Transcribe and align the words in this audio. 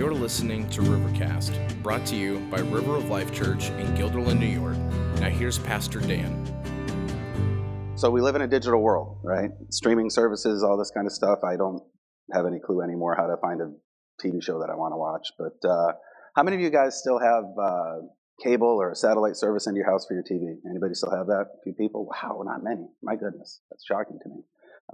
You're 0.00 0.14
listening 0.14 0.66
to 0.70 0.80
Rivercast, 0.80 1.82
brought 1.82 2.06
to 2.06 2.16
you 2.16 2.38
by 2.50 2.60
River 2.60 2.96
of 2.96 3.10
Life 3.10 3.34
Church 3.34 3.68
in 3.68 3.86
Guilderland, 3.88 4.40
New 4.40 4.46
York. 4.46 4.78
Now, 5.20 5.28
here's 5.28 5.58
Pastor 5.58 6.00
Dan. 6.00 6.32
So, 7.96 8.08
we 8.08 8.22
live 8.22 8.34
in 8.34 8.40
a 8.40 8.46
digital 8.46 8.80
world, 8.80 9.18
right? 9.22 9.50
Streaming 9.68 10.08
services, 10.08 10.62
all 10.62 10.78
this 10.78 10.90
kind 10.90 11.06
of 11.06 11.12
stuff. 11.12 11.40
I 11.44 11.56
don't 11.56 11.82
have 12.32 12.46
any 12.46 12.58
clue 12.60 12.80
anymore 12.80 13.14
how 13.14 13.26
to 13.26 13.36
find 13.42 13.60
a 13.60 13.72
TV 14.24 14.42
show 14.42 14.58
that 14.60 14.70
I 14.70 14.74
want 14.74 14.92
to 14.92 14.96
watch. 14.96 15.28
But 15.38 15.68
uh, 15.68 15.92
how 16.34 16.44
many 16.44 16.56
of 16.56 16.62
you 16.62 16.70
guys 16.70 16.98
still 16.98 17.18
have 17.18 17.44
uh, 17.62 17.96
cable 18.42 18.78
or 18.80 18.92
a 18.92 18.96
satellite 18.96 19.36
service 19.36 19.66
into 19.66 19.80
your 19.80 19.90
house 19.90 20.06
for 20.06 20.14
your 20.14 20.22
TV? 20.22 20.56
Anybody 20.70 20.94
still 20.94 21.14
have 21.14 21.26
that? 21.26 21.44
A 21.44 21.62
few 21.62 21.74
people? 21.74 22.06
Wow, 22.06 22.40
not 22.46 22.64
many. 22.64 22.88
My 23.02 23.16
goodness, 23.16 23.60
that's 23.70 23.84
shocking 23.84 24.18
to 24.22 24.28
me. 24.30 24.44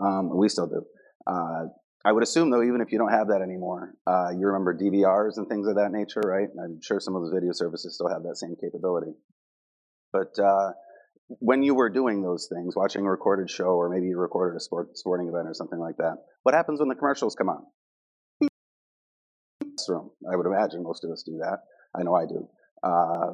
Um, 0.03 0.37
we 0.37 0.49
still 0.49 0.67
do. 0.67 0.83
Uh, 1.29 1.67
I 2.07 2.13
would 2.13 2.23
assume, 2.23 2.51
though, 2.51 2.63
even 2.63 2.81
if 2.81 2.93
you 2.93 2.99
don't 2.99 3.11
have 3.11 3.27
that 3.29 3.43
anymore, 3.43 3.93
uh, 4.07 4.29
you 4.31 4.47
remember 4.47 4.73
DVRs 4.73 5.39
and 5.39 5.49
things 5.49 5.67
of 5.67 5.75
that 5.75 5.91
nature, 5.91 6.21
right? 6.25 6.49
I'm 6.63 6.81
sure 6.81 7.01
some 7.01 7.17
of 7.17 7.23
those 7.23 7.33
video 7.35 7.51
services 7.51 7.97
still 7.97 8.09
have 8.09 8.23
that 8.23 8.37
same 8.37 8.55
capability. 8.63 9.11
But 10.13 10.39
uh, 10.39 10.71
when 11.27 11.65
you 11.65 11.75
were 11.75 11.91
doing 11.91 12.23
those 12.23 12.47
things, 12.47 12.77
watching 12.77 13.05
a 13.05 13.11
recorded 13.11 13.51
show, 13.51 13.75
or 13.75 13.89
maybe 13.89 14.07
you 14.07 14.21
recorded 14.21 14.57
a 14.57 14.61
sport, 14.61 14.97
sporting 14.97 15.27
event 15.27 15.49
or 15.49 15.55
something 15.55 15.81
like 15.81 15.97
that, 15.97 16.19
what 16.45 16.55
happens 16.55 16.79
when 16.79 16.89
the 16.89 16.95
commercials 16.95 17.35
come 17.35 17.49
on? 17.49 17.65
Room. 19.89 20.11
I 20.33 20.37
would 20.37 20.47
imagine 20.47 20.85
most 20.85 21.03
of 21.05 21.11
us 21.11 21.25
do 21.25 21.39
that. 21.43 21.59
I 21.93 22.05
know 22.05 22.15
I 22.15 22.27
do. 22.27 22.49
Uh, 22.85 23.33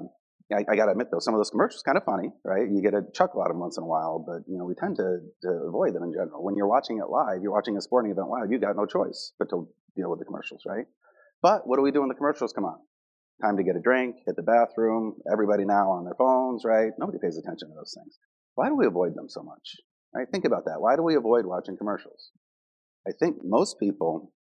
I, 0.53 0.65
I 0.73 0.77
got 0.77 0.87
to 0.87 0.93
admit 0.93 1.09
though, 1.11 1.19
some 1.19 1.35
of 1.35 1.39
those 1.39 1.51
commercials 1.51 1.83
kind 1.83 1.97
of 1.97 2.05
funny, 2.05 2.31
right? 2.45 2.69
You 2.71 2.83
get 2.83 2.95
a 2.95 3.03
chuckle 3.15 3.43
out 3.43 3.51
of 3.51 3.55
them 3.55 3.61
once 3.61 3.77
in 3.77 3.83
a 3.83 3.87
while, 3.87 4.19
but 4.19 4.43
you 4.47 4.59
know 4.59 4.65
we 4.65 4.75
tend 4.75 4.97
to, 4.97 5.19
to 5.43 5.51
avoid 5.69 5.95
them 5.95 6.03
in 6.05 6.13
general. 6.13 6.43
When 6.45 6.57
you're 6.57 6.69
watching 6.69 6.99
it 6.99 7.09
live, 7.09 7.43
you're 7.43 7.53
watching 7.53 7.77
a 7.77 7.81
sporting 7.81 8.13
event 8.13 8.29
live, 8.29 8.51
you 8.51 8.59
got 8.59 8.77
no 8.77 8.87
choice 8.87 9.33
but 9.39 9.49
to 9.51 9.69
deal 9.97 10.11
with 10.11 10.19
the 10.19 10.25
commercials, 10.25 10.63
right? 10.67 10.87
But 11.43 11.67
what 11.67 11.77
do 11.77 11.83
we 11.83 11.91
do 11.91 12.01
when 12.01 12.09
the 12.09 12.15
commercials 12.15 12.53
come 12.53 12.65
on? 12.65 12.79
Time 13.43 13.57
to 13.57 13.65
get 13.65 13.77
a 13.77 13.81
drink, 13.81 14.17
hit 14.27 14.37
the 14.37 14.43
bathroom. 14.43 15.17
Everybody 15.31 15.65
now 15.65 15.91
on 15.91 16.05
their 16.05 16.15
phones, 16.15 16.63
right? 16.65 16.93
Nobody 16.99 17.19
pays 17.19 17.37
attention 17.37 17.69
to 17.69 17.75
those 17.75 17.97
things. 17.99 18.17
Why 18.55 18.69
do 18.69 18.77
we 18.77 18.87
avoid 18.87 19.17
them 19.17 19.29
so 19.29 19.43
much? 19.43 19.77
Right? 20.15 20.29
Think 20.31 20.45
about 20.45 20.67
that. 20.67 20.81
Why 20.81 20.95
do 20.95 21.03
we 21.03 21.17
avoid 21.17 21.47
watching 21.47 21.77
commercials? 21.77 22.31
I 23.07 23.11
think 23.19 23.39
most 23.43 23.81
people, 23.81 24.33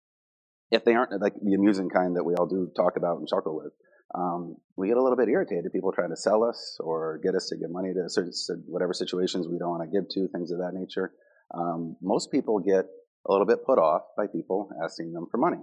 if 0.70 0.86
they 0.86 0.94
aren't 0.94 1.20
like 1.20 1.34
the 1.42 1.54
amusing 1.54 1.90
kind 1.90 2.16
that 2.16 2.24
we 2.24 2.36
all 2.36 2.46
do 2.46 2.70
talk 2.76 2.98
about 2.98 3.18
and 3.18 3.28
chuckle 3.28 3.56
with, 3.56 3.74
um, 4.14 4.58
we 4.76 4.88
get 4.88 4.98
a 4.98 5.02
little 5.02 5.18
bit 5.18 5.30
irritated. 5.30 5.72
People 5.72 5.92
trying 5.92 6.10
to 6.10 6.18
sell 6.18 6.44
us 6.44 6.78
or 6.80 7.20
get 7.24 7.36
us 7.36 7.48
to 7.48 7.58
give 7.58 7.72
money 7.72 7.94
to 7.94 8.10
certain, 8.10 8.34
whatever 8.68 8.94
situations 8.94 9.48
we 9.48 9.58
don't 9.58 9.70
want 9.70 9.90
to 9.90 10.00
give 10.00 10.10
to, 10.10 10.28
things 10.28 10.52
of 10.52 10.60
that 10.60 10.74
nature. 10.74 11.14
Um, 11.54 11.96
most 12.02 12.32
people 12.32 12.60
get 12.60 12.86
a 13.28 13.32
little 13.32 13.46
bit 13.46 13.66
put 13.66 13.78
off 13.78 14.02
by 14.18 14.28
people 14.28 14.70
asking 14.84 15.14
them 15.14 15.28
for 15.32 15.38
money. 15.38 15.60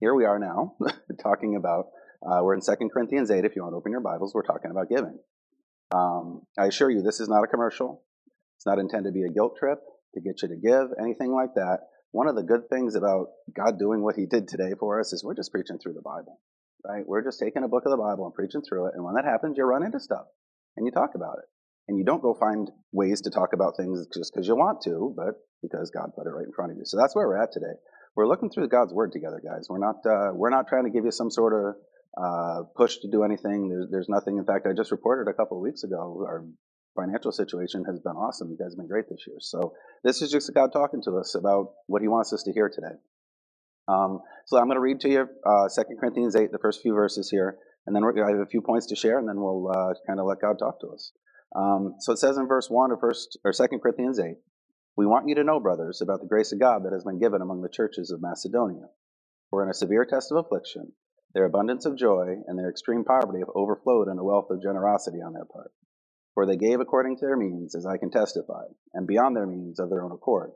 Here 0.00 0.14
we 0.14 0.24
are 0.24 0.38
now 0.38 0.74
talking 1.22 1.56
about, 1.56 1.86
uh, 2.26 2.40
we're 2.42 2.54
in 2.54 2.60
2 2.60 2.88
Corinthians 2.92 3.30
8. 3.30 3.44
If 3.44 3.56
you 3.56 3.62
want 3.62 3.72
to 3.72 3.76
open 3.76 3.92
your 3.92 4.00
Bibles, 4.00 4.34
we're 4.34 4.42
talking 4.42 4.70
about 4.70 4.88
giving. 4.88 5.18
Um, 5.92 6.42
I 6.58 6.66
assure 6.66 6.90
you, 6.90 7.02
this 7.02 7.20
is 7.20 7.28
not 7.28 7.44
a 7.44 7.46
commercial. 7.46 8.02
It's 8.56 8.66
not 8.66 8.78
intended 8.78 9.10
to 9.10 9.14
be 9.14 9.22
a 9.22 9.32
guilt 9.32 9.56
trip 9.58 9.78
to 10.14 10.20
get 10.20 10.42
you 10.42 10.48
to 10.48 10.56
give, 10.56 10.88
anything 11.00 11.32
like 11.32 11.54
that. 11.54 11.80
One 12.10 12.28
of 12.28 12.34
the 12.34 12.42
good 12.42 12.68
things 12.70 12.94
about 12.94 13.28
God 13.54 13.78
doing 13.78 14.02
what 14.02 14.16
He 14.16 14.26
did 14.26 14.48
today 14.48 14.72
for 14.78 14.98
us 15.00 15.12
is 15.12 15.22
we're 15.22 15.34
just 15.34 15.52
preaching 15.52 15.78
through 15.78 15.94
the 15.94 16.02
Bible 16.02 16.40
right? 16.88 17.06
We're 17.06 17.24
just 17.24 17.40
taking 17.40 17.64
a 17.64 17.68
book 17.68 17.84
of 17.84 17.90
the 17.90 17.96
Bible 17.96 18.24
and 18.24 18.34
preaching 18.34 18.62
through 18.62 18.86
it. 18.86 18.94
And 18.94 19.04
when 19.04 19.14
that 19.14 19.24
happens, 19.24 19.56
you 19.58 19.64
run 19.64 19.84
into 19.84 20.00
stuff 20.00 20.26
and 20.76 20.86
you 20.86 20.92
talk 20.92 21.14
about 21.14 21.38
it. 21.38 21.48
And 21.88 21.98
you 21.98 22.04
don't 22.04 22.22
go 22.22 22.34
find 22.34 22.68
ways 22.92 23.20
to 23.22 23.30
talk 23.30 23.52
about 23.52 23.76
things 23.76 24.06
just 24.12 24.32
because 24.32 24.48
you 24.48 24.56
want 24.56 24.82
to, 24.82 25.14
but 25.16 25.34
because 25.62 25.90
God 25.90 26.10
put 26.16 26.26
it 26.26 26.30
right 26.30 26.46
in 26.46 26.52
front 26.52 26.72
of 26.72 26.78
you. 26.78 26.84
So 26.84 26.96
that's 26.96 27.14
where 27.14 27.26
we're 27.28 27.40
at 27.40 27.52
today. 27.52 27.74
We're 28.16 28.26
looking 28.26 28.50
through 28.50 28.68
God's 28.68 28.92
Word 28.92 29.12
together, 29.12 29.40
guys. 29.44 29.68
We're 29.68 29.78
not 29.78 30.04
uh, 30.04 30.32
we're 30.34 30.50
not 30.50 30.66
trying 30.68 30.84
to 30.84 30.90
give 30.90 31.04
you 31.04 31.12
some 31.12 31.30
sort 31.30 31.52
of 31.52 31.74
uh, 32.20 32.62
push 32.74 32.96
to 32.98 33.10
do 33.10 33.22
anything. 33.22 33.68
There's, 33.68 33.86
there's 33.90 34.08
nothing. 34.08 34.38
In 34.38 34.44
fact, 34.44 34.66
I 34.66 34.72
just 34.72 34.90
reported 34.90 35.30
a 35.30 35.34
couple 35.34 35.58
of 35.58 35.62
weeks 35.62 35.84
ago 35.84 36.24
our 36.26 36.44
financial 36.96 37.30
situation 37.30 37.84
has 37.84 38.00
been 38.00 38.16
awesome. 38.16 38.50
You 38.50 38.56
guys 38.56 38.72
have 38.72 38.78
been 38.78 38.88
great 38.88 39.04
this 39.08 39.24
year. 39.26 39.36
So 39.38 39.74
this 40.02 40.22
is 40.22 40.30
just 40.30 40.52
God 40.54 40.72
talking 40.72 41.02
to 41.02 41.18
us 41.18 41.34
about 41.34 41.74
what 41.86 42.02
He 42.02 42.08
wants 42.08 42.32
us 42.32 42.42
to 42.44 42.52
hear 42.52 42.68
today. 42.68 42.96
Um, 43.88 44.20
so 44.46 44.58
I'm 44.58 44.66
going 44.66 44.76
to 44.76 44.80
read 44.80 45.00
to 45.00 45.08
you 45.08 45.28
uh, 45.44 45.68
2 45.74 45.96
Corinthians 45.98 46.36
8, 46.36 46.52
the 46.52 46.58
first 46.58 46.82
few 46.82 46.94
verses 46.94 47.30
here, 47.30 47.58
and 47.86 47.94
then 47.94 48.02
I 48.04 48.30
have 48.30 48.40
a 48.40 48.46
few 48.46 48.60
points 48.60 48.86
to 48.86 48.96
share, 48.96 49.18
and 49.18 49.28
then 49.28 49.40
we'll 49.40 49.68
uh, 49.68 49.94
kind 50.06 50.18
of 50.18 50.26
let 50.26 50.40
God 50.40 50.58
talk 50.58 50.80
to 50.80 50.88
us. 50.88 51.12
Um, 51.54 51.94
so 52.00 52.12
it 52.12 52.18
says 52.18 52.36
in 52.36 52.48
verse 52.48 52.68
1 52.68 52.90
of 52.90 53.00
first, 53.00 53.38
or 53.44 53.52
2 53.52 53.78
Corinthians 53.80 54.18
8, 54.18 54.36
We 54.96 55.06
want 55.06 55.28
you 55.28 55.36
to 55.36 55.44
know, 55.44 55.60
brothers, 55.60 56.00
about 56.00 56.20
the 56.20 56.26
grace 56.26 56.52
of 56.52 56.58
God 56.58 56.84
that 56.84 56.92
has 56.92 57.04
been 57.04 57.20
given 57.20 57.42
among 57.42 57.62
the 57.62 57.68
churches 57.68 58.10
of 58.10 58.20
Macedonia. 58.20 58.88
For 59.50 59.62
in 59.62 59.70
a 59.70 59.74
severe 59.74 60.04
test 60.04 60.32
of 60.32 60.38
affliction, 60.38 60.92
their 61.32 61.44
abundance 61.44 61.86
of 61.86 61.96
joy 61.96 62.36
and 62.46 62.58
their 62.58 62.70
extreme 62.70 63.04
poverty 63.04 63.38
have 63.40 63.50
overflowed 63.54 64.08
in 64.08 64.18
a 64.18 64.24
wealth 64.24 64.50
of 64.50 64.62
generosity 64.62 65.18
on 65.18 65.32
their 65.32 65.44
part. 65.44 65.70
For 66.34 66.46
they 66.46 66.56
gave 66.56 66.80
according 66.80 67.18
to 67.18 67.26
their 67.26 67.36
means, 67.36 67.74
as 67.76 67.86
I 67.86 67.98
can 67.98 68.10
testify, 68.10 68.64
and 68.92 69.06
beyond 69.06 69.36
their 69.36 69.46
means 69.46 69.78
of 69.78 69.90
their 69.90 70.02
own 70.02 70.12
accord, 70.12 70.50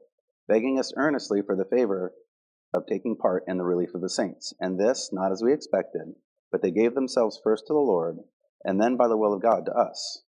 begging 0.49 0.79
us 0.79 0.93
earnestly 0.97 1.43
for 1.43 1.55
the 1.55 1.65
favor 1.65 2.12
of 2.72 2.86
taking 2.86 3.16
part 3.16 3.44
in 3.48 3.58
the 3.58 3.64
relief 3.64 3.94
of 3.94 4.00
the 4.00 4.08
saints. 4.08 4.54
And 4.60 4.78
this, 4.78 5.10
not 5.12 5.32
as 5.32 5.42
we 5.42 5.53
expected, 5.53 6.14
but 6.53 6.62
they 6.62 6.70
gave 6.70 6.94
themselves 6.94 7.41
first 7.42 7.66
to 7.66 7.72
the 7.72 7.78
Lord, 7.78 8.19
and 8.64 8.81
then 8.81 8.97
by 8.97 9.08
the 9.08 9.16
will 9.16 9.32
of 9.32 9.42
God 9.42 9.66
to 9.66 9.72
us. 9.72 10.22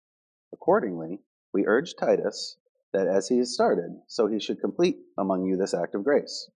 Accordingly, 0.52 1.20
we 1.52 1.66
urge 1.66 1.94
Titus 1.94 2.56
that 2.92 3.06
as 3.06 3.28
he 3.28 3.38
has 3.38 3.52
started, 3.52 4.00
so 4.06 4.26
he 4.26 4.40
should 4.40 4.60
complete 4.60 4.98
among 5.16 5.44
you 5.44 5.56
this 5.56 5.74
act 5.74 5.94
of 5.94 6.04
grace. 6.04 6.50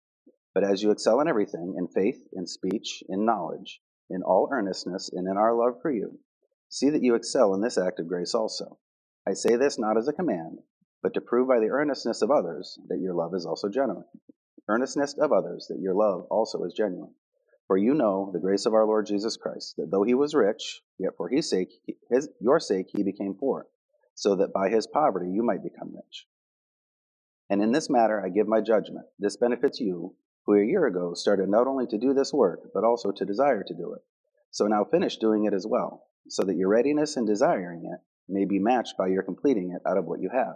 But 0.53 0.63
as 0.63 0.83
you 0.83 0.91
excel 0.91 1.19
in 1.21 1.27
everything, 1.27 1.75
in 1.77 1.87
faith, 1.87 2.27
in 2.33 2.45
speech, 2.45 3.03
in 3.09 3.25
knowledge, 3.25 3.81
in 4.09 4.21
all 4.23 4.49
earnestness, 4.51 5.09
and 5.11 5.27
in 5.27 5.37
our 5.37 5.55
love 5.55 5.81
for 5.81 5.91
you, 5.91 6.19
see 6.69 6.89
that 6.89 7.03
you 7.03 7.15
excel 7.15 7.53
in 7.53 7.61
this 7.61 7.77
act 7.77 7.99
of 7.99 8.07
grace 8.07 8.33
also. 8.33 8.77
I 9.27 9.33
say 9.33 9.55
this 9.55 9.79
not 9.79 9.97
as 9.97 10.07
a 10.07 10.13
command, 10.13 10.59
but 11.01 11.13
to 11.13 11.21
prove 11.21 11.47
by 11.47 11.59
the 11.59 11.69
earnestness 11.69 12.21
of 12.21 12.31
others 12.31 12.77
that 12.87 12.99
your 12.99 13.13
love 13.13 13.33
is 13.33 13.45
also 13.45 13.69
genuine 13.69 14.05
earnestness 14.67 15.15
of 15.17 15.31
others, 15.31 15.67
that 15.69 15.79
your 15.79 15.93
love 15.93 16.27
also 16.29 16.63
is 16.63 16.73
genuine. 16.73 17.13
For 17.67 17.77
you 17.77 17.93
know 17.93 18.31
the 18.33 18.39
grace 18.39 18.65
of 18.65 18.73
our 18.73 18.85
Lord 18.85 19.05
Jesus 19.05 19.37
Christ, 19.37 19.75
that 19.77 19.91
though 19.91 20.03
he 20.03 20.13
was 20.13 20.33
rich, 20.33 20.81
yet 20.97 21.15
for 21.15 21.29
his 21.29 21.49
sake, 21.49 21.69
his, 22.09 22.29
your 22.39 22.59
sake, 22.59 22.87
he 22.89 23.03
became 23.03 23.33
poor, 23.33 23.67
so 24.13 24.35
that 24.35 24.53
by 24.53 24.69
his 24.69 24.87
poverty 24.87 25.29
you 25.29 25.41
might 25.41 25.63
become 25.63 25.95
rich. 25.95 26.27
And 27.49 27.61
in 27.61 27.71
this 27.71 27.89
matter 27.89 28.21
I 28.23 28.29
give 28.29 28.47
my 28.47 28.61
judgment. 28.61 29.05
This 29.19 29.37
benefits 29.37 29.79
you, 29.79 30.15
who 30.45 30.55
a 30.55 30.65
year 30.65 30.85
ago 30.85 31.13
started 31.13 31.49
not 31.49 31.67
only 31.67 31.87
to 31.87 31.97
do 31.97 32.13
this 32.13 32.33
work, 32.33 32.71
but 32.73 32.83
also 32.83 33.11
to 33.11 33.25
desire 33.25 33.63
to 33.63 33.73
do 33.73 33.93
it. 33.93 34.01
So 34.51 34.67
now 34.67 34.83
finish 34.83 35.17
doing 35.17 35.45
it 35.45 35.53
as 35.53 35.65
well, 35.65 36.07
so 36.27 36.43
that 36.43 36.57
your 36.57 36.69
readiness 36.69 37.15
in 37.15 37.25
desiring 37.25 37.85
it 37.85 37.99
may 38.27 38.45
be 38.45 38.59
matched 38.59 38.97
by 38.97 39.07
your 39.07 39.23
completing 39.23 39.71
it 39.71 39.81
out 39.89 39.97
of 39.97 40.05
what 40.05 40.21
you 40.21 40.29
have. 40.29 40.55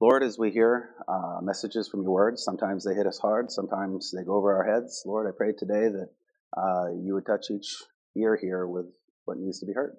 Lord, 0.00 0.22
as 0.22 0.38
we 0.38 0.50
hear 0.50 0.90
uh, 1.08 1.38
messages 1.42 1.88
from 1.88 2.02
your 2.02 2.12
words, 2.12 2.44
sometimes 2.44 2.84
they 2.84 2.94
hit 2.94 3.06
us 3.06 3.18
hard, 3.18 3.50
sometimes 3.50 4.12
they 4.12 4.24
go 4.24 4.36
over 4.36 4.54
our 4.54 4.64
heads. 4.64 5.02
Lord, 5.06 5.26
I 5.26 5.30
pray 5.34 5.52
today 5.52 5.88
that 5.88 6.10
uh, 6.56 6.88
you 7.02 7.14
would 7.14 7.24
touch 7.24 7.46
each 7.50 7.82
ear 8.14 8.36
here 8.36 8.66
with 8.66 8.86
what 9.24 9.38
needs 9.38 9.60
to 9.60 9.66
be 9.66 9.72
heard. 9.72 9.96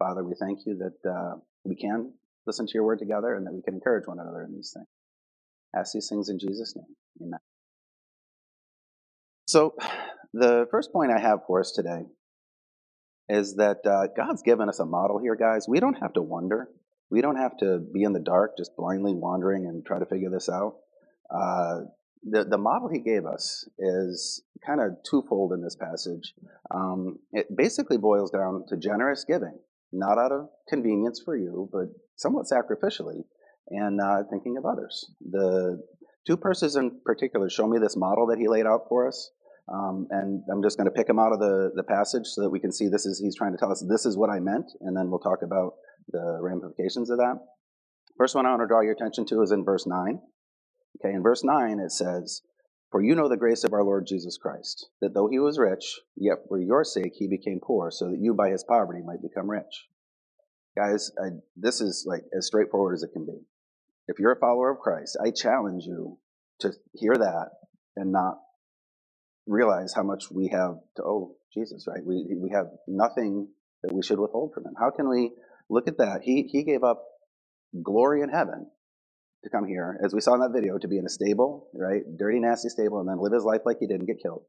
Father, 0.00 0.24
we 0.24 0.34
thank 0.34 0.60
you 0.66 0.76
that 0.78 1.08
uh, 1.08 1.36
we 1.64 1.76
can 1.76 2.12
listen 2.46 2.66
to 2.66 2.72
your 2.74 2.84
word 2.84 2.98
together 2.98 3.34
and 3.34 3.46
that 3.46 3.52
we 3.52 3.62
can 3.62 3.74
encourage 3.74 4.06
one 4.06 4.18
another 4.18 4.42
in 4.42 4.52
these 4.52 4.72
things. 4.74 4.86
Ask 5.76 5.92
these 5.92 6.08
things 6.08 6.28
in 6.28 6.38
Jesus' 6.40 6.74
name. 6.74 6.96
Amen. 7.22 7.40
So, 9.46 9.74
the 10.32 10.66
first 10.72 10.92
point 10.92 11.12
I 11.12 11.20
have 11.20 11.40
for 11.46 11.60
us 11.60 11.70
today 11.70 12.02
is 13.28 13.56
that 13.56 13.86
uh, 13.86 14.08
God's 14.16 14.42
given 14.42 14.68
us 14.68 14.80
a 14.80 14.84
model 14.86 15.18
here, 15.20 15.36
guys. 15.36 15.66
We 15.68 15.78
don't 15.78 15.98
have 16.00 16.14
to 16.14 16.22
wonder 16.22 16.68
we 17.10 17.20
don't 17.20 17.36
have 17.36 17.56
to 17.58 17.78
be 17.78 18.02
in 18.02 18.12
the 18.12 18.20
dark 18.20 18.56
just 18.56 18.76
blindly 18.76 19.14
wandering 19.14 19.66
and 19.66 19.84
try 19.84 19.98
to 19.98 20.06
figure 20.06 20.30
this 20.30 20.48
out. 20.48 20.76
Uh, 21.30 21.80
the, 22.28 22.44
the 22.44 22.58
model 22.58 22.88
he 22.88 23.00
gave 23.00 23.24
us 23.24 23.68
is 23.78 24.42
kind 24.66 24.80
of 24.80 24.96
twofold 25.08 25.52
in 25.52 25.62
this 25.62 25.76
passage. 25.76 26.34
Um, 26.74 27.18
it 27.32 27.46
basically 27.54 27.98
boils 27.98 28.30
down 28.30 28.64
to 28.68 28.76
generous 28.76 29.24
giving, 29.24 29.58
not 29.92 30.18
out 30.18 30.32
of 30.32 30.48
convenience 30.68 31.20
for 31.24 31.36
you, 31.36 31.68
but 31.72 31.86
somewhat 32.16 32.46
sacrificially, 32.46 33.24
and 33.70 34.00
uh, 34.00 34.22
thinking 34.30 34.56
of 34.56 34.64
others. 34.64 35.12
The 35.30 35.82
two 36.26 36.36
persons 36.36 36.76
in 36.76 37.00
particular 37.04 37.48
show 37.48 37.66
me 37.68 37.78
this 37.78 37.96
model 37.96 38.26
that 38.28 38.38
he 38.38 38.48
laid 38.48 38.66
out 38.66 38.86
for 38.88 39.06
us. 39.06 39.30
Um, 39.72 40.06
and 40.10 40.42
I'm 40.50 40.62
just 40.62 40.76
going 40.78 40.84
to 40.84 40.92
pick 40.92 41.08
him 41.08 41.18
out 41.18 41.32
of 41.32 41.40
the, 41.40 41.72
the 41.74 41.82
passage 41.82 42.26
so 42.26 42.42
that 42.42 42.50
we 42.50 42.60
can 42.60 42.70
see 42.70 42.86
this 42.88 43.04
is 43.04 43.18
he's 43.18 43.34
trying 43.34 43.50
to 43.52 43.58
tell 43.58 43.72
us 43.72 43.84
this 43.88 44.06
is 44.06 44.16
what 44.16 44.30
I 44.30 44.38
meant, 44.38 44.66
and 44.80 44.96
then 44.96 45.10
we'll 45.10 45.18
talk 45.18 45.42
about 45.42 45.74
the 46.10 46.38
ramifications 46.40 47.10
of 47.10 47.18
that. 47.18 47.38
First 48.18 48.34
one 48.34 48.46
I 48.46 48.50
want 48.50 48.62
to 48.62 48.66
draw 48.66 48.80
your 48.80 48.92
attention 48.92 49.26
to 49.26 49.42
is 49.42 49.52
in 49.52 49.64
verse 49.64 49.86
9. 49.86 50.20
Okay, 51.00 51.14
in 51.14 51.22
verse 51.22 51.44
9 51.44 51.80
it 51.80 51.92
says, 51.92 52.42
For 52.90 53.02
you 53.02 53.14
know 53.14 53.28
the 53.28 53.36
grace 53.36 53.64
of 53.64 53.72
our 53.72 53.84
Lord 53.84 54.06
Jesus 54.06 54.38
Christ, 54.38 54.88
that 55.00 55.12
though 55.14 55.28
he 55.28 55.38
was 55.38 55.58
rich, 55.58 56.00
yet 56.16 56.38
for 56.48 56.58
your 56.58 56.84
sake 56.84 57.12
he 57.14 57.28
became 57.28 57.60
poor, 57.62 57.90
so 57.90 58.10
that 58.10 58.18
you 58.18 58.34
by 58.34 58.50
his 58.50 58.64
poverty 58.64 59.02
might 59.04 59.22
become 59.22 59.50
rich. 59.50 59.86
Guys, 60.76 61.10
I, 61.22 61.30
this 61.56 61.80
is 61.80 62.04
like 62.06 62.24
as 62.36 62.46
straightforward 62.46 62.94
as 62.94 63.02
it 63.02 63.12
can 63.12 63.26
be. 63.26 63.38
If 64.08 64.18
you're 64.18 64.32
a 64.32 64.40
follower 64.40 64.70
of 64.70 64.78
Christ, 64.78 65.18
I 65.22 65.30
challenge 65.30 65.84
you 65.84 66.18
to 66.60 66.72
hear 66.94 67.14
that 67.14 67.48
and 67.96 68.12
not 68.12 68.38
realize 69.46 69.94
how 69.94 70.02
much 70.02 70.30
we 70.30 70.48
have 70.48 70.76
to 70.96 71.02
owe 71.02 71.36
Jesus, 71.52 71.86
right? 71.88 72.04
We, 72.04 72.26
we 72.36 72.50
have 72.50 72.66
nothing 72.86 73.48
that 73.82 73.94
we 73.94 74.02
should 74.02 74.18
withhold 74.18 74.52
from 74.54 74.64
him. 74.64 74.74
How 74.78 74.90
can 74.90 75.08
we 75.08 75.32
look 75.68 75.88
at 75.88 75.98
that? 75.98 76.20
He, 76.22 76.42
he 76.50 76.64
gave 76.64 76.82
up 76.84 77.04
glory 77.82 78.22
in 78.22 78.28
heaven 78.28 78.66
to 79.44 79.50
come 79.50 79.66
here, 79.66 79.98
as 80.04 80.14
we 80.14 80.20
saw 80.20 80.34
in 80.34 80.40
that 80.40 80.52
video, 80.52 80.78
to 80.78 80.88
be 80.88 80.98
in 80.98 81.06
a 81.06 81.10
stable, 81.10 81.68
right? 81.74 82.02
Dirty, 82.18 82.40
nasty 82.40 82.68
stable, 82.68 83.00
and 83.00 83.08
then 83.08 83.20
live 83.20 83.32
his 83.32 83.44
life 83.44 83.62
like 83.64 83.78
he 83.80 83.86
didn't 83.86 84.06
get 84.06 84.22
killed. 84.22 84.42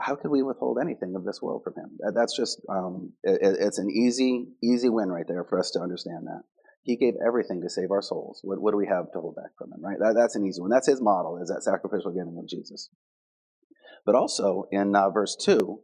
How 0.00 0.16
could 0.16 0.30
we 0.30 0.42
withhold 0.42 0.78
anything 0.80 1.14
of 1.16 1.24
this 1.24 1.40
world 1.42 1.62
from 1.64 1.74
him? 1.74 1.98
That's 2.14 2.34
just, 2.36 2.60
um, 2.68 3.12
it, 3.22 3.40
it's 3.42 3.78
an 3.78 3.90
easy, 3.90 4.48
easy 4.62 4.88
win 4.88 5.10
right 5.10 5.26
there 5.26 5.44
for 5.44 5.58
us 5.58 5.70
to 5.72 5.80
understand 5.80 6.26
that. 6.26 6.42
He 6.82 6.96
gave 6.96 7.14
everything 7.24 7.60
to 7.62 7.70
save 7.70 7.90
our 7.90 8.02
souls. 8.02 8.40
What, 8.42 8.60
what 8.60 8.72
do 8.72 8.76
we 8.76 8.88
have 8.88 9.12
to 9.12 9.20
hold 9.20 9.36
back 9.36 9.56
from 9.56 9.72
him, 9.72 9.80
right? 9.80 9.98
That, 9.98 10.14
that's 10.16 10.34
an 10.34 10.44
easy 10.46 10.60
one. 10.60 10.70
That's 10.70 10.88
his 10.88 11.00
model, 11.00 11.38
is 11.40 11.48
that 11.48 11.62
sacrificial 11.62 12.10
giving 12.10 12.36
of 12.38 12.48
Jesus. 12.48 12.88
But 14.04 14.16
also 14.16 14.66
in 14.72 14.96
uh, 14.96 15.10
verse 15.10 15.36
2, 15.36 15.78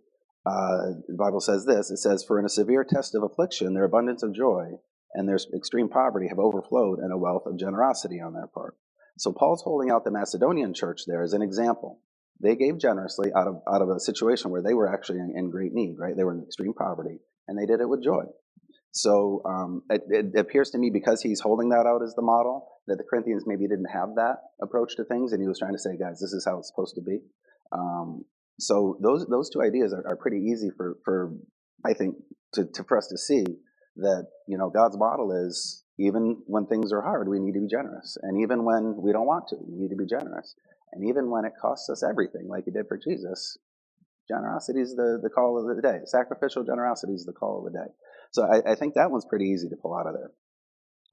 uh, 0.49 0.95
the 1.07 1.17
Bible 1.19 1.41
says 1.41 1.67
this 1.67 1.91
it 1.91 1.99
says, 1.99 2.25
For 2.25 2.39
in 2.39 2.47
a 2.47 2.51
severe 2.51 2.85
test 2.85 3.15
of 3.15 3.23
affliction, 3.23 3.75
their 3.75 3.85
abundance 3.85 4.23
of 4.23 4.35
joy 4.35 4.73
and 5.15 5.29
their 5.29 5.39
extreme 5.55 5.89
poverty 5.89 6.29
have 6.29 6.39
overflowed 6.39 7.01
in 7.01 7.11
a 7.11 7.19
wealth 7.19 7.45
of 7.47 7.59
generosity 7.59 8.21
on 8.21 8.33
their 8.35 8.47
part. 8.47 8.77
So 9.19 9.33
Paul's 9.33 9.63
holding 9.63 9.91
out 9.91 10.05
the 10.05 10.11
Macedonian 10.11 10.75
church 10.75 11.03
there 11.07 11.23
as 11.23 11.33
an 11.33 11.43
example. 11.43 12.01
They 12.41 12.55
gave 12.55 12.79
generously 12.79 13.31
out 13.35 13.49
of, 13.49 13.63
out 13.73 13.83
of 13.83 13.89
a 13.89 13.99
situation 13.99 14.51
where 14.51 14.63
they 14.63 14.75
were 14.75 14.93
actually 14.93 15.19
in, 15.19 15.35
in 15.37 15.51
great 15.51 15.73
need, 15.73 15.97
right? 15.99 16.17
They 16.17 16.23
were 16.23 16.35
in 16.35 16.45
extreme 16.45 16.73
poverty, 16.73 17.19
and 17.49 17.59
they 17.59 17.67
did 17.67 17.81
it 17.81 17.89
with 17.89 18.05
joy. 18.05 18.25
So 18.93 19.43
um, 19.45 19.83
it, 19.91 20.03
it, 20.09 20.39
appears 20.39 20.71
to 20.71 20.79
me 20.79 20.91
because 20.91 21.21
he's 21.21 21.41
holding 21.41 21.71
that 21.71 21.87
out 21.87 22.03
as 22.03 22.15
the 22.15 22.23
model 22.23 22.69
that 22.87 22.97
the 22.97 23.05
Corinthians 23.05 23.45
maybe 23.47 23.67
didn't 23.67 23.91
have 23.93 24.15
that 24.17 24.37
approach 24.63 24.97
to 24.97 25.05
things, 25.05 25.33
and 25.33 25.43
he 25.43 25.49
was 25.49 25.59
trying 25.59 25.75
to 25.75 25.79
say, 25.79 25.97
guys, 25.99 26.21
this 26.21 26.33
is 26.33 26.45
how 26.45 26.59
it's 26.59 26.69
supposed 26.69 26.95
to 26.95 27.03
be. 27.03 27.19
Um, 27.73 28.25
so 28.59 28.99
those 29.01 29.27
those 29.27 29.51
two 29.51 29.63
ideas 29.63 29.93
are, 29.93 30.07
are 30.07 30.17
pretty 30.17 30.39
easy 30.39 30.71
for 30.77 30.99
for 31.05 31.33
I 31.85 31.95
think 31.95 32.17
to, 32.55 32.65
to 32.65 32.85
for 32.85 32.99
us 32.99 33.07
to 33.09 33.19
see 33.19 33.45
that 33.97 34.27
you 34.47 34.59
know 34.59 34.71
God's 34.71 34.99
model 34.99 35.33
is 35.33 35.85
even 35.99 36.43
when 36.47 36.67
things 36.67 36.93
are 36.93 37.03
hard, 37.03 37.29
we 37.29 37.41
need 37.41 37.55
to 37.55 37.61
be 37.61 37.69
generous, 37.69 38.17
and 38.23 38.41
even 38.43 38.65
when 38.65 38.97
we 39.03 39.13
don't 39.13 39.27
want 39.27 39.49
to, 39.49 39.57
we 39.61 39.81
need 39.81 39.91
to 39.91 39.97
be 39.97 40.07
generous, 40.07 40.55
and 40.93 41.09
even 41.09 41.31
when 41.31 41.45
it 41.45 41.53
costs 41.61 41.89
us 41.91 42.03
everything, 42.09 42.49
like 42.49 42.65
it 42.67 42.75
did 42.75 42.87
for 42.87 42.99
Jesus, 42.99 43.59
generosity 44.29 44.81
is 44.81 44.95
the 44.95 45.19
the 45.23 45.31
call 45.31 45.59
of 45.59 45.75
the 45.75 45.83
day. 45.83 45.99
Sacrificial 46.05 46.65
generosity 46.65 47.15
is 47.15 47.25
the 47.25 47.33
call 47.33 47.59
of 47.59 47.73
the 47.73 47.79
day. 47.79 47.93
So 48.33 48.45
I, 48.45 48.73
I 48.73 48.75
think 48.75 48.95
that 48.95 49.11
one's 49.11 49.25
pretty 49.25 49.47
easy 49.47 49.69
to 49.69 49.77
pull 49.77 49.97
out 49.97 50.07
of 50.07 50.15
there. 50.15 50.31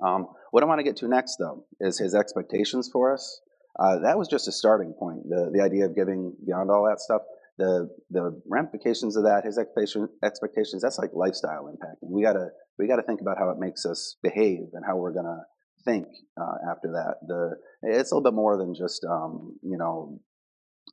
Um, 0.05 0.27
what 0.51 0.63
I 0.63 0.65
want 0.65 0.79
to 0.79 0.83
get 0.83 0.97
to 0.97 1.07
next, 1.07 1.37
though, 1.37 1.65
is 1.79 1.97
his 1.97 2.13
expectations 2.13 2.89
for 2.91 3.13
us. 3.13 3.39
Uh, 3.79 3.99
that 3.99 4.17
was 4.17 4.27
just 4.27 4.47
a 4.47 4.51
starting 4.51 4.93
point. 4.93 5.27
The 5.29 5.51
the 5.53 5.61
idea 5.61 5.85
of 5.85 5.95
giving 5.95 6.33
beyond 6.45 6.69
all 6.69 6.85
that 6.89 6.99
stuff 6.99 7.21
the 7.57 7.89
the 8.09 8.41
ramifications 8.47 9.15
of 9.15 9.23
that, 9.23 9.43
his 9.45 9.57
expectation, 9.57 10.09
expectations, 10.23 10.81
that's 10.81 10.97
like 10.97 11.11
lifestyle 11.13 11.67
impact. 11.67 12.01
And 12.01 12.11
we 12.11 12.21
gotta 12.21 12.49
we 12.77 12.87
gotta 12.87 13.03
think 13.03 13.21
about 13.21 13.37
how 13.37 13.49
it 13.49 13.59
makes 13.59 13.85
us 13.85 14.17
behave 14.21 14.67
and 14.73 14.83
how 14.85 14.97
we're 14.97 15.13
gonna 15.13 15.41
think 15.85 16.07
uh, 16.39 16.71
after 16.71 16.91
that. 16.93 17.15
The 17.27 17.55
it's 17.83 18.11
a 18.11 18.15
little 18.15 18.29
bit 18.31 18.35
more 18.35 18.57
than 18.57 18.75
just 18.75 19.05
um, 19.09 19.57
you 19.61 19.77
know 19.77 20.19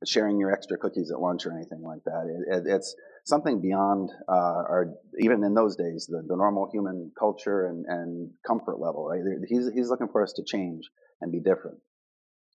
sharing 0.07 0.39
your 0.39 0.53
extra 0.53 0.79
cookies 0.79 1.11
at 1.13 1.21
lunch 1.21 1.47
or 1.47 1.53
anything 1.53 1.83
like 1.83 2.03
that. 2.05 2.25
It, 2.27 2.57
it, 2.57 2.75
it's 2.75 2.95
something 3.25 3.61
beyond 3.61 4.11
uh, 4.29 4.33
our 4.33 4.87
even 5.21 5.45
in 5.45 5.55
those 5.55 5.77
days 5.77 6.09
the, 6.09 6.23
the 6.27 6.37
normal 6.37 6.69
human 6.73 7.13
culture 7.19 7.67
and, 7.67 7.85
and 7.89 8.31
comfort 8.47 8.79
level. 8.79 9.09
Right? 9.09 9.21
He's 9.49 9.69
he's 9.75 9.89
looking 9.89 10.09
for 10.13 10.23
us 10.23 10.33
to 10.35 10.45
change 10.47 10.85
and 11.21 11.33
be 11.33 11.41
different. 11.41 11.79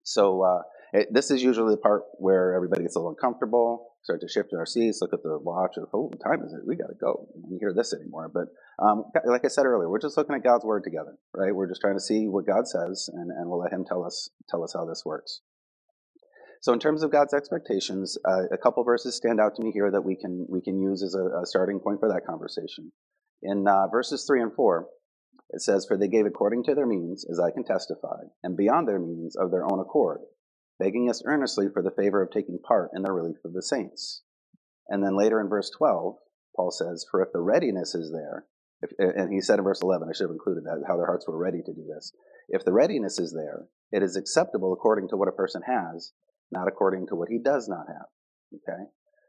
So 0.03 0.43
uh, 0.43 0.63
it, 0.93 1.09
this 1.11 1.31
is 1.31 1.43
usually 1.43 1.75
the 1.75 1.81
part 1.81 2.03
where 2.19 2.55
everybody 2.55 2.83
gets 2.83 2.97
a 2.97 2.99
little 2.99 3.13
uncomfortable 3.13 3.94
start 4.05 4.21
to 4.21 4.29
shift 4.29 4.53
in 4.53 4.59
our 4.59 4.67
seats, 4.67 4.99
look 5.01 5.15
at 5.15 5.23
the 5.23 5.39
watch, 5.39 5.73
and, 5.77 5.87
oh, 5.95 6.03
what 6.13 6.21
time 6.21 6.45
is 6.45 6.53
it? 6.53 6.61
We 6.67 6.77
got 6.77 6.89
to 6.89 6.95
go. 6.95 7.27
We 7.35 7.59
hear 7.59 7.73
this 7.75 7.95
anymore. 7.95 8.31
But 8.33 8.49
um, 8.79 9.05
like 9.25 9.45
I 9.45 9.49
said 9.49 9.65
earlier, 9.65 9.89
we're 9.89 9.99
just 9.99 10.19
looking 10.19 10.37
at 10.37 10.45
God's 10.45 10.65
word 10.65 10.85
together, 10.85 11.17
right? 11.35 11.55
We're 11.55 11.69
just 11.69 11.81
trying 11.81 11.97
to 11.97 12.01
see 12.01 12.29
what 12.29 12.47
God 12.47 12.69
says, 12.69 13.09
and, 13.13 13.31
and 13.31 13.49
we'll 13.49 13.61
let 13.61 13.73
Him 13.73 13.85
tell 13.89 14.05
us 14.05 14.29
tell 14.49 14.63
us 14.63 14.75
how 14.75 14.85
this 14.85 15.03
works. 15.05 15.41
So, 16.61 16.73
in 16.73 16.79
terms 16.79 17.03
of 17.03 17.13
God's 17.13 17.35
expectations, 17.35 18.19
uh, 18.27 18.45
a 18.53 18.59
couple 18.59 18.85
verses 18.85 19.17
stand 19.17 19.41
out 19.41 19.57
to 19.57 19.63
me 19.63 19.73
here 19.73 19.91
that 19.91 20.05
we 20.05 20.17
can 20.17 20.47
we 20.51 20.61
can 20.61 20.79
use 20.79 21.03
as 21.03 21.15
a, 21.15 21.43
a 21.43 21.47
starting 21.47 21.81
point 21.81 22.01
for 22.01 22.09
that 22.09 22.27
conversation. 22.27 22.93
In 23.43 23.67
uh, 23.67 23.89
verses 23.91 24.25
three 24.27 24.43
and 24.43 24.55
four, 24.55 24.89
it 25.51 25.63
says, 25.63 25.87
"For 25.87 25.97
they 25.97 26.09
gave 26.09 26.27
according 26.27 26.65
to 26.65 26.75
their 26.75 26.87
means, 26.87 27.25
as 27.31 27.41
I 27.41 27.51
can 27.51 27.65
testify, 27.65 28.21
and 28.43 28.57
beyond 28.57 28.87
their 28.87 28.99
means 28.99 29.35
of 29.35 29.51
their 29.51 29.65
own 29.65 29.81
accord." 29.81 30.21
Begging 30.85 31.09
us 31.09 31.23
earnestly 31.25 31.67
for 31.73 31.83
the 31.83 31.91
favor 31.91 32.23
of 32.23 32.31
taking 32.31 32.59
part 32.59 32.91
in 32.95 33.03
the 33.03 33.13
relief 33.13 33.39
of 33.45 33.55
the 33.55 33.63
saints. 33.63 34.23
And 34.89 35.03
then 35.03 35.17
later 35.17 35.41
in 35.41 35.49
verse 35.49 35.71
12, 35.79 36.17
Paul 36.55 36.71
says, 36.71 37.07
For 37.11 37.23
if 37.23 37.33
the 37.33 37.41
readiness 37.41 37.95
is 37.95 38.13
there, 38.13 38.45
if, 38.83 38.91
and 38.99 39.33
he 39.33 39.41
said 39.41 39.59
in 39.59 39.65
verse 39.65 39.81
11, 39.81 40.09
I 40.09 40.13
should 40.13 40.25
have 40.25 40.31
included 40.31 40.65
that, 40.65 40.85
how 40.87 40.97
their 40.97 41.07
hearts 41.07 41.27
were 41.27 41.39
ready 41.39 41.63
to 41.65 41.73
do 41.73 41.87
this. 41.89 42.13
If 42.51 42.67
the 42.67 42.73
readiness 42.73 43.19
is 43.19 43.33
there, 43.33 43.65
it 43.93 44.03
is 44.03 44.17
acceptable 44.17 44.75
according 44.75 45.09
to 45.09 45.17
what 45.17 45.29
a 45.29 45.33
person 45.33 45.63
has, 45.67 46.13
not 46.53 46.69
according 46.69 47.07
to 47.07 47.15
what 47.15 47.31
he 47.31 47.39
does 47.39 47.67
not 47.67 47.87
have. 47.89 48.07
Okay? 48.55 48.83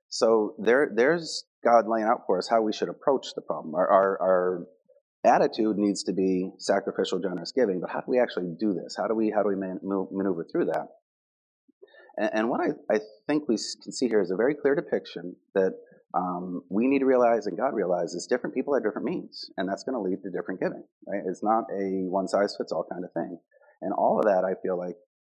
So 0.10 0.56
there, 0.60 0.92
there's 0.94 1.46
God 1.64 1.86
laying 1.88 2.06
out 2.06 2.24
for 2.28 2.38
us 2.38 2.50
how 2.50 2.64
we 2.64 2.74
should 2.74 2.90
approach 2.90 3.28
the 3.34 3.42
problem. 3.42 3.76
Our, 3.76 3.90
our, 3.90 4.22
our 4.22 4.68
attitude 5.24 5.78
needs 5.78 6.04
to 6.04 6.14
be 6.14 6.52
sacrificial, 6.58 7.20
generous 7.20 7.54
giving, 7.54 7.80
but 7.80 7.92
how 7.92 8.02
do 8.02 8.08
we 8.12 8.20
actually 8.20 8.54
do 8.60 8.74
this? 8.74 8.98
How 8.98 9.08
do 9.08 9.16
we, 9.16 9.32
how 9.34 9.42
do 9.42 9.50
we 9.50 9.56
man, 9.56 9.80
maneuver 9.82 10.46
through 10.52 10.66
that? 10.66 10.88
And, 12.18 12.30
and 12.34 12.50
what 12.50 12.62
I, 12.62 12.94
I, 12.94 13.00
think 13.28 13.48
we 13.48 13.58
can 13.84 13.92
see 13.92 14.08
here 14.08 14.22
is 14.22 14.32
a 14.32 14.36
very 14.36 14.56
clear 14.56 14.76
depiction 14.76 15.36
that 15.54 15.74
um, 16.14 16.62
we 16.70 16.88
need 16.88 17.00
to 17.00 17.06
realize 17.06 17.46
and 17.46 17.58
God 17.58 17.74
realizes 17.74 18.28
different 18.28 18.56
people 18.56 18.74
have 18.74 18.84
different 18.84 19.06
means, 19.06 19.50
and 19.58 19.68
that's 19.68 19.84
going 19.84 19.96
to 19.96 20.02
lead 20.02 20.22
to 20.24 20.30
different 20.30 20.62
giving. 20.62 20.84
Right? 21.08 21.22
It's 21.28 21.44
not 21.44 21.66
a 21.72 22.08
one 22.08 22.28
size 22.28 22.56
fits 22.58 22.72
all 22.72 22.86
kind 22.90 23.04
of 23.04 23.12
thing. 23.14 23.38
And 23.82 23.94
all 23.94 24.20
of 24.20 24.26
that, 24.26 24.46
I 24.46 24.54
feel 24.62 24.78
like, 24.78 24.96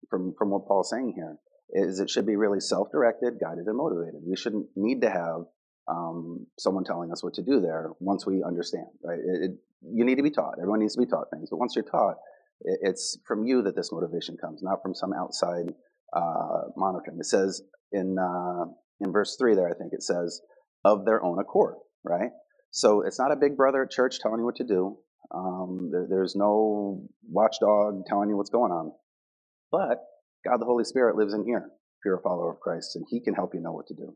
from 0.10 0.34
from 0.38 0.50
what 0.52 0.68
Paul's 0.68 0.90
saying 0.90 1.14
here, 1.16 1.38
is 1.70 2.00
it 2.00 2.10
should 2.10 2.26
be 2.26 2.36
really 2.36 2.60
self 2.60 2.92
directed, 2.92 3.40
guided, 3.40 3.66
and 3.66 3.78
motivated. 3.78 4.22
We 4.26 4.36
shouldn't 4.36 4.68
need 4.76 5.02
to 5.02 5.10
have 5.10 5.46
um, 5.88 6.48
someone 6.60 6.84
telling 6.84 7.12
us 7.12 7.24
what 7.24 7.36
to 7.36 7.44
do 7.44 7.62
there 7.62 7.92
once 8.00 8.26
we 8.26 8.44
understand. 8.44 8.88
Right? 9.04 9.20
It, 9.20 9.44
it, 9.44 9.52
you 9.82 10.04
need 10.04 10.16
to 10.16 10.24
be 10.24 10.32
taught. 10.32 10.56
Everyone 10.58 10.80
needs 10.80 10.96
to 10.96 11.02
be 11.02 11.08
taught 11.08 11.30
things, 11.32 11.50
but 11.50 11.58
once 11.58 11.76
you're 11.76 11.86
taught, 11.86 12.16
it, 12.62 12.80
it's 12.82 13.18
from 13.26 13.46
you 13.46 13.62
that 13.64 13.76
this 13.76 13.92
motivation 13.92 14.36
comes, 14.36 14.62
not 14.62 14.82
from 14.82 14.94
some 14.94 15.14
outside 15.14 15.74
uh, 16.14 16.70
monitoring. 16.76 17.18
It 17.20 17.26
says 17.26 17.62
in 17.92 18.18
uh, 18.18 18.66
in 19.00 19.12
verse 19.12 19.36
three 19.38 19.56
there, 19.56 19.70
I 19.70 19.74
think 19.74 19.94
it 19.94 20.04
says, 20.04 20.42
of 20.84 21.06
their 21.06 21.24
own 21.24 21.40
accord, 21.40 21.76
right? 22.04 22.32
So 22.72 23.02
it's 23.02 23.20
not 23.20 23.32
a 23.32 23.38
big 23.38 23.56
brother 23.56 23.84
at 23.84 23.92
church 23.92 24.20
telling 24.20 24.40
you 24.40 24.46
what 24.46 24.58
to 24.58 24.66
do. 24.66 24.98
Um, 25.34 25.90
there, 25.92 26.08
there's 26.10 26.36
no 26.36 27.02
watchdog 27.28 28.06
telling 28.06 28.30
you 28.30 28.38
what's 28.38 28.50
going 28.50 28.72
on. 28.72 28.92
But 29.72 30.04
God 30.46 30.62
the 30.62 30.66
Holy 30.66 30.84
Spirit 30.84 31.16
lives 31.16 31.34
in 31.34 31.44
here 31.44 31.66
if 31.66 32.06
you're 32.06 32.18
a 32.18 32.22
follower 32.22 32.52
of 32.52 32.60
Christ, 32.60 32.96
and 32.96 33.06
He 33.10 33.20
can 33.22 33.34
help 33.34 33.54
you 33.54 33.62
know 33.62 33.72
what 33.72 33.88
to 33.88 33.96
do, 33.96 34.16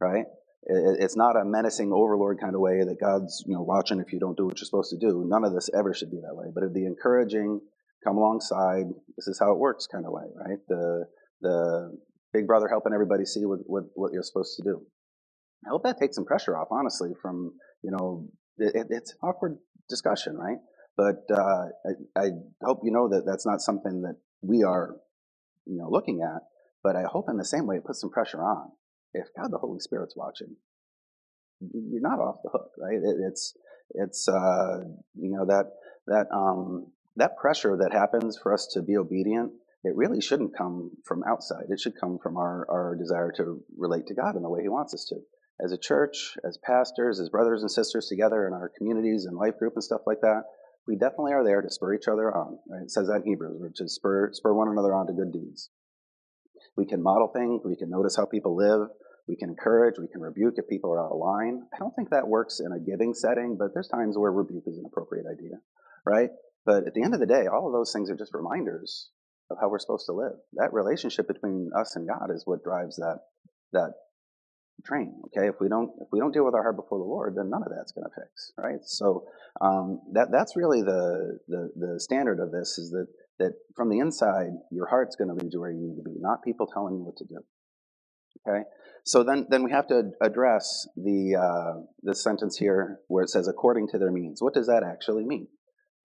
right? 0.00 0.24
It, 0.64 0.96
it's 1.00 1.16
not 1.16 1.36
a 1.36 1.44
menacing 1.44 1.92
overlord 1.92 2.40
kind 2.40 2.54
of 2.54 2.60
way 2.60 2.82
that 2.84 3.00
God's 3.00 3.44
you 3.46 3.54
know 3.54 3.62
watching 3.62 4.00
if 4.00 4.12
you 4.12 4.18
don't 4.18 4.36
do 4.36 4.46
what 4.46 4.58
you're 4.58 4.64
supposed 4.64 4.90
to 4.90 4.98
do. 4.98 5.24
None 5.26 5.44
of 5.44 5.52
this 5.52 5.70
ever 5.74 5.94
should 5.94 6.10
be 6.10 6.20
that 6.20 6.34
way. 6.34 6.46
But 6.54 6.72
be 6.72 6.86
encouraging, 6.86 7.60
come 8.02 8.16
alongside. 8.16 8.86
This 9.16 9.28
is 9.28 9.38
how 9.38 9.52
it 9.52 9.58
works, 9.58 9.86
kind 9.86 10.06
of 10.06 10.12
way, 10.12 10.24
right? 10.34 10.58
The 10.68 11.06
the 11.40 11.96
big 12.32 12.46
brother 12.46 12.68
helping 12.68 12.92
everybody 12.92 13.24
see 13.24 13.44
what, 13.44 13.60
what, 13.66 13.84
what 13.94 14.12
you're 14.12 14.22
supposed 14.22 14.56
to 14.56 14.62
do. 14.62 14.82
I 15.66 15.70
hope 15.70 15.82
that 15.84 15.98
takes 15.98 16.14
some 16.14 16.24
pressure 16.24 16.56
off, 16.56 16.68
honestly, 16.70 17.10
from, 17.20 17.52
you 17.82 17.90
know, 17.90 18.28
it, 18.58 18.86
it's 18.90 19.12
an 19.12 19.18
awkward 19.22 19.58
discussion, 19.88 20.36
right? 20.36 20.58
But 20.96 21.24
uh, 21.32 21.66
I, 22.16 22.20
I 22.20 22.30
hope 22.62 22.80
you 22.82 22.90
know 22.90 23.08
that 23.08 23.24
that's 23.24 23.46
not 23.46 23.60
something 23.60 24.02
that 24.02 24.16
we 24.42 24.64
are, 24.64 24.96
you 25.66 25.78
know, 25.78 25.88
looking 25.88 26.22
at. 26.22 26.42
But 26.82 26.96
I 26.96 27.02
hope 27.02 27.28
in 27.28 27.36
the 27.36 27.44
same 27.44 27.66
way 27.66 27.76
it 27.76 27.84
puts 27.84 28.00
some 28.00 28.10
pressure 28.10 28.42
on. 28.42 28.70
If 29.14 29.26
God 29.36 29.50
the 29.50 29.58
Holy 29.58 29.80
Spirit's 29.80 30.16
watching, 30.16 30.56
you're 31.60 32.00
not 32.00 32.20
off 32.20 32.36
the 32.42 32.50
hook, 32.50 32.70
right? 32.78 32.98
It, 32.98 33.16
it's 33.26 33.56
it's 33.94 34.28
uh, 34.28 34.80
you 35.14 35.30
know 35.30 35.46
that 35.46 35.72
that 36.06 36.26
um, 36.32 36.88
that 37.16 37.36
pressure 37.36 37.76
that 37.80 37.92
happens 37.92 38.38
for 38.40 38.52
us 38.52 38.68
to 38.74 38.82
be 38.82 38.96
obedient 38.96 39.52
it 39.84 39.94
really 39.94 40.20
shouldn't 40.20 40.56
come 40.56 40.90
from 41.04 41.22
outside. 41.24 41.66
It 41.68 41.80
should 41.80 41.98
come 42.00 42.18
from 42.20 42.36
our, 42.36 42.66
our 42.70 42.96
desire 42.96 43.32
to 43.36 43.62
relate 43.76 44.06
to 44.08 44.14
God 44.14 44.34
in 44.34 44.42
the 44.42 44.50
way 44.50 44.62
He 44.62 44.68
wants 44.68 44.92
us 44.92 45.04
to. 45.10 45.16
As 45.64 45.72
a 45.72 45.78
church, 45.78 46.36
as 46.44 46.58
pastors, 46.64 47.20
as 47.20 47.30
brothers 47.30 47.62
and 47.62 47.70
sisters 47.70 48.06
together 48.06 48.46
in 48.46 48.52
our 48.52 48.70
communities 48.76 49.24
and 49.24 49.36
life 49.36 49.58
group 49.58 49.74
and 49.74 49.84
stuff 49.84 50.02
like 50.06 50.20
that, 50.22 50.42
we 50.86 50.96
definitely 50.96 51.32
are 51.32 51.44
there 51.44 51.62
to 51.62 51.70
spur 51.70 51.94
each 51.94 52.08
other 52.08 52.34
on. 52.34 52.58
Right? 52.68 52.82
It 52.82 52.90
says 52.90 53.08
that 53.08 53.22
in 53.22 53.24
Hebrews, 53.24 53.60
which 53.60 53.80
is 53.80 53.94
spur, 53.94 54.30
spur 54.32 54.54
one 54.54 54.68
another 54.68 54.94
on 54.94 55.06
to 55.06 55.12
good 55.12 55.32
deeds. 55.32 55.70
We 56.76 56.86
can 56.86 57.02
model 57.02 57.28
things, 57.28 57.62
we 57.64 57.76
can 57.76 57.90
notice 57.90 58.16
how 58.16 58.26
people 58.26 58.56
live, 58.56 58.88
we 59.28 59.36
can 59.36 59.50
encourage, 59.50 59.98
we 59.98 60.08
can 60.08 60.20
rebuke 60.20 60.54
if 60.56 60.68
people 60.68 60.90
are 60.92 61.04
out 61.04 61.12
of 61.12 61.18
line. 61.18 61.62
I 61.74 61.78
don't 61.78 61.94
think 61.94 62.10
that 62.10 62.26
works 62.26 62.60
in 62.60 62.72
a 62.72 62.80
giving 62.80 63.14
setting, 63.14 63.56
but 63.58 63.74
there's 63.74 63.88
times 63.88 64.16
where 64.16 64.32
rebuke 64.32 64.64
is 64.66 64.78
an 64.78 64.84
appropriate 64.86 65.26
idea, 65.30 65.58
right? 66.06 66.30
But 66.64 66.86
at 66.86 66.94
the 66.94 67.02
end 67.02 67.14
of 67.14 67.20
the 67.20 67.26
day, 67.26 67.46
all 67.46 67.66
of 67.66 67.72
those 67.72 67.92
things 67.92 68.10
are 68.10 68.16
just 68.16 68.34
reminders 68.34 69.10
of 69.50 69.58
how 69.60 69.68
we're 69.68 69.78
supposed 69.78 70.06
to 70.06 70.12
live. 70.12 70.34
That 70.54 70.72
relationship 70.72 71.26
between 71.28 71.70
us 71.76 71.96
and 71.96 72.06
God 72.06 72.30
is 72.34 72.42
what 72.46 72.62
drives 72.62 72.96
that 72.96 73.20
that 73.72 73.92
train. 74.84 75.14
Okay, 75.26 75.48
if 75.48 75.56
we 75.60 75.68
don't 75.68 75.90
if 76.00 76.08
we 76.12 76.20
don't 76.20 76.32
deal 76.32 76.44
with 76.44 76.54
our 76.54 76.62
heart 76.62 76.76
before 76.76 76.98
the 76.98 77.04
Lord, 77.04 77.34
then 77.36 77.50
none 77.50 77.62
of 77.62 77.72
that's 77.74 77.92
going 77.92 78.04
to 78.04 78.14
fix, 78.14 78.52
right? 78.56 78.78
So 78.82 79.26
um, 79.60 80.00
that 80.12 80.28
that's 80.30 80.56
really 80.56 80.82
the, 80.82 81.38
the 81.48 81.70
the 81.76 82.00
standard 82.00 82.40
of 82.40 82.52
this 82.52 82.78
is 82.78 82.90
that 82.90 83.06
that 83.38 83.52
from 83.76 83.88
the 83.88 83.98
inside, 83.98 84.50
your 84.70 84.86
heart's 84.86 85.16
going 85.16 85.28
to 85.28 85.34
lead 85.34 85.52
you 85.52 85.60
where 85.60 85.70
you 85.70 85.80
need 85.80 85.96
to 85.96 86.02
be, 86.02 86.16
not 86.18 86.42
people 86.42 86.66
telling 86.66 86.94
you 86.96 87.04
what 87.04 87.16
to 87.16 87.24
do. 87.24 87.38
Okay, 88.46 88.62
so 89.04 89.24
then 89.24 89.46
then 89.50 89.64
we 89.64 89.72
have 89.72 89.88
to 89.88 90.12
address 90.20 90.86
the 90.96 91.36
uh, 91.36 91.80
the 92.02 92.14
sentence 92.14 92.56
here 92.56 93.00
where 93.08 93.24
it 93.24 93.30
says 93.30 93.48
according 93.48 93.88
to 93.88 93.98
their 93.98 94.12
means. 94.12 94.40
What 94.40 94.54
does 94.54 94.66
that 94.68 94.82
actually 94.84 95.24
mean? 95.24 95.48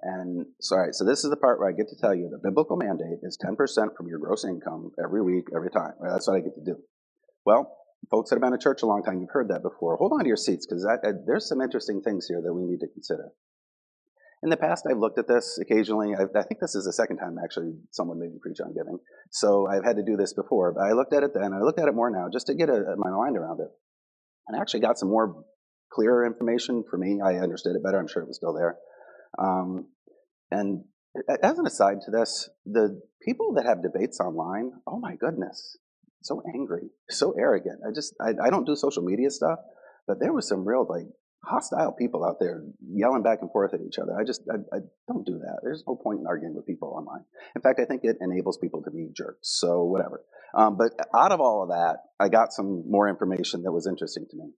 And 0.04 0.46
sorry, 0.60 0.92
so 0.92 1.06
this 1.06 1.24
is 1.24 1.30
the 1.30 1.38
part 1.38 1.60
where 1.60 1.70
I 1.70 1.72
get 1.72 1.88
to 1.88 1.96
tell 1.96 2.14
you 2.14 2.30
the 2.30 2.38
biblical 2.38 2.76
mandate 2.76 3.20
is 3.24 3.38
10% 3.42 3.56
from 3.96 4.08
your 4.08 4.20
gross 4.20 4.44
income 4.44 4.92
every 5.02 5.22
week, 5.22 5.46
every 5.56 5.72
time. 5.72 5.94
Right? 5.98 6.12
That's 6.12 6.28
what 6.28 6.36
I 6.36 6.42
get 6.42 6.56
to 6.56 6.64
do. 6.64 6.76
Well, 7.46 7.74
folks 8.12 8.30
that 8.30 8.36
have 8.36 8.42
been 8.42 8.54
in 8.54 8.60
church 8.60 8.84
a 8.84 8.86
long 8.86 9.02
time, 9.02 9.22
you've 9.22 9.32
heard 9.32 9.48
that 9.48 9.64
before. 9.64 9.96
Hold 9.96 10.12
on 10.12 10.20
to 10.20 10.28
your 10.28 10.36
seats 10.36 10.68
because 10.68 10.86
there's 11.26 11.48
some 11.48 11.62
interesting 11.62 12.02
things 12.02 12.28
here 12.28 12.42
that 12.44 12.54
we 12.54 12.66
need 12.66 12.82
to 12.82 12.88
consider. 12.88 13.30
In 14.44 14.50
the 14.50 14.58
past, 14.58 14.86
I've 14.90 14.98
looked 14.98 15.20
at 15.20 15.28
this 15.30 15.58
occasionally. 15.62 16.16
I, 16.16 16.24
I 16.38 16.44
think 16.44 16.60
this 16.60 16.76
is 16.76 16.84
the 16.84 16.92
second 16.92 17.16
time 17.16 17.38
actually 17.42 17.72
someone 17.92 18.20
made 18.20 18.34
me 18.34 18.40
preach 18.42 18.60
on 18.60 18.74
giving. 18.74 18.98
So 19.32 19.68
I've 19.68 19.86
had 19.86 19.96
to 19.96 20.04
do 20.04 20.18
this 20.18 20.34
before, 20.34 20.74
but 20.74 20.82
I 20.82 20.92
looked 20.92 21.14
at 21.14 21.24
it 21.24 21.32
then. 21.34 21.54
I 21.54 21.62
looked 21.62 21.80
at 21.80 21.88
it 21.88 21.96
more 21.96 22.10
now 22.10 22.28
just 22.32 22.48
to 22.48 22.54
get 22.54 22.68
a, 22.68 22.96
my 22.98 23.10
mind 23.10 23.38
around 23.38 23.62
it. 23.62 23.72
And 24.50 24.58
I 24.58 24.62
actually 24.62 24.82
got 24.82 25.00
some 25.00 25.08
more 25.08 25.46
clearer 25.94 26.26
information 26.26 26.84
for 26.90 26.98
me. 26.98 27.22
I 27.24 27.36
understood 27.36 27.78
it 27.78 27.84
better. 27.84 28.00
I'm 28.00 28.08
sure 28.10 28.22
it 28.22 28.28
was 28.28 28.36
still 28.36 28.54
there. 28.54 28.76
Um, 29.38 29.88
and 30.52 30.84
as 31.42 31.60
an 31.60 31.68
aside 31.68 32.02
to 32.06 32.12
this, 32.12 32.50
the 32.66 33.02
people 33.22 33.54
that 33.56 33.66
have 33.66 33.84
debates 33.84 34.20
online, 34.20 34.72
oh 34.88 35.00
my 35.00 35.16
goodness, 35.16 35.78
so 36.22 36.42
angry, 36.54 36.90
so 37.10 37.34
arrogant. 37.38 37.82
I 37.88 37.92
just, 37.94 38.16
I, 38.20 38.30
I 38.44 38.50
don't 38.50 38.66
do 38.66 38.76
social 38.76 39.04
media 39.04 39.30
stuff, 39.30 39.60
but 40.08 40.20
there 40.20 40.34
was 40.34 40.48
some 40.48 40.68
real 40.68 40.86
like 40.90 41.08
hostile 41.46 41.92
people 41.92 42.24
out 42.24 42.38
there 42.40 42.64
yelling 42.82 43.22
back 43.22 43.40
and 43.42 43.52
forth 43.52 43.74
at 43.74 43.82
each 43.82 44.00
other. 44.00 44.18
I 44.18 44.24
just, 44.24 44.42
I, 44.50 44.56
I, 44.76 44.80
don't 45.08 45.26
do 45.26 45.40
that. 45.40 45.60
There's 45.62 45.84
no 45.86 45.96
point 45.96 46.22
in 46.22 46.28
arguing 46.28 46.56
with 46.56 46.66
people 46.66 46.90
online. 46.90 47.26
In 47.56 47.62
fact, 47.62 47.80
I 47.82 47.86
think 47.86 48.02
it 48.04 48.18
enables 48.22 48.58
people 48.58 48.82
to 48.84 48.92
be 48.92 49.10
jerks. 49.16 49.60
So 49.60 49.84
whatever. 49.84 50.24
Um, 50.56 50.78
but 50.78 50.92
out 51.14 51.32
of 51.32 51.42
all 51.42 51.64
of 51.64 51.70
that, 51.70 51.98
I 52.20 52.30
got 52.30 52.54
some 52.54 52.84
more 52.88 53.10
information 53.10 53.64
that 53.64 53.72
was 53.72 53.88
interesting 53.88 54.26
to 54.30 54.38
me. 54.38 54.52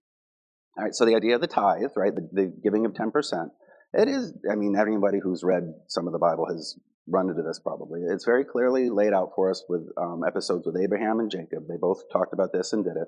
All 0.78 0.84
right. 0.84 0.94
So 0.94 1.06
the 1.06 1.16
idea 1.16 1.36
of 1.36 1.42
the 1.42 1.48
tithe, 1.48 1.92
right? 1.96 2.14
The, 2.14 2.30
the 2.32 2.54
giving 2.64 2.86
of 2.86 2.94
10%. 2.94 3.50
It 3.98 4.10
is, 4.10 4.34
I 4.52 4.56
mean, 4.56 4.76
anybody 4.76 5.20
who's 5.24 5.44
read 5.44 5.74
some 5.88 6.06
of 6.06 6.14
the 6.14 6.20
Bible 6.20 6.48
has 6.48 6.78
run 7.08 7.30
into 7.30 7.44
this 7.44 7.60
probably. 7.60 8.02
It's 8.02 8.26
very 8.26 8.44
clearly 8.44 8.90
laid 8.90 9.14
out 9.14 9.32
for 9.36 9.50
us 9.50 9.64
with 9.70 9.88
um, 9.98 10.22
episodes 10.28 10.66
with 10.66 10.76
Abraham 10.76 11.20
and 11.20 11.32
Jacob. 11.32 11.68
They 11.70 11.78
both 11.80 12.04
talked 12.12 12.34
about 12.34 12.52
this 12.52 12.74
and 12.74 12.84
did 12.84 12.98
it. 12.98 13.08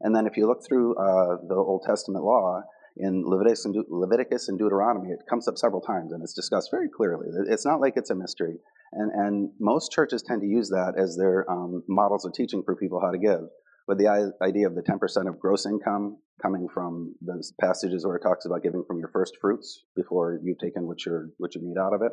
And 0.00 0.14
then 0.14 0.26
if 0.26 0.36
you 0.36 0.48
look 0.48 0.66
through 0.66 0.96
uh, 0.96 1.36
the 1.46 1.54
Old 1.54 1.84
Testament 1.86 2.24
law 2.24 2.62
in 2.96 3.22
Leviticus 3.24 3.64
and, 3.64 3.74
De- 3.74 3.84
Leviticus 3.88 4.48
and 4.48 4.58
Deuteronomy, 4.58 5.10
it 5.10 5.20
comes 5.30 5.46
up 5.46 5.56
several 5.56 5.82
times 5.82 6.12
and 6.12 6.22
it's 6.22 6.34
discussed 6.34 6.70
very 6.72 6.88
clearly. 6.88 7.26
It's 7.48 7.66
not 7.66 7.80
like 7.80 7.94
it's 7.96 8.10
a 8.10 8.14
mystery. 8.16 8.56
And, 8.92 9.12
and 9.12 9.50
most 9.60 9.92
churches 9.92 10.22
tend 10.22 10.40
to 10.40 10.48
use 10.48 10.68
that 10.70 10.94
as 10.98 11.16
their 11.16 11.48
um, 11.48 11.84
models 11.88 12.24
of 12.24 12.32
teaching 12.32 12.62
for 12.64 12.74
people 12.74 13.00
how 13.00 13.12
to 13.12 13.18
give. 13.18 13.42
With 13.88 13.98
the 13.98 14.34
idea 14.42 14.66
of 14.66 14.74
the 14.74 14.82
10% 14.82 15.28
of 15.28 15.40
gross 15.40 15.64
income 15.64 16.18
coming 16.42 16.68
from 16.72 17.14
those 17.22 17.54
passages 17.58 18.06
where 18.06 18.16
it 18.16 18.22
talks 18.22 18.44
about 18.44 18.62
giving 18.62 18.84
from 18.86 18.98
your 18.98 19.08
first 19.08 19.38
fruits 19.40 19.84
before 19.96 20.38
you've 20.42 20.58
taken 20.58 20.86
what, 20.86 21.04
you 21.06 21.32
what 21.38 21.54
you 21.54 21.62
need 21.62 21.78
out 21.78 21.94
of 21.94 22.02
it. 22.02 22.12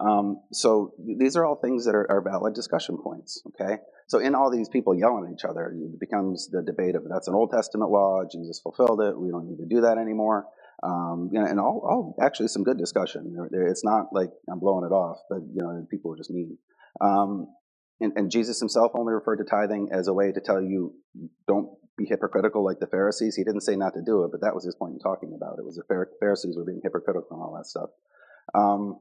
Um, 0.00 0.40
so 0.52 0.92
these 0.98 1.36
are 1.36 1.44
all 1.44 1.56
things 1.56 1.84
that 1.84 1.94
are, 1.94 2.10
are, 2.10 2.20
valid 2.20 2.54
discussion 2.54 2.98
points. 2.98 3.42
Okay, 3.48 3.76
so 4.08 4.18
in 4.18 4.34
all 4.34 4.50
these 4.50 4.68
people 4.68 4.94
yelling 4.94 5.26
at 5.26 5.32
each 5.32 5.44
other, 5.44 5.72
it 5.72 6.00
becomes 6.00 6.48
the 6.50 6.62
debate 6.62 6.96
of 6.96 7.02
that's 7.08 7.28
an 7.28 7.34
Old 7.34 7.50
Testament 7.50 7.90
law. 7.90 8.22
Jesus 8.30 8.60
fulfilled 8.60 9.00
it. 9.02 9.18
We 9.18 9.30
don't 9.30 9.46
need 9.46 9.58
to 9.58 9.66
do 9.66 9.82
that 9.82 9.98
anymore. 9.98 10.46
Um, 10.82 11.30
and 11.34 11.60
all, 11.60 11.82
all, 11.88 12.16
actually 12.20 12.48
some 12.48 12.64
good 12.64 12.78
discussion. 12.78 13.36
It's 13.52 13.84
not 13.84 14.06
like 14.12 14.30
I'm 14.50 14.58
blowing 14.58 14.84
it 14.84 14.92
off, 14.92 15.18
but 15.30 15.40
you 15.52 15.62
know 15.62 15.86
people 15.90 16.12
are 16.12 16.16
just 16.16 16.30
mean. 16.30 16.58
Um, 17.00 17.48
and, 18.00 18.12
and, 18.16 18.30
Jesus 18.30 18.58
himself 18.58 18.92
only 18.94 19.12
referred 19.12 19.36
to 19.36 19.44
tithing 19.44 19.88
as 19.92 20.08
a 20.08 20.12
way 20.12 20.32
to 20.32 20.40
tell 20.40 20.60
you 20.60 20.94
don't 21.46 21.68
be 21.96 22.06
hypocritical 22.06 22.64
like 22.64 22.80
the 22.80 22.86
Pharisees. 22.86 23.36
He 23.36 23.44
didn't 23.44 23.60
say 23.62 23.76
not 23.76 23.94
to 23.94 24.02
do 24.04 24.24
it, 24.24 24.30
but 24.32 24.40
that 24.40 24.54
was 24.54 24.64
his 24.64 24.74
point 24.74 24.94
in 24.94 24.98
talking 24.98 25.32
about 25.36 25.58
it. 25.58 25.64
Was 25.64 25.76
the 25.76 26.06
Pharisees 26.20 26.56
were 26.56 26.64
being 26.64 26.80
hypocritical 26.82 27.28
and 27.30 27.40
all 27.40 27.54
that 27.56 27.66
stuff. 27.66 27.90
Um, 28.54 28.98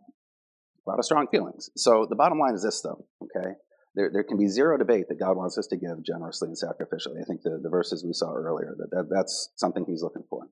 a 0.86 0.90
lot 0.90 1.00
of 1.00 1.06
strong 1.06 1.28
feelings. 1.32 1.70
So 1.76 2.06
the 2.10 2.16
bottom 2.16 2.40
line 2.40 2.54
is 2.54 2.64
this, 2.64 2.82
though, 2.82 3.06
okay? 3.22 3.54
There, 3.96 4.10
there 4.12 4.24
can 4.24 4.38
be 4.38 4.48
zero 4.48 4.78
debate 4.78 5.06
that 5.10 5.20
God 5.20 5.38
wants 5.38 5.58
us 5.58 5.68
to 5.68 5.78
give 5.78 6.04
generously 6.04 6.50
and 6.50 6.58
sacrificially. 6.58 7.22
I 7.22 7.26
think 7.26 7.42
the, 7.44 7.60
the 7.62 7.70
verses 7.70 8.04
we 8.04 8.14
saw 8.14 8.34
earlier, 8.34 8.76
that, 8.78 8.90
that 8.92 9.08
that's 9.10 9.50
something 9.56 9.86
he's 9.88 10.02
looking 10.02 10.24
for. 10.30 10.48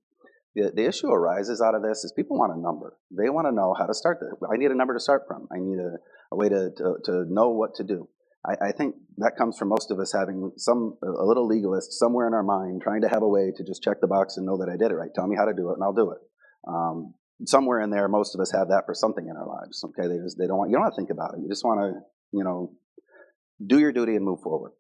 The, 0.56 0.72
the 0.76 0.86
issue 0.86 1.08
arises 1.08 1.62
out 1.62 1.76
of 1.76 1.82
this 1.82 2.04
is 2.04 2.14
people 2.16 2.38
want 2.38 2.54
a 2.54 2.60
number. 2.60 2.98
They 3.10 3.30
want 3.30 3.48
to 3.48 3.52
know 3.52 3.74
how 3.78 3.86
to 3.86 3.94
start. 3.94 4.20
The, 4.20 4.48
I 4.48 4.58
need 4.58 4.72
a 4.72 4.76
number 4.76 4.94
to 4.94 5.00
start 5.00 5.24
from. 5.28 5.48
I 5.52 5.60
need 5.60 5.80
a, 5.80 5.96
a 6.32 6.36
way 6.36 6.50
to, 6.50 6.70
to, 6.78 6.98
to 7.06 7.26
know 7.34 7.50
what 7.50 7.76
to 7.76 7.84
do. 7.84 8.08
I, 8.46 8.70
I, 8.70 8.72
think 8.72 8.96
that 9.18 9.36
comes 9.38 9.58
from 9.58 9.70
most 9.70 9.92
of 9.92 10.00
us 10.00 10.12
having 10.12 10.52
some 10.58 10.98
a 11.04 11.26
little 11.26 11.48
legalist 11.48 11.94
somewhere 11.94 12.28
in 12.28 12.34
our 12.34 12.44
mind 12.44 12.82
trying 12.82 13.02
to 13.02 13.10
have 13.10 13.22
a 13.22 13.28
way 13.28 13.52
to 13.56 13.64
just 13.64 13.84
check 13.84 14.02
the 14.02 14.08
box 14.08 14.38
and 14.38 14.46
know 14.46 14.58
that 14.58 14.70
I 14.70 14.78
did 14.78 14.92
it 14.92 14.96
right. 14.96 15.12
Tell 15.14 15.28
me 15.28 15.36
how 15.38 15.46
to 15.46 15.54
do 15.54 15.70
it, 15.70 15.74
and 15.74 15.84
I'll 15.84 15.94
do 15.94 16.12
it. 16.12 16.18
Um, 16.68 17.14
somewhere 17.46 17.82
in 17.82 17.92
there, 17.92 18.08
most 18.08 18.34
of 18.36 18.42
us 18.42 18.52
have 18.52 18.70
that 18.70 18.84
for 18.86 18.96
something 18.96 19.28
in 19.28 19.36
our 19.36 19.48
lives. 19.48 19.84
Okay, 19.84 20.08
they 20.08 20.18
just 20.18 20.38
they 20.40 20.48
don't 20.48 20.58
want 20.58 20.72
you 20.72 20.76
don't 20.76 20.84
want 20.84 20.94
to 20.96 21.00
think 21.00 21.12
about 21.12 21.36
it. 21.36 21.42
You 21.42 21.50
just 21.50 21.64
want 21.64 21.82
to 21.82 22.02
you 22.32 22.44
know 22.44 22.74
do 23.66 23.80
your 23.80 23.92
duty 23.92 24.16
and 24.16 24.26
move 24.26 24.42
forward. 24.42 24.72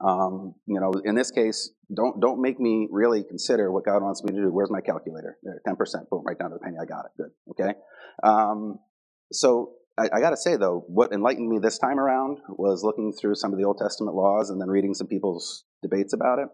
Um, 0.00 0.54
you 0.66 0.80
know, 0.80 0.92
in 1.04 1.14
this 1.14 1.30
case, 1.30 1.70
don't 1.94 2.20
don't 2.20 2.40
make 2.40 2.58
me 2.58 2.88
really 2.90 3.22
consider 3.22 3.70
what 3.70 3.84
God 3.84 4.02
wants 4.02 4.24
me 4.24 4.34
to 4.34 4.40
do. 4.40 4.48
Where's 4.50 4.70
my 4.70 4.80
calculator? 4.80 5.38
Ten 5.66 5.76
percent, 5.76 6.08
boom, 6.10 6.24
right 6.26 6.38
down 6.38 6.50
to 6.50 6.54
the 6.54 6.60
penny. 6.60 6.76
I 6.80 6.86
got 6.86 7.04
it. 7.04 7.10
Good. 7.16 7.30
Okay. 7.50 7.78
Um, 8.22 8.78
so 9.30 9.74
I, 9.98 10.08
I 10.12 10.20
got 10.20 10.30
to 10.30 10.36
say 10.36 10.56
though, 10.56 10.84
what 10.88 11.12
enlightened 11.12 11.48
me 11.48 11.58
this 11.58 11.78
time 11.78 11.98
around 11.98 12.38
was 12.48 12.82
looking 12.82 13.12
through 13.12 13.34
some 13.34 13.52
of 13.52 13.58
the 13.58 13.64
Old 13.64 13.78
Testament 13.78 14.16
laws 14.16 14.50
and 14.50 14.60
then 14.60 14.68
reading 14.68 14.94
some 14.94 15.06
people's 15.06 15.64
debates 15.82 16.12
about 16.12 16.38
it 16.38 16.48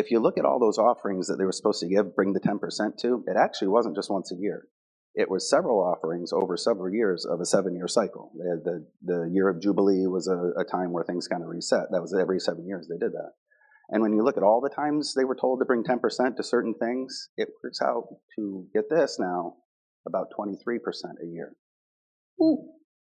if 0.00 0.10
you 0.10 0.20
look 0.20 0.38
at 0.38 0.44
all 0.44 0.58
those 0.58 0.78
offerings 0.78 1.26
that 1.26 1.36
they 1.36 1.44
were 1.44 1.52
supposed 1.52 1.80
to 1.80 1.88
give, 1.88 2.14
bring 2.14 2.32
the 2.32 2.40
10% 2.40 2.58
to, 3.02 3.24
it 3.26 3.36
actually 3.36 3.68
wasn't 3.68 3.96
just 3.96 4.10
once 4.10 4.32
a 4.32 4.36
year. 4.36 4.66
It 5.14 5.30
was 5.30 5.50
several 5.50 5.80
offerings 5.80 6.32
over 6.32 6.56
several 6.56 6.92
years 6.92 7.26
of 7.26 7.40
a 7.40 7.44
seven 7.44 7.74
year 7.74 7.88
cycle. 7.88 8.30
The, 8.34 8.86
the 9.02 9.28
year 9.32 9.48
of 9.48 9.60
Jubilee 9.60 10.06
was 10.06 10.28
a, 10.28 10.60
a 10.60 10.64
time 10.64 10.92
where 10.92 11.04
things 11.04 11.26
kind 11.26 11.42
of 11.42 11.48
reset. 11.48 11.90
That 11.90 12.00
was 12.00 12.14
every 12.14 12.38
seven 12.38 12.66
years 12.66 12.86
they 12.88 12.96
did 12.96 13.12
that. 13.12 13.32
And 13.90 14.02
when 14.02 14.12
you 14.12 14.22
look 14.22 14.36
at 14.36 14.44
all 14.44 14.60
the 14.60 14.74
times 14.74 15.14
they 15.14 15.24
were 15.24 15.34
told 15.34 15.58
to 15.58 15.64
bring 15.64 15.82
10% 15.82 16.36
to 16.36 16.42
certain 16.44 16.74
things, 16.74 17.28
it 17.36 17.48
works 17.62 17.82
out 17.82 18.04
to 18.36 18.66
get 18.72 18.88
this 18.88 19.18
now 19.18 19.56
about 20.06 20.28
23% 20.38 20.54
a 21.22 21.26
year. 21.26 21.56
Ooh, 22.42 22.68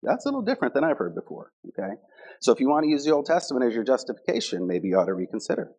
that's 0.03 0.25
a 0.25 0.29
little 0.29 0.41
different 0.41 0.73
than 0.73 0.83
I've 0.83 0.97
heard 0.97 1.15
before. 1.15 1.51
Okay. 1.69 1.93
So 2.39 2.51
if 2.51 2.59
you 2.59 2.69
want 2.69 2.85
to 2.85 2.89
use 2.89 3.05
the 3.05 3.11
Old 3.11 3.25
Testament 3.25 3.65
as 3.65 3.75
your 3.75 3.83
justification, 3.83 4.67
maybe 4.67 4.87
you 4.87 4.97
ought 4.97 5.05
to 5.05 5.13
reconsider. 5.13 5.71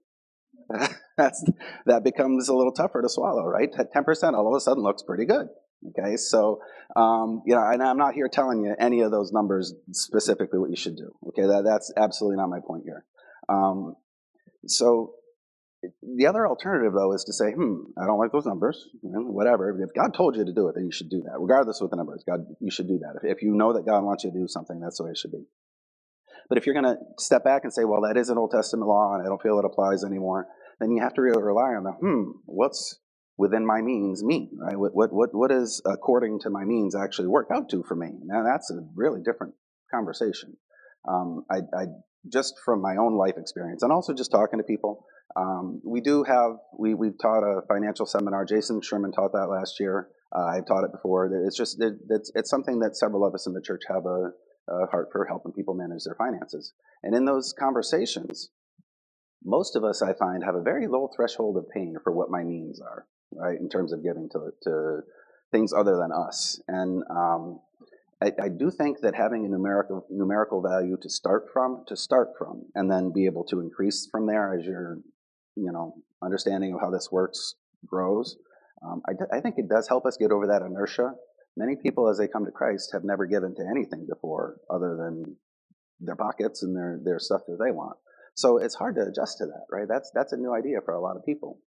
that's 1.17 1.45
that 1.87 2.05
becomes 2.05 2.49
a 2.49 2.55
little 2.55 2.73
tougher 2.73 3.03
to 3.03 3.09
swallow, 3.09 3.45
right? 3.45 3.69
Ten 3.93 4.05
percent 4.05 4.37
all 4.37 4.49
of 4.49 4.57
a 4.57 4.61
sudden 4.61 4.83
looks 4.83 5.03
pretty 5.03 5.25
good. 5.25 5.49
Okay, 5.89 6.17
so 6.17 6.61
um, 6.95 7.43
you 7.45 7.55
know, 7.57 7.63
and 7.63 7.83
I'm 7.83 7.99
not 7.99 8.15
here 8.15 8.29
telling 8.29 8.63
you 8.63 8.75
any 8.79 9.01
of 9.01 9.11
those 9.11 9.33
numbers 9.33 9.75
specifically 9.91 10.59
what 10.61 10.71
you 10.71 10.77
should 10.77 10.97
do. 10.97 11.13
Okay, 11.29 11.43
that, 11.43 11.65
that's 11.65 11.93
absolutely 11.97 12.37
not 12.37 12.49
my 12.49 12.61
point 12.65 12.85
here. 12.85 13.05
Um, 13.49 13.97
so 14.67 15.15
the 16.17 16.27
other 16.27 16.47
alternative 16.47 16.93
though 16.93 17.13
is 17.13 17.25
to 17.25 17.33
say, 17.33 17.53
hmm, 17.53 17.83
I 18.01 18.07
don't 18.07 18.19
like 18.19 18.33
those 18.33 18.47
numbers, 18.47 18.89
whatever. 19.03 19.71
If 19.83 19.95
God 19.95 20.15
told 20.15 20.37
you 20.37 20.45
to 20.45 20.53
do 20.53 20.69
it, 20.69 20.75
then 20.75 20.85
you 20.85 20.93
should 20.93 21.11
do 21.11 21.23
that, 21.23 21.39
regardless 21.39 21.81
of 21.81 21.85
what 21.85 21.91
the 21.91 21.97
number 21.97 22.15
is. 22.15 22.25
God, 22.25 22.41
you 22.61 22.71
should 22.71 22.89
do 22.89 22.99
that. 22.99 23.21
If, 23.23 23.39
if 23.39 23.43
you 23.43 23.55
know 23.55 23.73
that 23.73 23.87
God 23.87 24.05
wants 24.05 24.25
you 24.25 24.31
to 24.31 24.39
do 24.39 24.47
something, 24.49 24.81
that's 24.81 24.99
the 24.99 25.05
way 25.05 25.11
it 25.11 25.19
should 25.19 25.33
be. 25.33 25.45
But 26.49 26.59
if 26.59 26.67
you're 26.67 26.75
going 26.75 26.97
to 26.97 26.99
step 27.19 27.45
back 27.45 27.65
and 27.65 27.73
say, 27.73 27.85
well, 27.85 28.03
that 28.03 28.17
is 28.17 28.29
an 28.29 28.39
Old 28.39 28.51
Testament 28.51 28.89
law 28.89 29.15
and 29.15 29.23
I 29.23 29.29
don't 29.29 29.41
feel 29.41 29.59
it 29.59 29.65
applies 29.65 30.05
anymore, 30.05 30.49
then 30.81 30.91
you 30.91 31.03
have 31.03 31.15
to 31.15 31.23
really 31.23 31.43
rely 31.43 31.75
on 31.75 31.85
the, 31.85 31.93
hmm, 31.93 32.39
what's 32.45 32.99
within 33.39 33.67
my 33.67 33.81
means 33.81 34.23
mean, 34.23 34.51
right? 34.61 34.79
What, 34.79 34.95
what, 34.95 35.13
what, 35.13 35.31
what 35.33 35.51
does 35.51 35.81
according 35.87 36.41
to 36.41 36.51
my 36.51 36.65
means 36.65 36.95
actually 36.95 37.29
work 37.29 37.49
out 37.53 37.71
to 37.71 37.83
for 37.83 37.97
me? 37.97 38.11
Now 38.25 38.45
that's 38.45 38.71
a 38.71 38.85
really 38.95 39.21
different 39.25 39.55
conversation. 39.93 40.57
Um, 41.09 41.45
I, 41.51 41.59
I, 41.77 41.87
just 42.31 42.55
from 42.65 42.81
my 42.81 42.97
own 42.97 43.17
life 43.17 43.35
experience 43.37 43.83
and 43.83 43.91
also 43.91 44.13
just 44.13 44.31
talking 44.31 44.59
to 44.59 44.65
people, 44.65 45.05
um, 45.37 45.81
we 45.85 46.01
do 46.01 46.25
have, 46.25 46.53
we, 46.79 46.95
we 46.95 47.11
taught 47.21 47.43
a 47.43 47.63
financial 47.69 48.07
seminar. 48.07 48.45
Jason 48.45 48.81
Sherman 48.83 49.13
taught 49.13 49.33
that 49.33 49.49
last 49.49 49.81
year. 49.81 50.09
Uh, 50.35 50.45
I've 50.45 50.67
taught 50.67 50.85
it 50.85 50.93
before. 50.93 51.31
It's 51.47 51.57
just 51.57 51.81
it, 51.81 51.95
it's, 52.11 52.33
it's 52.35 52.51
something 52.51 52.79
that 52.81 52.97
several 52.97 53.25
of 53.25 53.35
us 53.35 53.47
in 53.47 53.53
the 53.53 53.61
church 53.61 53.83
have 53.89 54.07
a, 54.07 54.31
a 54.73 54.87
heart 54.91 55.09
for 55.13 55.27
helping 55.27 55.53
people 55.53 55.75
manage 55.75 56.05
their 56.05 56.17
finances. 56.17 56.73
And 57.03 57.15
in 57.15 57.25
those 57.25 57.55
conversations, 57.59 58.51
most 59.45 59.77
of 59.77 59.85
us, 59.85 60.03
I 60.03 60.13
find, 60.15 60.45
have 60.45 60.55
a 60.55 60.63
very 60.63 60.87
low 60.87 61.09
threshold 61.15 61.57
of 61.57 61.69
pain 61.71 61.97
for 62.03 62.13
what 62.13 62.31
my 62.31 62.45
means 62.45 62.81
are, 62.81 63.07
right, 63.33 63.59
in 63.59 63.69
terms 63.69 63.93
of 63.93 64.03
giving 64.03 64.29
to, 64.33 64.51
to 64.63 65.01
things 65.51 65.73
other 65.73 65.97
than 65.97 66.11
us. 66.13 66.61
And 66.69 67.03
um, 67.11 67.61
I, 68.23 68.33
I, 68.41 68.49
do 68.49 68.71
think 68.71 69.01
that 69.01 69.15
having 69.15 69.45
a 69.45 69.49
numerical 69.49 70.07
numerical 70.11 70.63
value 70.63 70.97
to 71.03 71.11
start 71.11 71.47
from, 71.53 71.85
to 71.89 71.97
start 71.97 72.31
from, 72.39 72.67
and 72.75 72.91
then 72.91 73.13
be 73.13 73.27
able 73.27 73.45
to 73.45 73.61
increase 73.61 74.09
from 74.11 74.27
there 74.27 74.55
as 74.59 74.65
your, 74.65 74.99
you 75.57 75.71
know, 75.73 75.95
understanding 76.23 76.75
of 76.75 76.81
how 76.81 76.91
this 76.91 77.09
works 77.11 77.55
grows. 77.87 78.37
Um, 78.85 79.03
I, 79.09 79.37
I 79.37 79.41
think 79.41 79.57
it 79.59 79.69
does 79.69 79.89
help 79.89 80.07
us 80.07 80.17
get 80.17 80.33
over 80.33 80.47
that 80.49 80.63
inertia. 80.63 81.15
Many 81.57 81.77
people, 81.77 82.09
as 82.09 82.19
they 82.19 82.29
come 82.29 82.45
to 82.47 82.51
Christ, 82.51 82.91
have 82.93 83.05
never 83.05 83.27
given 83.27 83.55
to 83.55 83.63
anything 83.71 84.07
before 84.09 84.57
other 84.71 84.97
than 84.97 85.37
their 86.01 86.17
pockets 86.17 86.63
and 86.63 86.75
their, 86.75 86.99
their 87.03 87.19
stuff 87.19 87.43
that 87.47 87.59
they 87.63 87.71
want. 87.71 87.97
So 88.35 88.57
it's 88.57 88.75
hard 88.75 88.97
to 88.97 89.03
adjust 89.03 89.39
to 89.39 89.47
that, 89.47 89.67
right? 89.71 89.87
That's, 89.89 90.11
that's 90.15 90.33
a 90.33 90.37
new 90.37 90.55
idea 90.55 90.79
for 90.85 90.95
a 90.95 91.01
lot 91.01 91.17
of 91.17 91.25
people. 91.25 91.59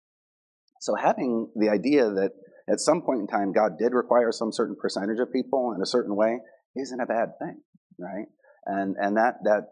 So 0.81 0.95
having 0.95 1.49
the 1.55 1.69
idea 1.69 2.09
that 2.09 2.31
at 2.69 2.79
some 2.79 3.01
point 3.01 3.21
in 3.21 3.27
time 3.27 3.53
God 3.53 3.77
did 3.77 3.93
require 3.93 4.31
some 4.31 4.51
certain 4.51 4.75
percentage 4.75 5.19
of 5.19 5.31
people 5.31 5.73
in 5.75 5.81
a 5.81 5.85
certain 5.85 6.15
way 6.15 6.39
isn't 6.75 6.99
a 6.99 7.05
bad 7.05 7.37
thing, 7.39 7.61
right? 7.99 8.25
And, 8.65 8.95
and 8.99 9.17
that, 9.17 9.35
that 9.43 9.67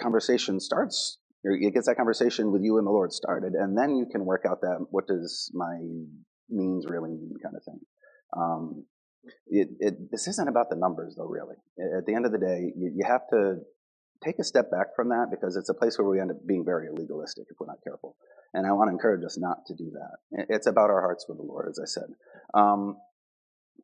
conversation 0.00 0.60
starts, 0.60 1.18
it 1.44 1.74
gets 1.74 1.86
that 1.86 1.96
conversation 1.96 2.50
with 2.50 2.62
you 2.62 2.78
and 2.78 2.86
the 2.86 2.90
Lord 2.90 3.12
started, 3.12 3.52
and 3.52 3.76
then 3.76 3.96
you 3.96 4.06
can 4.10 4.24
work 4.24 4.44
out 4.48 4.62
that, 4.62 4.86
what 4.90 5.06
does 5.06 5.50
my 5.54 5.78
means 6.48 6.86
really 6.88 7.10
mean 7.10 7.34
kind 7.42 7.56
of 7.56 7.62
thing. 7.64 7.80
Um, 8.36 8.84
it, 9.46 9.68
it, 9.78 10.10
this 10.10 10.26
isn't 10.28 10.48
about 10.48 10.70
the 10.70 10.76
numbers 10.76 11.14
though, 11.16 11.26
really. 11.26 11.56
At 11.96 12.06
the 12.06 12.14
end 12.14 12.26
of 12.26 12.32
the 12.32 12.38
day, 12.38 12.72
you, 12.76 12.92
you 12.96 13.04
have 13.06 13.22
to 13.30 13.56
take 14.24 14.38
a 14.38 14.44
step 14.44 14.70
back 14.70 14.94
from 14.96 15.08
that 15.10 15.28
because 15.30 15.56
it's 15.56 15.68
a 15.68 15.74
place 15.74 15.98
where 15.98 16.08
we 16.08 16.20
end 16.20 16.30
up 16.30 16.36
being 16.46 16.64
very 16.64 16.88
legalistic 16.90 17.46
if 17.50 17.56
we're 17.58 17.66
not 17.66 17.82
careful. 17.84 18.16
And 18.52 18.66
I 18.66 18.72
want 18.72 18.88
to 18.88 18.92
encourage 18.92 19.24
us 19.24 19.38
not 19.38 19.66
to 19.66 19.74
do 19.74 19.92
that. 19.92 20.46
It's 20.48 20.66
about 20.66 20.90
our 20.90 21.00
hearts 21.00 21.26
with 21.28 21.38
the 21.38 21.44
Lord, 21.44 21.68
as 21.68 21.78
I 21.78 21.86
said. 21.86 22.08
Um, 22.54 22.96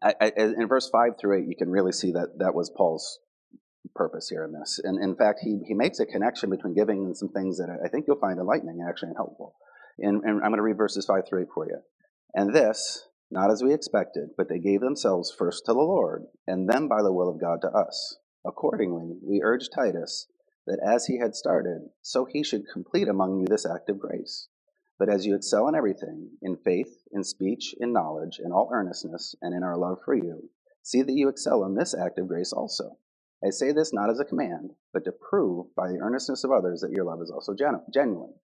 I, 0.03 0.15
I, 0.21 0.33
in 0.37 0.67
verse 0.69 0.89
5 0.89 1.13
through 1.21 1.43
8, 1.43 1.49
you 1.49 1.57
can 1.57 1.69
really 1.69 1.93
see 1.93 2.13
that 2.13 2.39
that 2.39 2.55
was 2.55 2.71
Paul's 2.75 3.19
purpose 3.95 4.29
here 4.29 4.45
in 4.45 4.53
this. 4.53 4.81
And 4.83 5.03
in 5.03 5.17
fact, 5.17 5.41
he, 5.43 5.59
he 5.67 5.75
makes 5.75 6.01
a 6.01 6.07
connection 6.07 6.51
between 6.51 6.75
giving 6.75 7.05
and 7.05 7.17
some 7.17 7.29
things 7.29 7.59
that 7.59 7.69
I 7.85 7.89
think 7.89 8.07
you'll 8.07 8.19
find 8.19 8.39
enlightening 8.39 8.85
actually 8.87 9.09
and 9.09 9.17
helpful. 9.17 9.55
And, 9.99 10.23
and 10.25 10.43
I'm 10.43 10.51
going 10.51 10.57
to 10.57 10.63
read 10.63 10.77
verses 10.77 11.07
5 11.07 11.29
through 11.29 11.43
8 11.43 11.49
for 11.55 11.67
you. 11.67 11.79
And 12.35 12.55
this, 12.55 13.07
not 13.31 13.51
as 13.51 13.63
we 13.63 13.75
expected, 13.75 14.31
but 14.37 14.49
they 14.49 14.59
gave 14.59 14.81
themselves 14.81 15.35
first 15.37 15.67
to 15.67 15.73
the 15.73 15.79
Lord, 15.79 16.25
and 16.47 16.69
then 16.69 16.89
by 16.89 17.03
the 17.03 17.13
will 17.13 17.29
of 17.29 17.41
God 17.41 17.61
to 17.63 17.69
us. 17.69 18.19
Accordingly, 18.45 19.19
we 19.23 19.43
urge 19.43 19.69
Titus 19.75 20.27
that 20.67 20.81
as 20.85 21.07
he 21.07 21.19
had 21.19 21.35
started, 21.35 21.91
so 22.03 22.25
he 22.25 22.43
should 22.43 22.69
complete 22.73 23.09
among 23.09 23.39
you 23.41 23.47
this 23.47 23.67
act 23.67 23.91
of 23.91 23.99
grace. 23.99 24.49
But 24.99 25.09
as 25.09 25.27
you 25.27 25.35
excel 25.35 25.69
in 25.69 25.75
everything, 25.75 26.31
in 26.43 26.57
faith, 26.57 27.05
in 27.13 27.25
speech, 27.25 27.75
in 27.81 27.93
knowledge, 27.93 28.41
in 28.43 28.53
all 28.53 28.71
earnestness, 28.73 29.35
and 29.41 29.55
in 29.55 29.63
our 29.63 29.77
love 29.77 29.99
for 30.05 30.15
you, 30.15 30.51
see 30.83 31.03
that 31.03 31.13
you 31.13 31.29
excel 31.29 31.65
in 31.65 31.75
this 31.75 31.95
act 31.95 32.19
of 32.19 32.29
grace 32.29 32.53
also. 32.53 32.99
I 33.45 33.51
say 33.51 33.73
this 33.73 33.93
not 33.93 34.11
as 34.11 34.21
a 34.21 34.25
command, 34.25 34.73
but 34.93 35.05
to 35.05 35.13
prove 35.13 35.75
by 35.75 35.89
the 35.89 35.99
earnestness 36.01 36.45
of 36.45 36.51
others 36.51 36.81
that 36.81 36.93
your 36.93 37.05
love 37.05 37.23
is 37.23 37.31
also 37.31 37.55
genu- 37.55 37.81
genuine. 37.93 38.35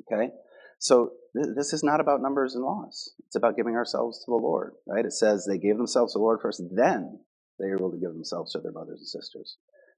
Okay? 0.00 0.30
So 0.78 1.12
th- 1.34 1.54
this 1.56 1.72
is 1.72 1.82
not 1.82 2.00
about 2.00 2.20
numbers 2.20 2.54
and 2.54 2.64
laws. 2.64 3.14
It's 3.26 3.36
about 3.36 3.56
giving 3.56 3.74
ourselves 3.74 4.18
to 4.18 4.30
the 4.30 4.36
Lord, 4.36 4.74
right? 4.86 5.04
It 5.04 5.12
says 5.12 5.46
they 5.46 5.58
gave 5.58 5.76
themselves 5.76 6.12
to 6.12 6.18
the 6.18 6.22
Lord 6.24 6.40
first, 6.42 6.62
then 6.74 7.20
they 7.58 7.66
were 7.68 7.76
able 7.76 7.92
to 7.92 7.98
give 7.98 8.12
themselves 8.12 8.52
to 8.52 8.60
their 8.60 8.72
brothers 8.72 8.98
and 8.98 9.08
sisters. 9.08 9.56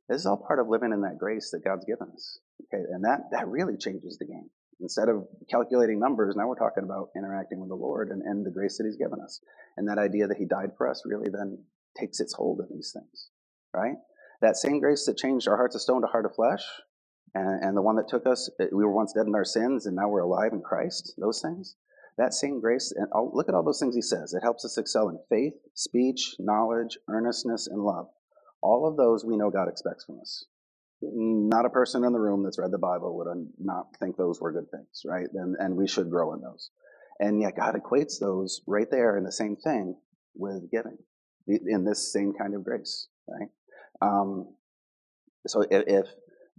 This 0.09 0.21
is 0.21 0.27
all 0.27 0.37
part 0.37 0.61
of 0.61 0.69
living 0.69 0.93
in 0.93 1.01
that 1.01 1.19
grace 1.19 1.51
that 1.51 1.65
God's 1.65 1.87
given 1.87 2.09
us. 2.13 2.39
Okay, 2.65 2.83
and 2.93 3.05
that 3.05 3.31
that 3.33 3.49
really 3.49 3.77
changes 3.79 4.19
the 4.19 4.27
game. 4.27 4.51
Instead 4.81 5.09
of 5.09 5.27
calculating 5.51 5.99
numbers, 5.99 6.37
now 6.37 6.47
we're 6.47 6.57
talking 6.57 6.85
about 6.85 7.09
interacting 7.17 7.61
with 7.61 7.71
the 7.71 7.75
Lord 7.75 8.11
and, 8.11 8.21
and 8.23 8.45
the 8.45 8.51
grace 8.51 8.77
that 8.77 8.85
He's 8.85 8.97
given 8.97 9.21
us. 9.21 9.41
And 9.77 9.89
that 9.89 9.99
idea 9.99 10.27
that 10.27 10.37
He 10.37 10.45
died 10.45 10.73
for 10.77 10.89
us 10.89 11.03
really 11.07 11.31
then 11.31 11.65
takes 11.99 12.21
its 12.21 12.35
hold 12.35 12.61
of 12.61 12.69
these 12.69 12.93
things. 12.93 13.31
Right? 13.75 13.97
That 14.41 14.57
same 14.57 14.79
grace 14.81 15.07
that 15.07 15.17
changed 15.17 15.49
our 15.49 15.57
hearts 15.57 15.75
of 15.75 15.83
stone 15.83 16.03
to 16.03 16.07
heart 16.07 16.27
of 16.27 16.35
flesh, 16.35 16.63
and, 17.35 17.65
and 17.65 17.77
the 17.77 17.83
one 17.83 17.97
that 17.97 18.09
took 18.09 18.27
us, 18.27 18.49
eh, 18.61 18.67
we 18.73 18.85
were 18.85 18.93
once 18.93 19.13
dead 19.13 19.27
in 19.27 19.35
our 19.35 19.45
sins, 19.45 19.87
and 19.87 19.97
now 19.97 20.09
we're 20.09 20.21
alive 20.21 20.53
in 20.53 20.63
Christ, 20.63 21.15
those 21.19 21.43
things. 21.43 21.77
That 22.17 22.33
same 22.33 22.61
grace, 22.61 22.93
and 22.97 23.09
look 23.33 23.49
at 23.49 23.55
all 23.55 23.65
those 23.65 23.81
things 23.81 23.97
he 23.97 24.03
says. 24.03 24.35
It 24.35 24.43
helps 24.43 24.65
us 24.65 24.79
excel 24.79 25.09
in 25.09 25.19
faith, 25.29 25.55
speech, 25.75 26.37
knowledge, 26.39 26.97
earnestness, 27.09 27.67
and 27.67 27.83
love. 27.83 28.07
All 28.63 28.87
of 28.87 28.97
those 28.97 29.25
we 29.25 29.37
know 29.37 29.51
God 29.51 29.69
expects 29.69 30.05
from 30.05 30.21
us. 30.21 30.45
Not 31.03 31.67
a 31.67 31.71
person 31.71 32.05
in 32.05 32.13
the 32.13 32.21
room 32.21 32.45
that's 32.45 32.59
read 32.59 32.71
the 32.71 32.79
Bible 32.79 33.17
would 33.17 33.27
not 33.59 33.97
think 33.99 34.17
those 34.17 34.41
were 34.41 34.53
good 34.53 34.71
things, 34.71 35.03
right? 35.05 35.27
And, 35.35 35.57
and 35.59 35.77
we 35.77 35.89
should 35.89 36.09
grow 36.09 36.33
in 36.35 36.41
those. 36.41 36.71
And 37.19 37.43
yet 37.43 37.57
God 37.57 37.75
equates 37.75 38.21
those 38.21 38.63
right 38.67 38.91
there 38.91 39.17
in 39.17 39.25
the 39.25 39.33
same 39.33 39.57
thing 39.57 39.97
with 40.37 40.71
giving, 40.71 40.99
in 41.47 41.85
this 41.85 42.13
same 42.13 42.33
kind 42.33 42.55
of 42.55 42.65
grace, 42.65 43.09
right? 43.29 43.49
Um, 44.01 44.55
so 45.47 45.63
if, 45.63 45.85
if 45.87 46.07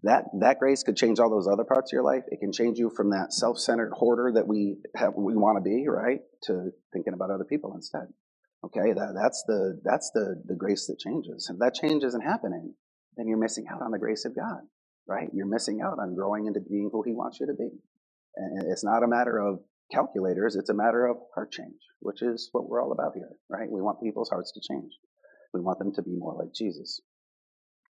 that 0.06 0.26
that 0.40 0.60
grace 0.60 0.84
could 0.84 0.96
change 0.96 1.20
all 1.20 1.30
those 1.30 1.48
other 1.48 1.64
parts 1.64 1.92
of 1.92 1.94
your 1.94 2.04
life. 2.04 2.24
It 2.28 2.40
can 2.40 2.52
change 2.52 2.78
you 2.78 2.92
from 2.96 3.10
that 3.10 3.34
self-centered 3.34 3.92
hoarder 3.94 4.32
that 4.36 4.48
we 4.48 4.78
have 4.96 5.14
we 5.16 5.36
want 5.36 5.58
to 5.58 5.68
be, 5.68 5.88
right, 5.88 6.20
to 6.44 6.72
thinking 6.94 7.14
about 7.14 7.32
other 7.32 7.44
people 7.44 7.74
instead. 7.76 8.08
Okay, 8.64 8.94
that, 8.94 9.14
that's 9.16 9.44
the 9.48 9.80
that's 9.84 10.12
the 10.14 10.42
the 10.46 10.56
grace 10.56 10.88
that 10.88 11.00
changes. 11.00 11.50
If 11.52 11.60
that 11.60 11.74
change 11.74 12.04
isn't 12.04 12.22
happening, 12.22 12.76
then 13.18 13.28
you're 13.28 13.40
missing 13.40 13.66
out 13.72 13.82
on 13.82 13.92
the 13.92 14.00
grace 14.00 14.26
of 14.26 14.36
God, 14.36 14.62
right? 15.08 15.30
You're 15.34 15.48
missing 15.48 15.82
out 15.82 15.98
on 16.00 16.14
growing 16.14 16.46
into 16.46 16.60
being 16.60 16.90
who 16.92 17.04
He 17.04 17.14
wants 17.14 17.40
you 17.40 17.48
to 17.48 17.54
be. 17.54 17.70
And 18.36 18.72
it's 18.72 18.84
not 18.84 19.04
a 19.04 19.08
matter 19.08 19.40
of 19.40 19.60
calculators; 19.92 20.56
it's 20.56 20.70
a 20.70 20.74
matter 20.76 21.08
of 21.08 21.18
heart 21.34 21.52
change, 21.52 21.82
which 22.00 22.22
is 22.22 22.50
what 22.52 22.70
we're 22.70 22.82
all 22.84 22.92
about 22.92 23.14
here, 23.16 23.32
right? 23.50 23.72
We 23.72 23.82
want 23.82 24.04
people's 24.04 24.30
hearts 24.30 24.52
to 24.52 24.62
change. 24.62 24.92
We 25.54 25.62
want 25.62 25.80
them 25.80 25.94
to 25.94 26.04
be 26.04 26.16
more 26.16 26.36
like 26.38 26.54
Jesus. 26.54 27.02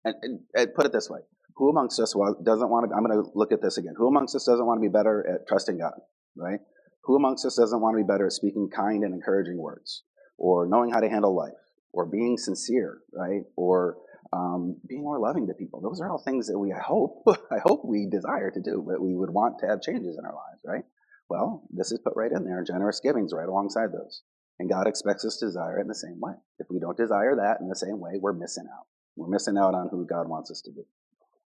And, 0.06 0.14
and, 0.22 0.40
and 0.54 0.74
put 0.74 0.86
it 0.86 0.92
this 0.92 1.10
way: 1.10 1.20
Who 1.56 1.68
amongst 1.68 2.00
us 2.00 2.14
doesn't 2.42 2.70
want 2.70 2.88
to? 2.88 2.96
I'm 2.96 3.04
going 3.04 3.22
to 3.22 3.30
look 3.34 3.52
at 3.52 3.60
this 3.60 3.76
again. 3.76 3.94
Who 3.98 4.08
amongst 4.08 4.34
us 4.34 4.46
doesn't 4.46 4.64
want 4.64 4.78
to 4.78 4.88
be 4.88 4.92
better 4.92 5.26
at 5.28 5.46
trusting 5.46 5.78
God, 5.78 6.00
right? 6.36 6.60
Who 7.04 7.16
amongst 7.16 7.44
us 7.44 7.56
doesn't 7.56 7.80
want 7.80 7.98
to 7.98 8.02
be 8.02 8.06
better 8.06 8.26
at 8.26 8.32
speaking 8.32 8.70
kind 8.74 9.04
and 9.04 9.12
encouraging 9.12 9.58
words? 9.58 10.02
or 10.38 10.66
knowing 10.66 10.90
how 10.90 11.00
to 11.00 11.08
handle 11.08 11.34
life, 11.34 11.52
or 11.92 12.06
being 12.06 12.36
sincere, 12.36 12.98
right? 13.12 13.42
Or 13.56 13.96
um, 14.32 14.76
being 14.86 15.02
more 15.02 15.18
loving 15.18 15.46
to 15.46 15.54
people. 15.54 15.80
Those 15.80 16.00
are 16.00 16.10
all 16.10 16.22
things 16.22 16.46
that 16.48 16.58
we, 16.58 16.72
I 16.72 16.82
hope, 16.82 17.24
I 17.50 17.58
hope 17.64 17.84
we 17.84 18.08
desire 18.10 18.50
to 18.50 18.60
do, 18.60 18.84
but 18.86 19.00
we 19.00 19.14
would 19.14 19.30
want 19.30 19.58
to 19.60 19.66
have 19.66 19.80
changes 19.80 20.16
in 20.18 20.24
our 20.24 20.34
lives, 20.34 20.62
right? 20.64 20.84
Well, 21.28 21.64
this 21.70 21.90
is 21.90 22.00
put 22.04 22.14
right 22.16 22.30
in 22.30 22.44
there. 22.44 22.62
Generous 22.64 23.00
giving's 23.00 23.32
right 23.32 23.48
alongside 23.48 23.92
those. 23.92 24.22
And 24.58 24.70
God 24.70 24.86
expects 24.86 25.24
us 25.24 25.36
to 25.38 25.46
desire 25.46 25.78
it 25.78 25.82
in 25.82 25.88
the 25.88 25.94
same 25.94 26.18
way. 26.20 26.32
If 26.58 26.66
we 26.70 26.78
don't 26.78 26.96
desire 26.96 27.36
that 27.36 27.60
in 27.60 27.68
the 27.68 27.76
same 27.76 28.00
way, 28.00 28.12
we're 28.20 28.32
missing 28.32 28.66
out. 28.72 28.86
We're 29.16 29.28
missing 29.28 29.56
out 29.58 29.74
on 29.74 29.88
who 29.90 30.06
God 30.06 30.28
wants 30.28 30.50
us 30.50 30.60
to 30.62 30.72
be. 30.72 30.82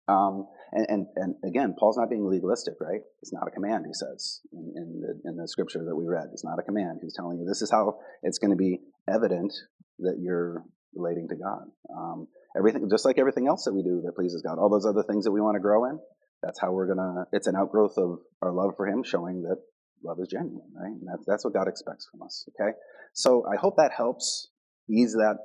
Um, 0.08 0.46
and, 0.72 0.86
and, 0.88 1.06
and, 1.16 1.34
again, 1.44 1.74
Paul's 1.76 1.96
not 1.96 2.08
being 2.08 2.24
legalistic, 2.24 2.74
right? 2.80 3.00
It's 3.22 3.32
not 3.32 3.48
a 3.48 3.50
command, 3.50 3.86
he 3.86 3.92
says 3.92 4.40
in, 4.52 4.72
in, 4.76 5.00
the, 5.00 5.30
in 5.30 5.36
the 5.36 5.48
scripture 5.48 5.84
that 5.84 5.96
we 5.96 6.06
read. 6.06 6.28
It's 6.32 6.44
not 6.44 6.60
a 6.60 6.62
command. 6.62 7.00
He's 7.02 7.14
telling 7.14 7.38
you 7.38 7.44
this 7.44 7.60
is 7.60 7.72
how 7.72 7.98
it's 8.22 8.38
going 8.38 8.52
to 8.52 8.56
be 8.56 8.80
evident 9.12 9.52
that 9.98 10.18
you're 10.20 10.62
relating 10.94 11.28
to 11.28 11.34
God. 11.34 11.64
Um, 11.92 12.28
everything, 12.56 12.88
just 12.88 13.04
like 13.04 13.18
everything 13.18 13.48
else 13.48 13.64
that 13.64 13.74
we 13.74 13.82
do 13.82 14.02
that 14.04 14.14
pleases 14.14 14.42
God, 14.42 14.58
all 14.58 14.70
those 14.70 14.86
other 14.86 15.02
things 15.02 15.24
that 15.24 15.32
we 15.32 15.40
want 15.40 15.56
to 15.56 15.60
grow 15.60 15.86
in, 15.86 15.98
that's 16.42 16.60
how 16.60 16.70
we're 16.70 16.86
going 16.86 16.98
to, 16.98 17.24
it's 17.32 17.48
an 17.48 17.56
outgrowth 17.56 17.98
of 17.98 18.20
our 18.42 18.52
love 18.52 18.74
for 18.76 18.86
Him, 18.86 19.02
showing 19.02 19.42
that 19.42 19.56
love 20.04 20.18
is 20.20 20.28
genuine, 20.28 20.70
right? 20.74 20.92
And 20.92 21.08
that's, 21.10 21.24
that's 21.26 21.44
what 21.44 21.54
God 21.54 21.68
expects 21.68 22.06
from 22.10 22.22
us, 22.22 22.48
okay? 22.54 22.76
So 23.12 23.44
I 23.52 23.56
hope 23.56 23.76
that 23.76 23.92
helps 23.96 24.50
ease 24.88 25.14
that, 25.14 25.36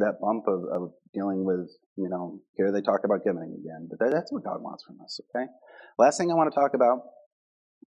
that 0.00 0.20
bump 0.20 0.44
of, 0.48 0.64
of 0.72 0.92
dealing 1.14 1.44
with 1.44 1.70
you 2.00 2.08
know, 2.08 2.40
here 2.56 2.72
they 2.72 2.80
talk 2.80 3.00
about 3.04 3.24
giving 3.24 3.56
again, 3.60 3.88
but 3.90 4.10
that's 4.10 4.32
what 4.32 4.42
God 4.42 4.62
wants 4.62 4.84
from 4.84 5.00
us, 5.04 5.20
okay? 5.28 5.46
Last 5.98 6.16
thing 6.16 6.30
I 6.30 6.34
want 6.34 6.52
to 6.52 6.58
talk 6.58 6.72
about 6.74 7.02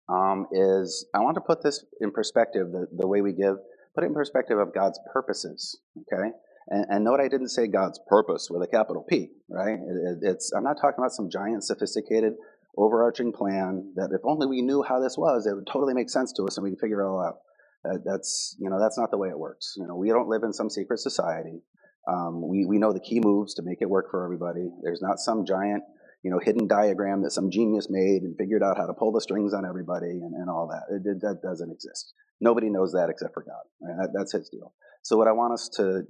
um, 0.08 0.46
is 0.52 1.06
I 1.14 1.18
want 1.20 1.34
to 1.34 1.40
put 1.40 1.62
this 1.62 1.84
in 2.00 2.12
perspective, 2.12 2.68
the, 2.70 2.86
the 2.96 3.08
way 3.08 3.22
we 3.22 3.32
give, 3.32 3.56
put 3.94 4.04
it 4.04 4.08
in 4.08 4.14
perspective 4.14 4.58
of 4.58 4.72
God's 4.72 5.00
purposes, 5.12 5.80
okay? 5.98 6.30
And, 6.68 6.86
and 6.88 7.04
note 7.04 7.20
I 7.20 7.28
didn't 7.28 7.48
say 7.48 7.66
God's 7.66 8.00
purpose 8.08 8.48
with 8.50 8.62
a 8.62 8.68
capital 8.68 9.04
P, 9.08 9.30
right? 9.48 9.74
It, 9.74 10.22
it, 10.22 10.30
it's, 10.30 10.52
I'm 10.56 10.64
not 10.64 10.76
talking 10.80 10.98
about 10.98 11.12
some 11.12 11.28
giant, 11.28 11.64
sophisticated, 11.64 12.34
overarching 12.76 13.32
plan 13.32 13.92
that 13.96 14.10
if 14.12 14.20
only 14.24 14.46
we 14.46 14.62
knew 14.62 14.82
how 14.82 15.00
this 15.00 15.18
was, 15.18 15.46
it 15.46 15.54
would 15.54 15.66
totally 15.66 15.94
make 15.94 16.10
sense 16.10 16.32
to 16.34 16.44
us 16.44 16.56
and 16.56 16.64
we 16.64 16.70
could 16.70 16.80
figure 16.80 17.00
it 17.00 17.08
all 17.08 17.20
out. 17.20 17.38
That, 17.84 18.02
that's, 18.04 18.56
you 18.58 18.70
know, 18.70 18.78
that's 18.80 18.98
not 18.98 19.10
the 19.10 19.18
way 19.18 19.28
it 19.28 19.38
works. 19.38 19.74
You 19.76 19.86
know, 19.86 19.96
we 19.96 20.08
don't 20.08 20.28
live 20.28 20.42
in 20.44 20.52
some 20.52 20.70
secret 20.70 21.00
society. 21.00 21.60
Um, 22.06 22.46
we, 22.46 22.78
know 22.78 22.92
the 22.92 23.00
key 23.00 23.20
moves 23.20 23.54
to 23.54 23.62
make 23.62 23.78
it 23.80 23.88
work 23.88 24.10
for 24.10 24.24
everybody. 24.24 24.68
There's 24.82 25.02
not 25.02 25.18
some 25.18 25.46
giant, 25.46 25.82
you 26.22 26.30
know, 26.30 26.38
hidden 26.38 26.66
diagram 26.66 27.22
that 27.22 27.30
some 27.32 27.50
genius 27.50 27.88
made 27.90 28.22
and 28.22 28.36
figured 28.36 28.62
out 28.62 28.76
how 28.76 28.86
to 28.86 28.92
pull 28.94 29.12
the 29.12 29.20
strings 29.20 29.54
on 29.54 29.64
everybody 29.64 30.10
and, 30.10 30.50
all 30.50 30.68
that. 30.68 31.02
That 31.22 31.40
doesn't 31.42 31.70
exist. 31.70 32.12
Nobody 32.40 32.68
knows 32.70 32.92
that 32.92 33.08
except 33.08 33.34
for 33.34 33.42
God. 33.42 33.62
Right? 33.80 33.96
That, 34.02 34.10
that's 34.16 34.32
His 34.32 34.48
deal. 34.48 34.74
So 35.02 35.16
what 35.16 35.28
I 35.28 35.32
want 35.32 35.54
us 35.54 35.68
to 35.76 36.02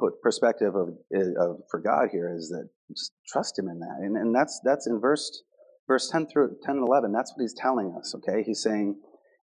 put 0.00 0.20
perspective 0.20 0.74
of, 0.74 0.90
of 1.38 1.58
for 1.70 1.80
God 1.80 2.08
here 2.10 2.34
is 2.36 2.48
that 2.48 2.68
just 2.90 3.12
trust 3.28 3.58
Him 3.58 3.68
in 3.68 3.78
that, 3.80 3.98
and, 4.00 4.16
and 4.16 4.34
that's 4.34 4.60
that's 4.64 4.86
in 4.86 5.00
verse 5.00 5.42
verse 5.86 6.10
10 6.10 6.26
through 6.26 6.56
10 6.64 6.76
and 6.76 6.86
11. 6.86 7.12
That's 7.12 7.32
what 7.32 7.42
He's 7.42 7.54
telling 7.54 7.94
us. 7.98 8.14
Okay, 8.16 8.42
He's 8.42 8.62
saying. 8.62 8.96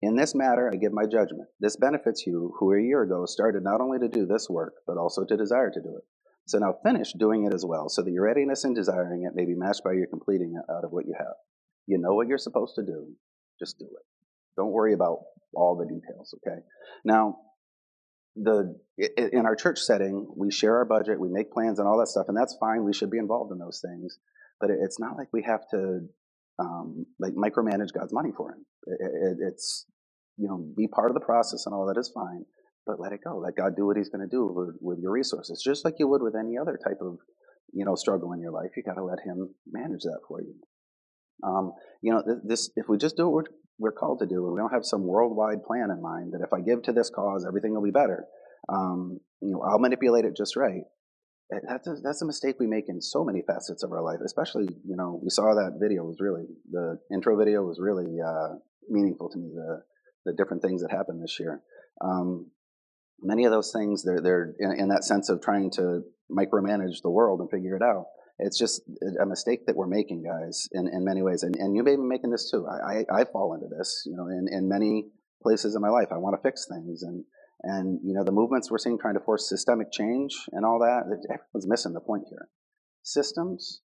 In 0.02 0.16
this 0.16 0.36
matter, 0.36 0.70
I 0.72 0.78
give 0.78 0.94
my 0.94 1.06
judgment. 1.06 1.50
This 1.60 1.78
benefits 1.78 2.28
you 2.28 2.54
who 2.60 2.74
a 2.74 2.82
year 2.82 3.04
ago 3.04 3.26
started 3.26 3.64
not 3.64 3.82
only 3.82 4.00
to 4.00 4.08
do 4.08 4.26
this 4.26 4.50
work, 4.50 4.74
but 4.86 4.98
also 4.98 5.24
to 5.26 5.38
desire 5.38 5.72
to 5.72 5.82
do 5.82 5.96
it. 5.98 6.04
So 6.48 6.60
now 6.60 6.76
finish 6.84 7.14
doing 7.14 7.46
it 7.46 7.54
as 7.54 7.66
well, 7.66 7.90
so 7.90 8.04
that 8.04 8.12
your 8.12 8.26
readiness 8.26 8.66
in 8.66 8.74
desiring 8.74 9.24
it 9.24 9.36
may 9.36 9.46
be 9.46 9.56
matched 9.56 9.84
by 9.84 9.94
your 9.94 10.06
completing 10.06 10.54
it 10.56 10.72
out 10.72 10.84
of 10.84 10.92
what 10.92 11.08
you 11.08 11.16
have. 11.18 11.34
You 11.88 11.98
know 11.98 12.14
what 12.14 12.28
you're 12.28 12.38
supposed 12.38 12.76
to 12.76 12.84
do, 12.84 13.08
just 13.60 13.80
do 13.80 13.86
it. 13.86 14.06
Don't 14.58 14.72
worry 14.72 14.94
about 14.94 15.20
all 15.56 15.76
the 15.76 15.86
details, 15.86 16.36
okay? 16.36 16.62
Now, 17.04 17.38
the 18.36 18.76
in 18.98 19.46
our 19.46 19.56
church 19.56 19.80
setting, 19.80 20.28
we 20.36 20.52
share 20.52 20.76
our 20.76 20.86
budget, 20.86 21.20
we 21.20 21.30
make 21.30 21.52
plans 21.52 21.80
and 21.80 21.88
all 21.88 21.98
that 22.00 22.08
stuff, 22.10 22.26
and 22.28 22.38
that's 22.38 22.56
fine. 22.60 22.84
We 22.84 22.94
should 22.94 23.10
be 23.10 23.18
involved 23.18 23.52
in 23.52 23.58
those 23.58 23.82
things, 23.84 24.20
but 24.60 24.70
it's 24.70 25.00
not 25.00 25.18
like 25.18 25.30
we 25.32 25.44
have 25.44 25.68
to 25.72 26.02
um, 26.60 27.06
like 27.20 27.34
micromanage 27.34 27.94
God's 27.98 28.14
money 28.14 28.32
for 28.36 28.52
Him. 28.52 28.66
It, 28.88 29.00
it, 29.02 29.38
it's 29.50 29.86
you 30.38 30.48
know 30.48 30.66
be 30.76 30.88
part 30.88 31.10
of 31.10 31.16
the 31.16 31.26
process 31.26 31.66
and 31.66 31.74
all 31.74 31.88
that 31.88 32.00
is 32.00 32.12
fine, 32.14 32.46
but 32.86 33.00
let 33.00 33.14
it 33.14 33.22
go. 33.24 33.38
Let 33.38 33.56
God 33.56 33.76
do 33.76 33.86
what 33.86 33.98
He's 33.98 34.10
going 34.10 34.28
to 34.28 34.32
do 34.34 34.46
with, 34.54 34.76
with 34.82 35.00
your 35.00 35.12
resources, 35.12 35.62
just 35.64 35.86
like 35.86 35.96
you 36.00 36.08
would 36.08 36.22
with 36.22 36.36
any 36.36 36.58
other 36.58 36.80
type 36.84 37.00
of 37.02 37.18
you 37.74 37.86
know 37.86 37.96
struggle 37.96 38.34
in 38.34 38.40
your 38.40 38.52
life. 38.52 38.72
You 38.76 38.84
got 38.84 38.96
to 38.96 39.04
let 39.04 39.20
Him 39.26 39.50
manage 39.72 40.04
that 40.04 40.20
for 40.28 40.42
you. 40.42 40.56
Um, 41.44 41.74
you 42.02 42.14
know, 42.14 42.24
this 42.44 42.70
if 42.76 42.86
we 42.88 42.98
just 42.98 43.18
do 43.18 43.30
what 43.30 43.48
we're, 43.78 43.92
called 43.92 44.20
to 44.20 44.26
do, 44.26 44.46
and 44.46 44.54
we 44.54 44.60
don't 44.60 44.74
have 44.74 44.86
some 44.86 45.06
worldwide 45.06 45.64
plan 45.64 45.90
in 45.92 46.02
mind 46.02 46.34
that 46.34 46.42
if 46.42 46.54
I 46.54 46.62
give 46.62 46.84
to 46.84 46.94
this 46.94 47.10
cause, 47.10 47.46
everything 47.46 47.74
will 47.74 47.84
be 47.84 47.92
better. 47.92 48.26
Um, 48.70 49.20
you 49.42 49.52
know, 49.52 49.62
I'll 49.62 49.80
manipulate 49.80 50.26
it 50.26 50.36
just 50.36 50.56
right. 50.56 50.84
That's 51.50 51.88
a, 51.88 51.96
that's 52.04 52.22
a 52.22 52.26
mistake 52.26 52.56
we 52.60 52.68
make 52.68 52.86
in 52.88 53.02
so 53.02 53.24
many 53.24 53.44
facets 53.46 53.84
of 53.84 53.92
our 53.92 54.02
life. 54.02 54.20
Especially, 54.26 54.68
you 54.84 54.96
know, 54.96 55.20
we 55.24 55.30
saw 55.30 55.54
that 55.54 55.78
video 55.80 56.04
was 56.04 56.18
really 56.20 56.46
the 56.72 57.00
intro 57.14 57.38
video 57.38 57.64
was 57.64 57.80
really 57.80 58.18
uh, 58.20 58.56
meaningful 58.90 59.30
to 59.30 59.38
me. 59.38 59.52
The 59.54 59.84
the 60.26 60.34
different 60.34 60.64
things 60.64 60.82
that 60.82 60.92
happened 60.92 61.22
this 61.22 61.40
year. 61.40 61.62
Um, 62.02 62.48
many 63.22 63.46
of 63.46 63.52
those 63.52 63.72
things, 63.72 64.04
they're 64.04 64.22
they're 64.22 64.56
in, 64.60 64.72
in 64.80 64.88
that 64.90 65.04
sense 65.04 65.30
of 65.30 65.42
trying 65.42 65.70
to 65.72 66.02
micromanage 66.32 67.04
the 67.04 67.12
world 67.12 67.40
and 67.42 67.50
figure 67.52 67.76
it 67.76 67.84
out 67.84 68.06
it's 68.40 68.58
just 68.58 68.82
a 69.22 69.26
mistake 69.26 69.66
that 69.68 69.76
we're 69.76 69.88
making, 69.88 70.24
guys, 70.24 70.68
in, 70.74 70.88
in 70.88 71.06
many 71.06 71.22
ways. 71.22 71.44
And, 71.44 71.56
and 71.56 71.76
you 71.76 71.84
may 71.84 71.96
be 71.96 72.02
making 72.02 72.32
this 72.32 72.52
too. 72.52 72.68
I, 72.68 73.06
I, 73.10 73.22
I 73.22 73.26
fall 73.26 73.54
into 73.54 73.68
this, 73.68 74.04
you 74.06 74.16
know, 74.16 74.28
in, 74.28 74.48
in 74.52 74.68
many 74.68 75.06
places 75.42 75.76
in 75.76 75.82
my 75.82 75.90
life. 75.90 76.10
I 76.12 76.18
want 76.18 76.36
to 76.36 76.42
fix 76.42 76.68
things. 76.68 77.04
And, 77.04 77.24
and, 77.66 78.00
you 78.04 78.14
know, 78.14 78.24
the 78.24 78.32
movements 78.32 78.70
we're 78.70 78.78
seeing 78.78 79.00
trying 79.00 79.16
to 79.16 79.20
force 79.20 79.50
systemic 79.50 79.92
change 79.92 80.36
and 80.52 80.64
all 80.64 80.80
that, 80.80 81.06
everyone's 81.34 81.68
missing 81.68 81.94
the 81.94 82.00
point 82.00 82.26
here. 82.30 82.48
Systems, 83.02 83.82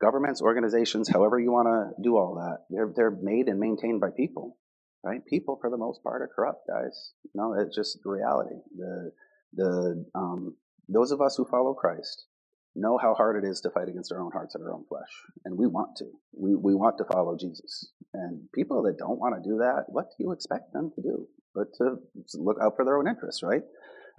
governments, 0.00 0.42
organizations, 0.42 1.08
however 1.08 1.38
you 1.38 1.52
want 1.52 1.68
to 1.68 2.02
do 2.02 2.16
all 2.16 2.34
that, 2.34 2.64
they're, 2.68 2.92
they're 2.94 3.16
made 3.22 3.46
and 3.46 3.60
maintained 3.60 4.00
by 4.00 4.08
people, 4.10 4.56
right? 5.04 5.24
People, 5.24 5.56
for 5.60 5.70
the 5.70 5.76
most 5.76 6.02
part, 6.02 6.20
are 6.20 6.30
corrupt, 6.34 6.66
guys. 6.66 7.12
You 7.32 7.40
know, 7.40 7.54
it's 7.54 7.76
just 7.76 7.98
reality. 8.04 8.56
The, 8.76 9.12
the, 9.54 10.04
um, 10.16 10.56
those 10.88 11.12
of 11.12 11.20
us 11.20 11.36
who 11.36 11.44
follow 11.44 11.74
Christ, 11.74 12.26
know 12.74 12.98
how 12.98 13.14
hard 13.14 13.42
it 13.42 13.48
is 13.48 13.60
to 13.60 13.70
fight 13.70 13.88
against 13.88 14.12
our 14.12 14.20
own 14.20 14.32
hearts 14.32 14.54
and 14.56 14.64
our 14.64 14.72
own 14.72 14.84
flesh. 14.88 15.10
And 15.44 15.56
we 15.56 15.66
want 15.66 15.96
to. 15.98 16.06
We, 16.36 16.56
we 16.56 16.74
want 16.74 16.98
to 16.98 17.04
follow 17.04 17.36
Jesus. 17.36 17.92
And 18.14 18.48
people 18.52 18.82
that 18.82 18.98
don't 18.98 19.18
want 19.18 19.34
to 19.36 19.48
do 19.48 19.58
that, 19.58 19.84
what 19.88 20.06
do 20.10 20.24
you 20.24 20.32
expect 20.32 20.72
them 20.72 20.90
to 20.96 21.02
do? 21.02 21.28
But 21.54 21.74
to 21.78 21.96
look 22.34 22.58
out 22.62 22.76
for 22.76 22.84
their 22.84 22.98
own 22.98 23.08
interests, 23.08 23.42
right? 23.42 23.62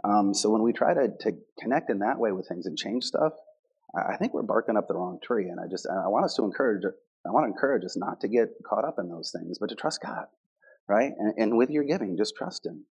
Um, 0.04 0.34
so 0.34 0.50
when 0.50 0.63
we 0.63 0.74
try 0.74 0.94
to, 0.94 1.10
to 1.22 1.32
connect 1.60 1.89
in 1.89 2.00
that 2.00 2.17
way 2.20 2.32
with 2.32 2.48
things 2.48 2.65
and 2.65 2.78
change 2.78 3.04
stuff, 3.04 3.34
I, 3.96 4.17
think 4.17 4.34
we're 4.34 4.41
barking 4.41 4.78
up 4.78 4.88
the 4.88 4.96
wrong 4.96 5.20
tree. 5.22 5.50
And 5.50 5.60
I 5.60 5.67
just, 5.70 5.88
I 5.88 6.08
want 6.08 6.26
us 6.26 6.36
to 6.36 6.44
encourage, 6.44 6.84
I 7.26 7.32
want 7.32 7.46
to 7.46 7.52
encourage 7.52 7.84
us 7.86 7.98
not 7.98 8.22
to 8.22 8.28
get 8.28 8.50
caught 8.67 8.86
up 8.86 8.96
in 9.00 9.10
those 9.10 9.32
things, 9.32 9.60
but 9.60 9.70
to 9.70 9.76
trust 9.76 10.02
God, 10.02 10.26
right? 10.88 11.12
And, 11.17 11.34
and 11.38 11.58
with 11.58 11.70
your 11.70 11.84
giving, 11.84 12.17
just 12.17 12.36
trust 12.36 12.65
Him. 12.65 12.86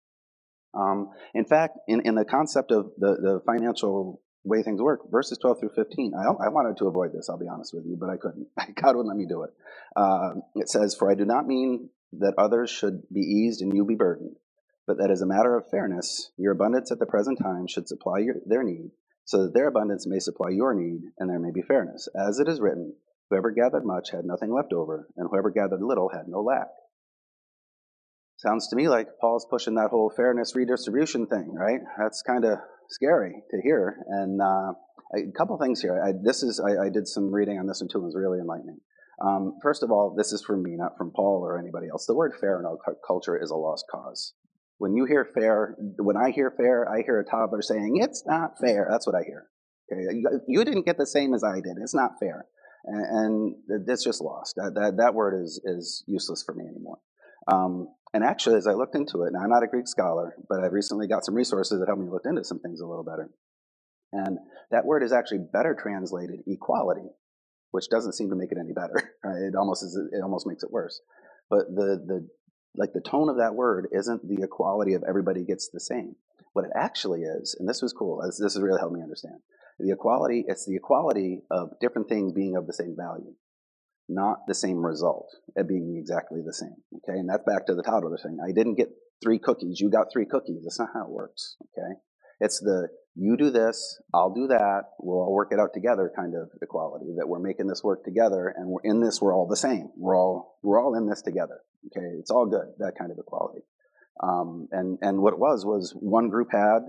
Um, 0.74 1.10
in 1.34 1.46
fact, 1.46 1.80
in, 1.88 2.02
in 2.02 2.16
the 2.16 2.26
concept 2.26 2.72
of 2.72 2.92
the, 2.98 3.16
the 3.16 3.42
financial 3.46 4.22
way 4.44 4.64
things 4.64 4.82
work. 4.82 5.10
Verses 5.12 5.38
12 5.38 5.60
through 5.60 5.72
15. 5.76 6.14
I, 6.16 6.46
I 6.46 6.50
wanted 6.50 6.78
to 6.78 6.88
avoid 6.88 7.12
this, 7.14 7.30
I'll 7.30 7.38
be 7.38 7.48
honest 7.48 7.74
with 7.74 7.86
you, 7.86 7.98
but 8.00 8.10
I 8.10 8.18
couldn't. 8.18 8.48
God 8.76 8.96
wouldn't 8.96 9.08
let 9.08 9.18
me 9.18 9.26
do 9.26 9.44
it. 9.44 9.52
Uh, 9.96 10.36
it 10.56 10.70
says, 10.70 10.96
For 10.96 11.10
I 11.12 11.16
do 11.16 11.26
not 11.26 11.48
mean 11.48 11.90
that 12.14 12.36
others 12.38 12.70
should 12.70 13.04
be 13.14 13.22
eased 13.22 13.62
and 13.62 13.74
you 13.74 13.86
be 13.86 13.96
burdened, 13.96 14.38
but 14.88 14.98
that 14.98 15.12
as 15.12 15.22
a 15.22 15.28
matter 15.28 15.56
of 15.56 15.70
fairness, 15.70 16.32
your 16.38 16.54
abundance 16.54 16.92
at 16.92 17.00
the 17.00 17.06
present 17.06 17.40
time 17.40 17.68
should 17.68 17.88
supply 17.88 18.20
your, 18.20 18.36
their 18.46 18.64
need, 18.64 18.92
so 19.26 19.44
that 19.44 19.54
their 19.54 19.68
abundance 19.68 20.08
may 20.08 20.20
supply 20.20 20.50
your 20.50 20.74
need, 20.74 21.02
and 21.18 21.30
there 21.30 21.40
may 21.40 21.52
be 21.52 21.62
fairness. 21.62 22.08
As 22.16 22.40
it 22.40 22.48
is 22.48 22.60
written, 22.60 22.94
Whoever 23.30 23.52
gathered 23.52 23.86
much 23.86 24.10
had 24.12 24.26
nothing 24.26 24.52
left 24.52 24.74
over, 24.74 25.08
and 25.16 25.30
whoever 25.30 25.52
gathered 25.52 25.84
little 25.84 26.10
had 26.10 26.28
no 26.28 26.42
lack. 26.42 26.68
Sounds 28.38 28.68
to 28.70 28.76
me 28.76 28.88
like 28.88 29.20
Paul's 29.22 29.46
pushing 29.50 29.76
that 29.76 29.92
whole 29.92 30.10
fairness 30.16 30.56
redistribution 30.56 31.28
thing, 31.28 31.54
right? 31.54 31.82
That's 32.00 32.22
kind 32.22 32.46
of 32.46 32.58
scary 32.90 33.44
to 33.52 33.62
hear. 33.62 33.98
And 34.08 34.42
uh, 34.42 34.74
a 35.16 35.32
couple 35.38 35.58
things 35.58 35.82
here. 35.82 36.02
I, 36.02 36.14
this 36.24 36.42
is 36.42 36.60
I, 36.60 36.86
I, 36.86 36.90
did 36.90 37.08
some 37.08 37.32
reading 37.32 37.60
on 37.60 37.68
this 37.68 37.82
one 37.82 37.90
too. 37.90 38.00
It 38.00 38.06
was 38.06 38.16
really 38.16 38.40
enlightening. 38.40 38.80
Um, 39.22 39.58
first 39.62 39.84
of 39.84 39.92
all, 39.92 40.16
this 40.16 40.32
is 40.32 40.44
from 40.44 40.64
me, 40.64 40.76
not 40.76 40.98
from 40.98 41.12
Paul 41.12 41.42
or 41.44 41.60
anybody 41.60 41.88
else. 41.90 42.06
The 42.06 42.16
word 42.16 42.34
fair 42.40 42.60
in 42.60 42.66
our 42.66 42.78
culture 43.06 43.38
is 43.42 43.52
a 43.52 43.56
lost 43.56 43.86
cause. 43.92 44.34
When 44.78 44.96
you 44.96 45.06
hear 45.06 45.26
fair, 45.26 45.76
when 45.98 46.16
I 46.16 46.32
hear 46.32 46.54
fair, 46.56 46.90
I 46.90 47.02
hear 47.02 47.20
a 47.20 47.26
toddler 47.26 47.62
saying, 47.62 47.98
"It's 48.02 48.24
not 48.26 48.58
fair." 48.60 48.88
That's 48.90 49.06
what 49.06 49.16
I 49.16 49.24
hear. 49.24 49.48
Okay? 49.92 50.24
You, 50.48 50.64
didn't 50.64 50.86
get 50.86 50.98
the 50.98 51.06
same 51.06 51.34
as 51.34 51.44
I 51.44 51.56
did. 51.56 51.78
It's 51.82 51.96
not 51.96 52.14
fair, 52.20 52.46
and, 52.86 53.56
and 53.68 53.88
it's 53.90 54.04
just 54.04 54.22
lost. 54.22 54.56
That, 54.56 54.74
that 54.76 54.98
that 54.98 55.14
word 55.14 55.42
is 55.42 55.60
is 55.66 56.04
useless 56.08 56.44
for 56.44 56.56
me 56.56 56.66
anymore. 56.66 57.00
Um, 57.52 57.90
and 58.14 58.24
actually, 58.24 58.56
as 58.56 58.68
I 58.68 58.74
looked 58.74 58.96
into 58.96 59.24
it, 59.24 59.34
now 59.34 59.42
I'm 59.42 59.50
not 59.50 59.64
a 59.64 59.68
Greek 59.68 59.88
scholar, 59.88 60.36
but 60.48 60.64
I've 60.64 60.72
recently 60.72 61.08
got 61.08 61.26
some 61.26 61.36
resources 61.36 61.80
that 61.80 61.88
help 61.88 62.00
me 62.00 62.08
look 62.10 62.26
into 62.26 62.44
some 62.44 62.60
things 62.60 62.80
a 62.80 62.88
little 62.88 63.04
better. 63.04 63.30
And 64.12 64.40
that 64.72 64.86
word 64.86 65.04
is 65.04 65.12
actually 65.12 65.46
better 65.52 65.78
translated 65.80 66.40
equality, 66.48 67.10
which 67.72 67.90
doesn't 67.90 68.14
seem 68.14 68.30
to 68.30 68.36
make 68.36 68.52
it 68.52 68.58
any 68.60 68.74
better. 68.74 69.16
Right? 69.24 69.44
It 69.44 69.56
almost 69.56 69.84
is, 69.84 70.00
it 70.12 70.24
almost 70.24 70.48
makes 70.48 70.64
it 70.64 70.72
worse. 70.72 71.02
But 71.50 71.68
the 71.76 72.02
the 72.06 72.28
like 72.76 72.94
the 72.94 73.02
tone 73.02 73.30
of 73.30 73.38
that 73.38 73.56
word 73.56 73.88
isn't 73.92 74.28
the 74.28 74.44
equality 74.44 74.94
of 74.94 75.04
everybody 75.08 75.44
gets 75.44 75.70
the 75.70 75.80
same. 75.80 76.16
What 76.54 76.66
it 76.66 76.72
actually 76.76 77.22
is, 77.22 77.56
and 77.60 77.68
this 77.68 77.82
was 77.82 77.94
cool. 77.94 78.22
This, 78.26 78.40
this 78.40 78.54
has 78.54 78.62
really 78.62 78.80
helped 78.80 78.96
me 78.96 79.04
understand. 79.04 79.36
The 79.80 79.92
equality, 79.92 80.46
it's 80.48 80.66
the 80.66 80.76
equality 80.76 81.42
of 81.52 81.72
different 81.80 82.10
things 82.10 82.34
being 82.34 82.56
of 82.56 82.66
the 82.66 82.74
same 82.74 82.96
value 82.98 83.34
not 84.10 84.48
the 84.48 84.56
same 84.56 84.84
result 84.84 85.30
at 85.56 85.68
being 85.68 85.96
exactly 85.98 86.42
the 86.44 86.54
same. 86.54 86.76
Okay, 86.96 87.20
and 87.20 87.30
that's 87.30 87.44
back 87.46 87.68
to 87.68 87.76
the 87.76 87.84
toddler 87.84 88.18
thing. 88.18 88.40
I 88.44 88.52
didn't 88.52 88.76
get 88.76 88.90
three 89.24 89.40
cookies, 89.40 89.80
you 89.80 89.90
got 89.90 90.08
three 90.12 90.26
cookies. 90.26 90.64
That's 90.64 90.80
not 90.80 90.90
how 90.94 91.06
it 91.06 91.12
works. 91.12 91.56
Okay, 91.62 91.94
it's 92.42 92.60
the 92.60 92.90
you 93.16 93.38
do 93.38 93.50
this, 93.50 94.00
I'll 94.14 94.34
do 94.34 94.48
that, 94.48 94.84
we'll 95.00 95.18
all 95.18 95.34
work 95.34 95.50
it 95.52 95.60
out 95.60 95.74
together 95.74 96.12
kind 96.16 96.36
of 96.36 96.50
equality. 96.62 97.08
That 97.18 97.28
we're 97.28 97.40
making 97.40 97.68
this 97.68 97.84
work 97.84 98.04
together, 98.04 98.54
and 98.56 98.68
we're 98.70 98.84
in 98.84 99.02
this, 99.02 99.22
we're 99.22 99.36
all 99.36 99.48
the 99.48 99.58
same. 99.58 99.90
We're 99.98 100.18
all 100.18 100.58
we're 100.64 100.82
all 100.82 100.96
in 100.96 101.08
this 101.08 101.22
together. 101.22 101.60
Okay, 101.88 102.08
it's 102.20 102.32
all 102.32 102.46
good. 102.46 102.68
That 102.78 102.94
kind 102.98 103.12
of 103.12 103.18
equality. 103.18 103.62
Um, 104.22 104.68
and 104.72 104.98
and 105.02 105.22
what 105.22 105.34
it 105.34 105.40
was 105.40 105.66
was 105.66 105.92
one 106.00 106.30
group 106.30 106.50
had 106.52 106.80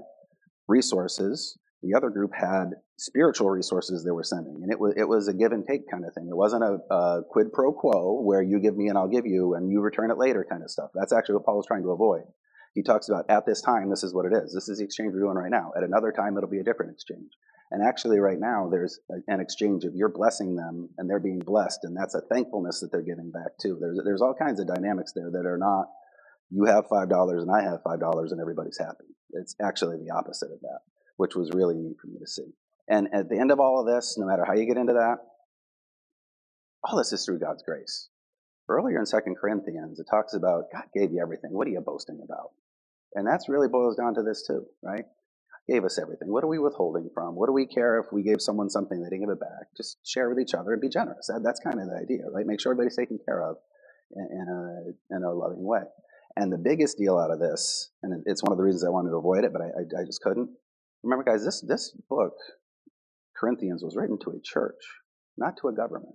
resources 0.68 1.59
the 1.83 1.94
other 1.94 2.11
group 2.11 2.33
had 2.35 2.72
spiritual 2.98 3.48
resources 3.48 4.04
they 4.04 4.11
were 4.11 4.24
sending, 4.24 4.61
and 4.62 4.70
it 4.70 4.78
was 4.78 4.92
it 4.96 5.09
was 5.09 5.28
a 5.28 5.33
give 5.33 5.52
and 5.52 5.66
take 5.66 5.90
kind 5.90 6.04
of 6.04 6.12
thing. 6.12 6.28
It 6.28 6.37
wasn't 6.37 6.62
a, 6.62 6.78
a, 6.94 7.22
quid 7.28 7.52
pro 7.52 7.72
quo 7.72 8.20
where 8.20 8.42
you 8.42 8.61
give 8.61 8.76
me 8.76 8.88
and 8.88 8.98
I'll 8.98 9.09
give 9.09 9.26
you 9.26 9.54
and 9.54 9.70
you 9.70 9.80
return 9.80 10.11
it 10.11 10.18
later 10.18 10.46
kind 10.48 10.62
of 10.62 10.70
stuff. 10.70 10.90
That's 10.94 11.12
actually 11.12 11.37
what 11.37 11.46
Paul 11.46 11.56
was 11.56 11.66
trying 11.66 11.83
to 11.83 11.90
avoid. 11.90 12.24
He 12.74 12.83
talks 12.83 13.09
about 13.09 13.26
at 13.28 13.46
this 13.46 13.61
time 13.62 13.90
this 13.90 14.04
is 14.04 14.14
what 14.14 14.26
it 14.26 14.33
is. 14.33 14.54
This 14.54 14.68
is 14.68 14.78
the 14.78 14.85
exchange 14.85 15.12
we're 15.12 15.20
doing 15.20 15.35
right 15.35 15.50
now. 15.50 15.72
At 15.76 15.83
another 15.83 16.12
time 16.12 16.37
it'll 16.37 16.50
be 16.50 16.61
a 16.61 16.64
different 16.64 16.92
exchange. 16.92 17.30
And 17.72 17.87
actually, 17.87 18.18
right 18.18 18.38
now 18.40 18.68
there's 18.68 18.98
an 19.28 19.40
exchange 19.40 19.85
of 19.85 19.94
you're 19.94 20.09
blessing 20.09 20.56
them 20.56 20.88
and 20.98 21.09
they're 21.09 21.20
being 21.20 21.38
blessed, 21.38 21.80
and 21.85 21.96
that's 21.96 22.16
a 22.16 22.20
thankfulness 22.20 22.80
that 22.80 22.90
they're 22.90 23.00
giving 23.00 23.30
back 23.30 23.59
too. 23.62 23.78
There's 23.80 24.00
there's 24.04 24.22
all 24.22 24.35
kinds 24.35 24.59
of 24.59 24.66
dynamics 24.66 25.12
there 25.14 25.30
that 25.30 25.46
are 25.46 25.59
not 25.59 25.87
you 26.50 26.64
have 26.64 26.88
five 26.88 27.09
dollars 27.09 27.44
and 27.44 27.50
I 27.50 27.62
have 27.62 27.83
five 27.85 28.00
dollars 28.00 28.33
and 28.33 28.40
everybody's 28.40 28.78
happy. 28.78 29.06
It's 29.30 29.54
actually 29.62 29.98
the 29.98 30.12
opposite 30.12 30.50
of 30.50 30.61
that 30.62 30.80
which 31.20 31.37
was 31.37 31.50
really 31.52 31.74
neat 31.76 31.98
for 32.00 32.06
me 32.06 32.18
to 32.18 32.26
see. 32.26 32.50
And 32.88 33.09
at 33.12 33.28
the 33.28 33.38
end 33.38 33.50
of 33.52 33.61
all 33.61 33.78
of 33.78 33.87
this, 33.87 34.16
no 34.16 34.24
matter 34.24 34.42
how 34.42 34.54
you 34.54 34.64
get 34.64 34.78
into 34.78 34.94
that, 34.94 35.18
all 36.83 36.96
this 36.96 37.12
is 37.12 37.26
through 37.26 37.40
God's 37.40 37.62
grace. 37.62 38.09
Earlier 38.70 39.00
in 39.00 39.06
Second 39.06 39.37
Corinthians, 39.37 39.98
it 39.98 40.06
talks 40.09 40.33
about 40.33 40.70
God 40.72 40.85
gave 40.94 41.11
you 41.11 41.20
everything. 41.20 41.50
What 41.52 41.66
are 41.66 41.70
you 41.70 41.80
boasting 41.80 42.20
about? 42.24 42.50
And 43.14 43.26
that's 43.26 43.48
really 43.48 43.66
boils 43.66 43.96
down 43.96 44.14
to 44.14 44.22
this 44.22 44.46
too, 44.46 44.64
right? 44.80 45.02
God 45.02 45.74
gave 45.74 45.85
us 45.85 45.98
everything. 45.98 46.30
What 46.30 46.44
are 46.44 46.48
we 46.48 46.61
withholding 46.61 47.11
from? 47.12 47.35
What 47.35 47.48
do 47.48 47.52
we 47.52 47.66
care 47.66 47.98
if 47.98 48.06
we 48.12 48.22
gave 48.22 48.40
someone 48.40 48.70
something 48.70 49.02
they 49.02 49.11
didn't 49.11 49.26
give 49.26 49.35
it 49.35 49.40
back? 49.40 49.74
Just 49.76 49.98
share 50.06 50.28
with 50.28 50.38
each 50.38 50.54
other 50.54 50.72
and 50.72 50.80
be 50.80 50.88
generous. 50.88 51.26
That, 51.26 51.42
that's 51.42 51.59
kind 51.59 51.80
of 51.80 51.88
the 51.88 51.98
idea, 52.00 52.30
right? 52.33 52.46
Make 52.46 52.61
sure 52.61 52.70
everybody's 52.70 52.96
taken 52.96 53.18
care 53.26 53.42
of 53.42 53.56
in, 54.14 54.28
in, 54.30 54.46
a, 54.48 55.16
in 55.16 55.22
a 55.24 55.33
loving 55.33 55.66
way. 55.66 55.83
And 56.37 56.52
the 56.52 56.59
biggest 56.59 56.96
deal 56.96 57.18
out 57.18 57.33
of 57.33 57.40
this, 57.40 57.90
and 58.04 58.22
it's 58.24 58.42
one 58.44 58.52
of 58.52 58.59
the 58.59 58.62
reasons 58.62 58.85
I 58.85 58.90
wanted 58.90 59.11
to 59.11 59.16
avoid 59.16 59.42
it, 59.42 59.52
but 59.52 59.62
I, 59.62 59.66
I, 59.66 60.02
I 60.02 60.04
just 60.06 60.22
couldn't. 60.22 60.48
Remember, 61.02 61.24
guys, 61.24 61.44
this, 61.44 61.61
this 61.66 61.90
book, 62.09 62.35
Corinthians, 63.37 63.83
was 63.83 63.96
written 63.96 64.16
to 64.22 64.30
a 64.30 64.40
church, 64.40 64.78
not 65.37 65.56
to 65.61 65.68
a 65.68 65.72
government. 65.72 66.14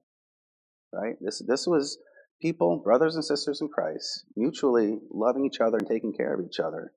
Right? 0.93 1.15
This, 1.19 1.43
this 1.45 1.67
was 1.67 1.97
people, 2.41 2.81
brothers 2.83 3.15
and 3.15 3.23
sisters 3.23 3.61
in 3.61 3.69
Christ, 3.69 4.25
mutually 4.35 4.99
loving 5.11 5.45
each 5.45 5.59
other 5.59 5.77
and 5.77 5.87
taking 5.87 6.13
care 6.13 6.33
of 6.33 6.45
each 6.45 6.59
other. 6.59 6.93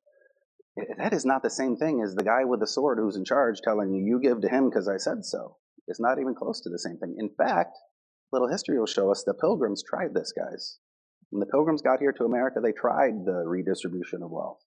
That 0.98 1.12
is 1.12 1.24
not 1.24 1.42
the 1.42 1.50
same 1.50 1.76
thing 1.76 2.02
as 2.02 2.14
the 2.14 2.24
guy 2.24 2.44
with 2.44 2.60
the 2.60 2.66
sword 2.66 2.98
who's 2.98 3.16
in 3.16 3.24
charge 3.24 3.60
telling 3.60 3.92
you, 3.92 4.04
you 4.04 4.20
give 4.20 4.40
to 4.42 4.48
him 4.48 4.68
because 4.68 4.88
I 4.88 4.96
said 4.96 5.24
so. 5.24 5.56
It's 5.88 6.00
not 6.00 6.20
even 6.20 6.34
close 6.34 6.60
to 6.60 6.70
the 6.70 6.78
same 6.78 6.98
thing. 6.98 7.16
In 7.18 7.30
fact, 7.36 7.76
little 8.32 8.48
history 8.48 8.78
will 8.78 8.86
show 8.86 9.10
us 9.10 9.24
the 9.24 9.34
pilgrims 9.34 9.82
tried 9.82 10.14
this, 10.14 10.32
guys. 10.32 10.78
When 11.30 11.40
the 11.40 11.46
pilgrims 11.46 11.82
got 11.82 12.00
here 12.00 12.12
to 12.12 12.24
America, 12.24 12.60
they 12.62 12.72
tried 12.72 13.24
the 13.24 13.44
redistribution 13.46 14.22
of 14.22 14.30
wealth. 14.30 14.60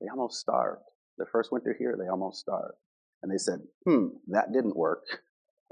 They 0.00 0.08
almost 0.08 0.40
starved. 0.40 0.82
The 1.18 1.26
first 1.30 1.52
winter 1.52 1.76
here, 1.78 1.96
they 1.98 2.08
almost 2.08 2.40
starved. 2.40 2.78
And 3.22 3.30
they 3.30 3.38
said, 3.38 3.60
hmm, 3.86 4.06
that 4.28 4.52
didn't 4.52 4.76
work. 4.76 5.04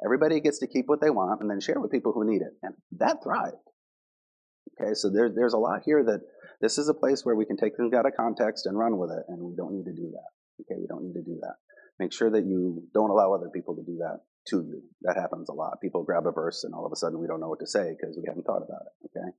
Everybody 0.04 0.40
gets 0.40 0.58
to 0.60 0.66
keep 0.66 0.86
what 0.86 1.00
they 1.00 1.10
want 1.10 1.40
and 1.40 1.50
then 1.50 1.60
share 1.60 1.80
with 1.80 1.90
people 1.90 2.12
who 2.12 2.30
need 2.30 2.42
it. 2.42 2.52
And 2.62 2.74
that 2.92 3.22
thrived. 3.22 3.56
Okay, 4.78 4.94
so 4.94 5.10
there, 5.10 5.30
there's 5.34 5.52
a 5.52 5.58
lot 5.58 5.82
here 5.84 6.04
that 6.04 6.20
this 6.60 6.78
is 6.78 6.88
a 6.88 6.94
place 6.94 7.24
where 7.24 7.36
we 7.36 7.46
can 7.46 7.56
take 7.56 7.76
things 7.76 7.94
out 7.94 8.06
of 8.06 8.12
context 8.16 8.66
and 8.66 8.78
run 8.78 8.98
with 8.98 9.10
it, 9.10 9.24
and 9.28 9.42
we 9.42 9.54
don't 9.56 9.72
need 9.72 9.84
to 9.84 9.94
do 9.94 10.10
that. 10.12 10.30
Okay, 10.62 10.78
we 10.78 10.86
don't 10.86 11.02
need 11.02 11.14
to 11.14 11.22
do 11.22 11.38
that. 11.40 11.56
Make 11.98 12.12
sure 12.12 12.30
that 12.30 12.46
you 12.46 12.82
don't 12.94 13.10
allow 13.10 13.32
other 13.32 13.50
people 13.52 13.76
to 13.76 13.82
do 13.82 13.98
that 13.98 14.20
to 14.48 14.56
you. 14.56 14.82
That 15.02 15.16
happens 15.16 15.48
a 15.48 15.52
lot. 15.52 15.80
People 15.82 16.02
grab 16.02 16.26
a 16.26 16.32
verse 16.32 16.64
and 16.64 16.74
all 16.74 16.86
of 16.86 16.92
a 16.92 16.96
sudden 16.96 17.20
we 17.20 17.26
don't 17.26 17.40
know 17.40 17.48
what 17.48 17.60
to 17.60 17.66
say 17.66 17.94
because 17.98 18.16
we 18.16 18.24
haven't 18.26 18.44
thought 18.44 18.62
about 18.62 18.82
it. 18.86 19.10
Okay. 19.10 19.30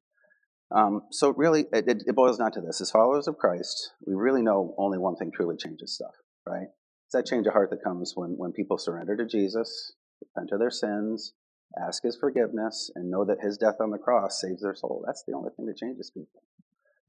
Um, 0.74 1.02
so 1.12 1.34
really, 1.36 1.65
it, 1.74 2.04
it, 2.08 2.15
boils 2.15 2.38
down 2.38 2.52
to 2.54 2.62
this: 2.62 2.80
as 2.80 2.91
followers 2.91 3.28
of 3.28 3.38
Christ, 3.38 3.91
we 4.06 4.13
really 4.13 4.41
know 4.41 4.74
only 4.78 4.98
one 4.98 5.15
thing 5.15 5.32
truly 5.34 5.58
changes 5.58 5.96
stuff, 5.96 6.13
right? 6.48 6.67
It's 7.08 7.13
that 7.13 7.26
change 7.26 7.46
of 7.46 7.54
heart 7.54 7.72
that 7.72 7.84
comes 7.84 8.13
when 8.15 8.36
when 8.38 8.54
people 8.54 8.78
surrender 8.78 9.17
to 9.17 9.26
Jesus, 9.26 9.94
repent 10.22 10.52
of 10.54 10.60
their 10.60 10.72
sins, 10.72 11.34
ask 11.79 12.03
His 12.03 12.17
forgiveness, 12.17 12.91
and 12.95 13.10
know 13.10 13.25
that 13.25 13.41
His 13.41 13.57
death 13.57 13.77
on 13.79 13.91
the 13.91 13.97
cross 13.97 14.41
saves 14.41 14.62
their 14.62 14.75
soul. 14.75 15.03
That's 15.05 15.23
the 15.27 15.34
only 15.34 15.49
thing 15.55 15.65
that 15.67 15.77
changes 15.77 16.12
people. 16.12 16.43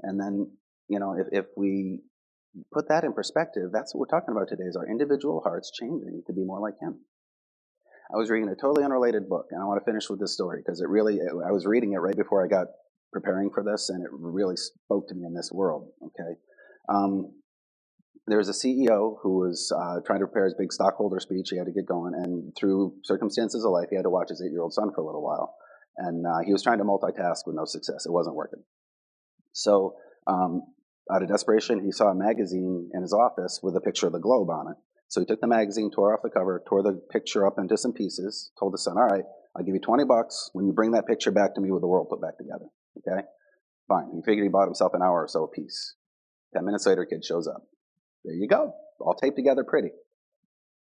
And 0.01 0.21
then, 0.21 0.51
you 0.89 0.99
know, 0.99 1.15
if, 1.17 1.27
if 1.33 1.47
we 1.57 2.01
put 2.73 2.89
that 2.89 3.05
in 3.05 3.13
perspective, 3.13 3.71
that's 3.73 3.95
what 3.95 4.01
we're 4.01 4.19
talking 4.19 4.35
about 4.35 4.49
today: 4.49 4.65
is 4.65 4.77
our 4.77 4.87
individual 4.87 5.41
hearts 5.41 5.73
changing 5.73 6.23
to 6.27 6.33
be 6.33 6.45
more 6.45 6.61
like 6.61 6.75
Him. 6.81 7.01
I 8.13 8.17
was 8.19 8.29
reading 8.29 8.49
a 8.51 8.55
totally 8.55 8.85
unrelated 8.85 9.29
book, 9.29 9.47
and 9.53 9.63
I 9.63 9.65
want 9.65 9.81
to 9.81 9.85
finish 9.91 10.11
with 10.11 10.21
this 10.21 10.35
story 10.35 10.63
because 10.65 10.81
it 10.81 10.89
really, 10.89 11.21
I 11.21 11.51
was 11.51 11.65
reading 11.65 11.93
it 11.93 11.99
right 11.99 12.17
before 12.17 12.45
I 12.45 12.49
got 12.49 12.67
preparing 13.13 13.51
for 13.51 13.63
this, 13.63 13.89
and 13.89 14.05
it 14.05 14.11
really 14.13 14.57
spoke 14.57 15.09
to 15.09 15.15
me 15.15 15.25
in 15.25 15.35
this 15.35 15.51
world. 15.53 15.89
Okay. 16.05 16.39
Um, 16.89 17.33
there 18.27 18.39
was 18.39 18.49
a 18.49 18.53
CEO 18.53 19.17
who 19.23 19.39
was 19.39 19.73
uh, 19.75 20.01
trying 20.07 20.21
to 20.21 20.27
prepare 20.27 20.45
his 20.45 20.55
big 20.55 20.73
stockholder 20.73 21.19
speech. 21.19 21.49
He 21.51 21.59
had 21.59 21.67
to 21.67 21.73
get 21.73 21.87
going, 21.87 22.15
and 22.15 22.55
through 22.57 22.95
circumstances 23.05 23.65
of 23.65 23.73
life, 23.73 23.89
he 23.91 23.97
had 23.97 24.05
to 24.05 24.11
watch 24.11 24.29
his 24.29 24.43
eight-year-old 24.43 24.73
son 24.73 24.91
for 24.95 25.01
a 25.01 25.07
little 25.07 25.23
while, 25.23 25.55
and 25.97 26.25
uh, 26.27 26.39
he 26.45 26.53
was 26.53 26.63
trying 26.63 26.79
to 26.79 26.85
multitask 26.85 27.47
with 27.47 27.57
no 27.57 27.65
success. 27.65 28.07
It 28.07 28.13
wasn't 28.13 28.37
working. 28.37 28.63
So, 29.53 29.97
um, 30.27 30.63
out 31.13 31.23
of 31.23 31.29
desperation, 31.29 31.85
he 31.85 31.91
saw 31.91 32.09
a 32.09 32.15
magazine 32.15 32.91
in 32.95 33.03
his 33.03 33.13
office 33.13 33.61
with 33.63 33.77
a 33.77 33.81
picture 33.81 34.07
of 34.07 34.13
the 34.13 34.21
globe 34.21 34.51
on 34.51 34.71
it, 34.71 34.77
so 35.13 35.21
he 35.21 35.27
took 35.27 35.43
the 35.43 35.47
magazine, 35.47 35.91
tore 35.91 36.15
off 36.15 36.23
the 36.23 36.31
cover, 36.31 36.63
tore 36.67 36.83
the 36.83 36.99
picture 37.11 37.47
up 37.47 37.59
into 37.59 37.77
some 37.77 37.93
pieces, 37.93 38.51
told 38.59 38.73
the 38.73 38.79
son, 38.79 38.97
all 38.97 39.05
right, 39.05 39.25
I'll 39.55 39.63
give 39.63 39.75
you 39.75 39.81
20 39.81 40.05
bucks 40.05 40.49
when 40.55 40.67
you 40.67 40.73
bring 40.73 40.93
that 40.93 41.07
picture 41.07 41.31
back 41.31 41.55
to 41.55 41.61
me 41.61 41.71
with 41.71 41.83
the 41.83 41.87
world 41.87 42.09
put 42.09 42.23
back 42.23 42.39
together. 42.39 42.65
Okay? 42.97 43.27
Fine. 43.89 44.11
He 44.15 44.23
figured 44.25 44.47
he 44.47 44.49
bought 44.49 44.65
himself 44.65 44.95
an 44.95 45.03
hour 45.03 45.23
or 45.23 45.29
so 45.29 45.45
a 45.45 45.49
piece. 45.49 45.97
10 46.55 46.65
minutes 46.65 46.87
later, 46.87 47.05
kid 47.05 47.23
shows 47.23 47.47
up. 47.47 47.63
There 48.25 48.35
you 48.35 48.49
go. 48.49 48.75
All 49.01 49.15
taped 49.15 49.37
together 49.37 49.65
pretty. 49.65 49.91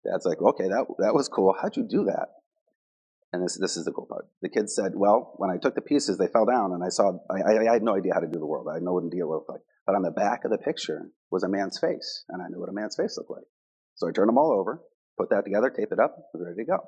Dad's 0.05 0.27
like, 0.27 0.41
okay, 0.41 0.69
that, 0.69 0.87
that 0.99 1.15
was 1.15 1.29
cool. 1.29 1.55
How'd 1.61 1.77
you 1.77 1.87
do 1.89 2.05
that? 2.05 2.29
And 3.33 3.43
this, 3.43 3.59
this 3.59 3.77
is 3.77 3.85
the 3.85 3.93
cool 3.93 4.07
part. 4.07 4.27
The 4.43 4.49
kid 4.49 4.71
said, 4.71 4.93
well, 4.95 5.33
when 5.39 5.51
I 5.51 5.57
took 5.57 5.75
the 5.75 5.81
pieces, 5.81 6.19
they 6.19 6.29
fell 6.29 6.47
down, 6.47 6.73
and 6.73 6.85
I 6.85 6.89
saw, 6.89 7.19
I, 7.29 7.69
I, 7.69 7.73
had 7.73 7.83
no 7.83 7.97
idea 7.97 8.15
how 8.15 8.21
to 8.21 8.31
do 8.31 8.39
the 8.39 8.47
world. 8.47 8.69
I 8.71 8.75
had 8.75 8.83
no 8.83 9.01
idea 9.01 9.27
what 9.27 9.37
looked 9.37 9.51
like. 9.51 9.63
But 9.87 9.97
on 9.97 10.03
the 10.03 10.13
back 10.13 10.45
of 10.45 10.53
the 10.53 10.59
picture 10.59 11.11
was 11.33 11.43
a 11.43 11.49
man's 11.49 11.79
face, 11.81 12.25
and 12.29 12.41
I 12.41 12.47
knew 12.49 12.61
what 12.61 12.69
a 12.69 12.73
man's 12.73 12.95
face 12.95 13.17
looked 13.17 13.33
like. 13.33 13.49
So 13.97 14.09
I 14.09 14.13
turned 14.13 14.29
them 14.29 14.39
all 14.39 14.53
over, 14.53 14.83
put 15.19 15.31
that 15.31 15.45
together, 15.45 15.71
tape 15.71 15.91
it 15.91 15.99
up, 15.99 16.17
was 16.33 16.45
ready 16.45 16.63
to 16.63 16.65
go. 16.65 16.79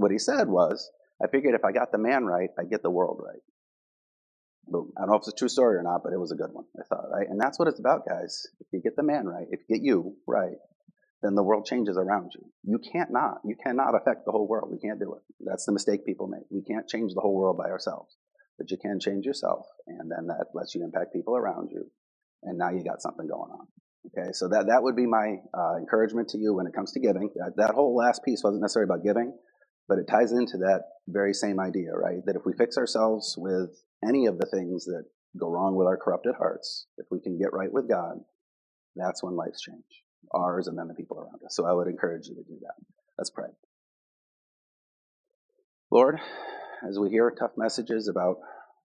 What 0.00 0.10
he 0.10 0.18
said 0.18 0.48
was, 0.48 0.90
I 1.22 1.28
figured 1.28 1.54
if 1.54 1.64
I 1.64 1.72
got 1.72 1.92
the 1.92 1.98
man 1.98 2.24
right, 2.24 2.48
I'd 2.58 2.70
get 2.70 2.82
the 2.82 2.90
world 2.90 3.20
right. 3.22 3.42
Boom. 4.66 4.92
I 4.96 5.00
don't 5.02 5.10
know 5.10 5.16
if 5.16 5.20
it's 5.20 5.28
a 5.28 5.36
true 5.36 5.48
story 5.48 5.76
or 5.76 5.82
not, 5.82 6.02
but 6.04 6.12
it 6.12 6.20
was 6.20 6.32
a 6.32 6.36
good 6.36 6.52
one, 6.52 6.64
I 6.78 6.84
thought, 6.84 7.10
right? 7.10 7.28
And 7.28 7.40
that's 7.40 7.58
what 7.58 7.68
it's 7.68 7.80
about, 7.80 8.06
guys. 8.06 8.46
If 8.60 8.68
you 8.72 8.80
get 8.80 8.96
the 8.96 9.02
man 9.02 9.26
right, 9.26 9.46
if 9.50 9.60
you 9.68 9.76
get 9.76 9.84
you 9.84 10.16
right, 10.26 10.56
then 11.22 11.34
the 11.34 11.42
world 11.42 11.66
changes 11.66 11.96
around 11.96 12.32
you. 12.34 12.46
You 12.62 12.78
can't 12.78 13.10
not. 13.10 13.40
You 13.44 13.56
cannot 13.62 13.94
affect 13.94 14.24
the 14.24 14.32
whole 14.32 14.46
world. 14.46 14.70
We 14.70 14.78
can't 14.78 15.00
do 15.00 15.14
it. 15.14 15.22
That's 15.40 15.66
the 15.66 15.72
mistake 15.72 16.06
people 16.06 16.28
make. 16.28 16.44
We 16.50 16.62
can't 16.62 16.88
change 16.88 17.14
the 17.14 17.20
whole 17.20 17.34
world 17.34 17.58
by 17.58 17.68
ourselves. 17.70 18.16
But 18.58 18.70
you 18.70 18.76
can 18.76 19.00
change 19.00 19.24
yourself, 19.24 19.66
and 19.86 20.10
then 20.10 20.26
that 20.26 20.46
lets 20.54 20.74
you 20.74 20.84
impact 20.84 21.14
people 21.14 21.36
around 21.36 21.70
you. 21.72 21.90
And 22.42 22.58
now 22.58 22.70
you 22.70 22.84
got 22.84 23.02
something 23.02 23.26
going 23.26 23.50
on. 23.50 23.66
Okay, 24.06 24.32
so 24.32 24.48
that, 24.48 24.66
that 24.68 24.82
would 24.82 24.96
be 24.96 25.06
my 25.06 25.36
uh, 25.52 25.76
encouragement 25.76 26.28
to 26.30 26.38
you 26.38 26.54
when 26.54 26.66
it 26.66 26.72
comes 26.72 26.92
to 26.92 27.00
giving. 27.00 27.30
That, 27.36 27.56
that 27.56 27.74
whole 27.74 27.94
last 27.94 28.24
piece 28.24 28.42
wasn't 28.42 28.62
necessarily 28.62 28.88
about 28.88 29.04
giving, 29.04 29.34
but 29.90 29.98
it 29.98 30.06
ties 30.06 30.30
into 30.30 30.56
that 30.58 30.82
very 31.08 31.34
same 31.34 31.58
idea, 31.58 31.90
right? 31.92 32.24
That 32.24 32.36
if 32.36 32.46
we 32.46 32.52
fix 32.52 32.78
ourselves 32.78 33.34
with 33.36 33.82
any 34.08 34.26
of 34.26 34.38
the 34.38 34.46
things 34.46 34.84
that 34.84 35.02
go 35.36 35.50
wrong 35.50 35.74
with 35.74 35.88
our 35.88 35.96
corrupted 35.96 36.36
hearts, 36.38 36.86
if 36.96 37.06
we 37.10 37.18
can 37.20 37.36
get 37.36 37.52
right 37.52 37.72
with 37.72 37.88
God, 37.88 38.20
that's 38.94 39.20
when 39.20 39.34
life's 39.34 39.60
change, 39.60 40.04
ours 40.32 40.68
and 40.68 40.78
then 40.78 40.86
the 40.86 40.94
people 40.94 41.18
around 41.18 41.40
us. 41.44 41.56
So 41.56 41.66
I 41.66 41.72
would 41.72 41.88
encourage 41.88 42.28
you 42.28 42.36
to 42.36 42.44
do 42.44 42.56
that. 42.60 42.74
Let's 43.18 43.30
pray. 43.30 43.48
Lord, 45.90 46.20
as 46.88 47.00
we 47.00 47.10
hear 47.10 47.28
tough 47.32 47.52
messages 47.56 48.06
about 48.06 48.36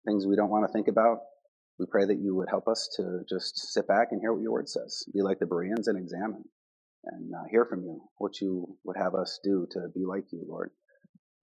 things 0.08 0.26
we 0.26 0.36
don't 0.36 0.50
want 0.50 0.66
to 0.66 0.74
think 0.74 0.88
about, 0.88 1.20
we 1.78 1.86
pray 1.86 2.06
that 2.06 2.18
you 2.18 2.36
would 2.36 2.50
help 2.50 2.68
us 2.68 2.90
to 2.98 3.22
just 3.30 3.74
sit 3.74 3.88
back 3.88 4.08
and 4.10 4.22
hear 4.22 4.34
what 4.34 4.42
your 4.42 4.54
word 4.54 4.70
says. 4.70 5.04
Be 5.14 5.22
like 5.22 5.38
the 5.38 5.46
Bereans 5.46 5.88
and 5.88 6.00
examine 6.00 6.46
and 7.06 7.34
uh, 7.34 7.44
hear 7.50 7.66
from 7.66 7.84
you 7.84 8.02
what 8.18 8.42
you 8.42 8.78
would 8.84 8.98
have 8.98 9.16
us 9.16 9.40
do 9.44 9.68
to 9.72 9.88
be 9.94 10.06
like 10.06 10.26
you, 10.32 10.44
Lord. 10.48 10.72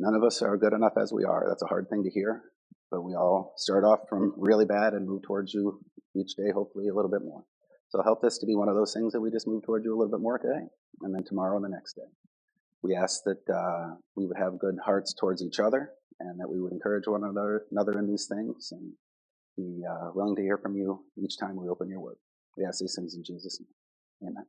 None 0.02 0.16
of 0.16 0.24
us 0.24 0.42
are 0.42 0.56
good 0.56 0.72
enough 0.72 0.94
as 1.00 1.12
we 1.12 1.22
are. 1.22 1.46
That's 1.48 1.62
a 1.62 1.68
hard 1.68 1.88
thing 1.88 2.02
to 2.02 2.10
hear, 2.10 2.42
but 2.90 3.02
we 3.02 3.14
all 3.14 3.54
start 3.56 3.84
off 3.84 4.00
from 4.08 4.34
really 4.36 4.64
bad 4.64 4.94
and 4.94 5.06
move 5.06 5.22
towards 5.22 5.54
you 5.54 5.78
each 6.16 6.34
day, 6.34 6.50
hopefully 6.52 6.88
a 6.88 6.92
little 6.92 7.08
bit 7.08 7.22
more. 7.22 7.44
So 7.90 8.02
help 8.02 8.20
this 8.20 8.38
to 8.38 8.46
be 8.46 8.56
one 8.56 8.68
of 8.68 8.74
those 8.74 8.92
things 8.92 9.12
that 9.12 9.20
we 9.20 9.30
just 9.30 9.46
move 9.46 9.62
towards 9.62 9.84
you 9.84 9.94
a 9.94 9.96
little 9.96 10.10
bit 10.10 10.20
more 10.20 10.38
today, 10.38 10.66
and 11.02 11.14
then 11.14 11.22
tomorrow 11.22 11.54
and 11.54 11.64
the 11.64 11.68
next 11.68 11.94
day. 11.94 12.10
We 12.82 12.96
ask 12.96 13.22
that 13.26 13.48
uh, 13.48 13.94
we 14.16 14.26
would 14.26 14.38
have 14.38 14.58
good 14.58 14.74
hearts 14.84 15.14
towards 15.14 15.40
each 15.40 15.60
other, 15.60 15.92
and 16.18 16.40
that 16.40 16.48
we 16.48 16.60
would 16.60 16.72
encourage 16.72 17.06
one 17.06 17.22
another, 17.22 17.66
another 17.70 17.96
in 17.96 18.08
these 18.08 18.26
things, 18.26 18.72
and 18.72 18.94
be 19.56 19.84
uh, 19.88 20.10
willing 20.16 20.34
to 20.34 20.42
hear 20.42 20.58
from 20.58 20.74
you 20.74 21.04
each 21.16 21.38
time 21.38 21.54
we 21.54 21.68
open 21.68 21.88
your 21.88 22.00
word. 22.00 22.16
We 22.56 22.64
ask 22.64 22.80
these 22.80 22.96
things 22.98 23.14
in 23.14 23.22
Jesus' 23.22 23.60
name. 23.60 24.32
Amen. 24.32 24.46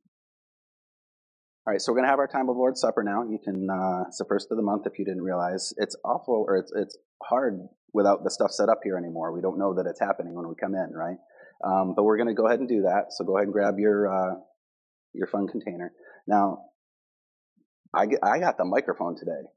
All 1.65 1.71
right, 1.71 1.81
so 1.81 1.93
we're 1.93 1.99
going 1.99 2.07
to 2.07 2.09
have 2.09 2.19
our 2.19 2.27
time 2.27 2.49
of 2.49 2.57
Lord's 2.57 2.81
Supper 2.81 3.03
now. 3.03 3.23
You 3.23 3.39
can, 3.41 3.69
uh, 3.69 4.03
it's 4.09 4.17
the 4.17 4.25
first 4.25 4.51
of 4.51 4.57
the 4.57 4.63
month 4.63 4.85
if 4.85 4.99
you 4.99 5.05
didn't 5.05 5.21
realize. 5.21 5.73
It's 5.77 5.95
awful, 6.03 6.43
or 6.45 6.57
it's, 6.57 6.73
it's 6.75 6.97
hard 7.23 7.57
without 7.93 8.25
the 8.25 8.31
stuff 8.31 8.51
set 8.51 8.67
up 8.67 8.79
here 8.83 8.97
anymore. 8.97 9.31
We 9.31 9.39
don't 9.39 9.57
know 9.57 9.73
that 9.75 9.85
it's 9.87 9.99
happening 10.01 10.33
when 10.33 10.49
we 10.49 10.55
come 10.55 10.75
in, 10.75 10.91
right? 10.91 11.15
Um, 11.63 11.93
but 11.95 12.03
we're 12.03 12.17
going 12.17 12.27
to 12.27 12.33
go 12.33 12.47
ahead 12.47 12.59
and 12.59 12.67
do 12.67 12.81
that. 12.81 13.13
So 13.13 13.23
go 13.23 13.37
ahead 13.37 13.45
and 13.45 13.53
grab 13.53 13.75
your, 13.79 14.13
uh, 14.13 14.35
your 15.13 15.27
fun 15.27 15.47
container. 15.47 15.93
Now, 16.27 16.65
I, 17.93 18.07
I 18.21 18.39
got 18.39 18.57
the 18.57 18.65
microphone 18.65 19.15
today. 19.15 19.47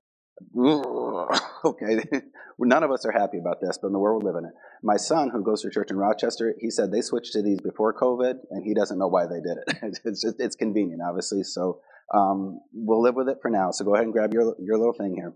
okay, 1.64 2.04
none 2.60 2.84
of 2.84 2.92
us 2.92 3.04
are 3.04 3.10
happy 3.10 3.38
about 3.38 3.60
this, 3.60 3.78
but 3.82 3.88
in 3.88 3.92
the 3.92 3.98
world 3.98 4.22
we 4.22 4.30
live 4.30 4.38
in 4.38 4.44
it. 4.44 4.52
My 4.80 4.96
son, 4.96 5.30
who 5.30 5.42
goes 5.42 5.62
to 5.62 5.70
church 5.70 5.90
in 5.90 5.96
Rochester, 5.96 6.54
he 6.60 6.70
said 6.70 6.92
they 6.92 7.00
switched 7.00 7.32
to 7.32 7.42
these 7.42 7.60
before 7.60 7.92
COVID, 7.94 8.34
and 8.50 8.64
he 8.64 8.74
doesn't 8.74 8.98
know 8.98 9.08
why 9.08 9.24
they 9.26 9.40
did 9.40 9.56
it. 9.66 9.78
it's 10.04 10.22
just, 10.22 10.36
it's 10.38 10.54
convenient, 10.54 11.00
obviously. 11.04 11.42
So 11.42 11.80
um, 12.14 12.60
we'll 12.72 13.02
live 13.02 13.14
with 13.14 13.28
it 13.28 13.38
for 13.42 13.50
now. 13.50 13.70
So 13.70 13.84
go 13.84 13.94
ahead 13.94 14.04
and 14.04 14.12
grab 14.12 14.32
your 14.32 14.54
your 14.58 14.78
little 14.78 14.94
thing 14.94 15.14
here. 15.14 15.34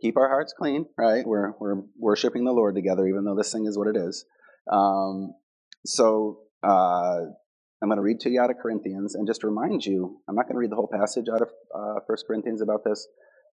Keep 0.00 0.16
our 0.16 0.28
hearts 0.28 0.52
clean, 0.56 0.86
right? 0.98 1.26
We're 1.26 1.52
we're 1.58 1.82
worshiping 1.98 2.44
the 2.44 2.52
Lord 2.52 2.74
together, 2.74 3.06
even 3.06 3.24
though 3.24 3.36
this 3.36 3.52
thing 3.52 3.66
is 3.66 3.78
what 3.78 3.88
it 3.88 3.96
is. 3.96 4.24
Um, 4.70 5.34
so 5.86 6.40
uh, 6.62 7.20
I'm 7.82 7.88
going 7.88 7.96
to 7.96 8.02
read 8.02 8.20
to 8.20 8.30
you 8.30 8.40
out 8.40 8.50
of 8.50 8.56
Corinthians, 8.62 9.14
and 9.14 9.26
just 9.26 9.44
remind 9.44 9.84
you, 9.84 10.20
I'm 10.28 10.34
not 10.34 10.46
going 10.46 10.54
to 10.54 10.60
read 10.60 10.70
the 10.70 10.76
whole 10.76 10.90
passage 10.92 11.26
out 11.32 11.42
of 11.42 11.48
uh, 11.74 12.00
First 12.06 12.26
Corinthians 12.26 12.60
about 12.60 12.84
this. 12.84 13.06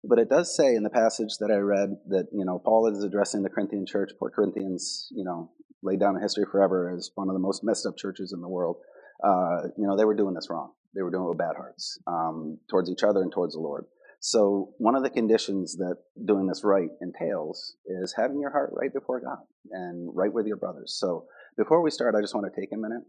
But 0.02 0.18
it 0.18 0.30
does 0.30 0.56
say 0.56 0.74
in 0.74 0.82
the 0.82 0.90
passage 0.90 1.36
that 1.40 1.50
I 1.50 1.56
read 1.56 1.90
that, 2.08 2.28
you 2.32 2.44
know, 2.44 2.58
Paul 2.58 2.90
is 2.90 3.04
addressing 3.04 3.42
the 3.42 3.50
Corinthian 3.50 3.84
church. 3.86 4.12
Poor 4.18 4.30
Corinthians, 4.30 5.08
you 5.10 5.24
know, 5.24 5.50
laid 5.82 6.00
down 6.00 6.16
in 6.16 6.22
history 6.22 6.44
forever 6.50 6.94
as 6.96 7.10
one 7.16 7.28
of 7.28 7.34
the 7.34 7.40
most 7.40 7.62
messed 7.62 7.86
up 7.86 7.98
churches 7.98 8.32
in 8.32 8.40
the 8.40 8.48
world. 8.48 8.76
Uh, 9.22 9.68
you 9.76 9.86
know, 9.86 9.96
they 9.98 10.06
were 10.06 10.14
doing 10.14 10.34
this 10.34 10.48
wrong. 10.48 10.72
They 10.94 11.02
were 11.02 11.10
doing 11.10 11.24
it 11.24 11.28
with 11.28 11.38
bad 11.38 11.56
hearts 11.56 11.98
um, 12.06 12.58
towards 12.68 12.90
each 12.90 13.02
other 13.02 13.22
and 13.22 13.32
towards 13.32 13.54
the 13.54 13.60
Lord. 13.60 13.84
So 14.20 14.74
one 14.78 14.94
of 14.94 15.02
the 15.02 15.10
conditions 15.10 15.76
that 15.76 15.96
doing 16.24 16.46
this 16.46 16.62
right 16.62 16.90
entails 17.00 17.76
is 17.86 18.14
having 18.16 18.40
your 18.40 18.50
heart 18.50 18.70
right 18.74 18.92
before 18.92 19.20
God 19.20 19.38
and 19.70 20.10
right 20.14 20.32
with 20.32 20.46
your 20.46 20.58
brothers. 20.58 20.94
So 20.98 21.26
Before 21.56 21.82
we 21.82 21.90
start, 21.90 22.14
I 22.14 22.20
just 22.20 22.34
want 22.34 22.52
to 22.52 22.60
take 22.60 22.72
a 22.72 22.76
minute 22.76 23.02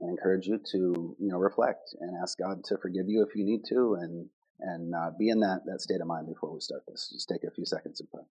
and 0.00 0.10
encourage 0.10 0.46
you 0.46 0.60
to 0.72 1.16
you 1.18 1.28
know 1.28 1.38
reflect 1.38 1.94
and 2.00 2.16
ask 2.22 2.38
God 2.38 2.62
to 2.64 2.78
forgive 2.78 3.06
you 3.08 3.26
if 3.28 3.34
you 3.34 3.44
need 3.44 3.62
to, 3.68 3.96
and 4.00 4.28
and 4.60 4.94
uh, 4.94 5.10
be 5.18 5.28
in 5.28 5.40
that 5.40 5.62
that 5.66 5.80
state 5.80 6.00
of 6.00 6.06
mind 6.06 6.26
before 6.28 6.52
we 6.52 6.60
start 6.60 6.82
this. 6.88 7.10
Just 7.12 7.28
take 7.28 7.42
a 7.44 7.50
few 7.50 7.64
seconds 7.64 8.00
and 8.00 8.10
pray. 8.10 8.22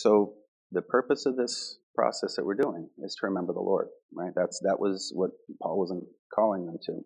So 0.00 0.34
the 0.70 0.82
purpose 0.82 1.26
of 1.26 1.36
this 1.36 1.78
process 1.92 2.36
that 2.36 2.46
we're 2.46 2.54
doing 2.54 2.88
is 3.02 3.16
to 3.16 3.26
remember 3.26 3.52
the 3.52 3.58
Lord, 3.58 3.88
right? 4.14 4.30
That's 4.36 4.60
that 4.60 4.78
was 4.78 5.10
what 5.12 5.30
Paul 5.60 5.76
wasn't 5.76 6.04
calling 6.32 6.66
them 6.66 6.78
to 6.86 7.00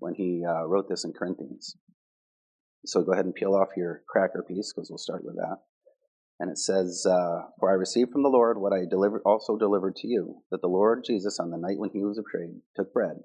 when 0.00 0.14
he 0.14 0.42
uh, 0.44 0.66
wrote 0.66 0.88
this 0.88 1.04
in 1.04 1.12
Corinthians. 1.12 1.76
So 2.84 3.02
go 3.02 3.12
ahead 3.12 3.26
and 3.26 3.34
peel 3.34 3.54
off 3.54 3.76
your 3.76 4.02
cracker 4.08 4.42
piece 4.42 4.72
because 4.74 4.90
we'll 4.90 4.98
start 4.98 5.24
with 5.24 5.36
that. 5.36 5.58
And 6.40 6.50
it 6.50 6.58
says, 6.58 7.06
uh, 7.08 7.42
"For 7.60 7.70
I 7.70 7.74
received 7.74 8.10
from 8.10 8.24
the 8.24 8.28
Lord 8.28 8.58
what 8.58 8.72
I 8.72 8.86
delivered, 8.90 9.22
also 9.24 9.56
delivered 9.56 9.94
to 9.96 10.08
you, 10.08 10.42
that 10.50 10.62
the 10.62 10.66
Lord 10.66 11.04
Jesus, 11.06 11.38
on 11.38 11.50
the 11.50 11.58
night 11.58 11.78
when 11.78 11.90
he 11.90 12.02
was 12.02 12.18
betrayed, 12.18 12.60
took 12.74 12.92
bread, 12.92 13.18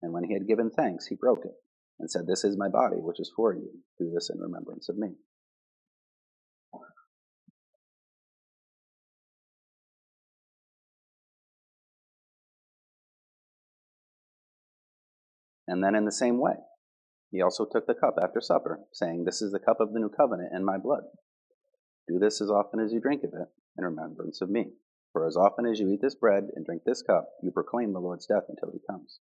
and 0.00 0.14
when 0.14 0.24
he 0.24 0.32
had 0.32 0.48
given 0.48 0.70
thanks, 0.70 1.06
he 1.06 1.16
broke 1.16 1.44
it, 1.44 1.56
and 1.98 2.10
said, 2.10 2.26
This 2.26 2.44
is 2.44 2.56
my 2.56 2.70
body, 2.70 2.96
which 2.96 3.20
is 3.20 3.30
for 3.36 3.52
you. 3.52 3.68
Do 3.98 4.10
this 4.10 4.30
in 4.30 4.40
remembrance 4.40 4.88
of 4.88 4.96
me." 4.96 5.16
And 15.68 15.84
then 15.84 15.94
in 15.94 16.06
the 16.06 16.12
same 16.12 16.40
way, 16.40 16.54
he 17.30 17.42
also 17.42 17.66
took 17.70 17.86
the 17.86 17.94
cup 17.94 18.14
after 18.20 18.40
supper, 18.40 18.80
saying, 18.90 19.24
This 19.24 19.42
is 19.42 19.52
the 19.52 19.58
cup 19.60 19.80
of 19.80 19.92
the 19.92 20.00
new 20.00 20.08
covenant 20.08 20.50
in 20.54 20.64
my 20.64 20.78
blood. 20.78 21.02
Do 22.08 22.18
this 22.18 22.40
as 22.40 22.48
often 22.50 22.80
as 22.80 22.90
you 22.90 23.00
drink 23.00 23.22
of 23.22 23.34
it 23.34 23.48
in 23.76 23.84
remembrance 23.84 24.40
of 24.40 24.48
me. 24.48 24.72
For 25.12 25.26
as 25.26 25.36
often 25.36 25.66
as 25.66 25.78
you 25.78 25.90
eat 25.90 26.00
this 26.00 26.14
bread 26.14 26.44
and 26.56 26.64
drink 26.64 26.82
this 26.86 27.02
cup, 27.02 27.28
you 27.42 27.50
proclaim 27.50 27.92
the 27.92 28.00
Lord's 28.00 28.26
death 28.26 28.44
until 28.48 28.72
he 28.72 28.80
comes. 28.90 29.20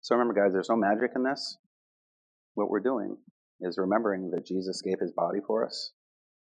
So 0.00 0.16
remember, 0.16 0.34
guys, 0.34 0.52
there's 0.52 0.68
no 0.68 0.76
magic 0.76 1.12
in 1.14 1.22
this. 1.22 1.58
What 2.54 2.70
we're 2.70 2.80
doing 2.80 3.16
is 3.60 3.78
remembering 3.78 4.32
that 4.32 4.44
Jesus 4.44 4.82
gave 4.82 4.98
his 4.98 5.12
body 5.12 5.38
for 5.46 5.64
us, 5.64 5.92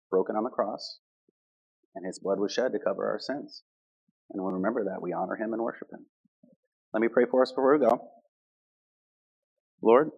broken 0.10 0.38
on 0.38 0.46
the 0.46 0.50
cross, 0.50 1.00
and 1.94 2.06
his 2.06 2.20
blood 2.20 2.40
was 2.40 2.54
shed 2.54 2.72
to 2.72 2.80
cover 2.80 3.06
our 3.10 3.20
sins. 3.20 3.64
And 4.34 4.44
when 4.44 4.54
we 4.54 4.58
remember 4.58 4.86
that, 4.86 5.02
we 5.02 5.14
honor 5.14 5.36
him 5.36 5.54
and 5.54 5.62
worship 5.62 5.90
him. 5.92 6.06
Let 6.94 7.02
me 7.02 7.08
pray 7.08 7.26
for 7.30 7.42
us 7.42 7.52
before 7.52 7.78
we 7.78 7.86
go. 7.86 8.10
Lord, 9.82 10.10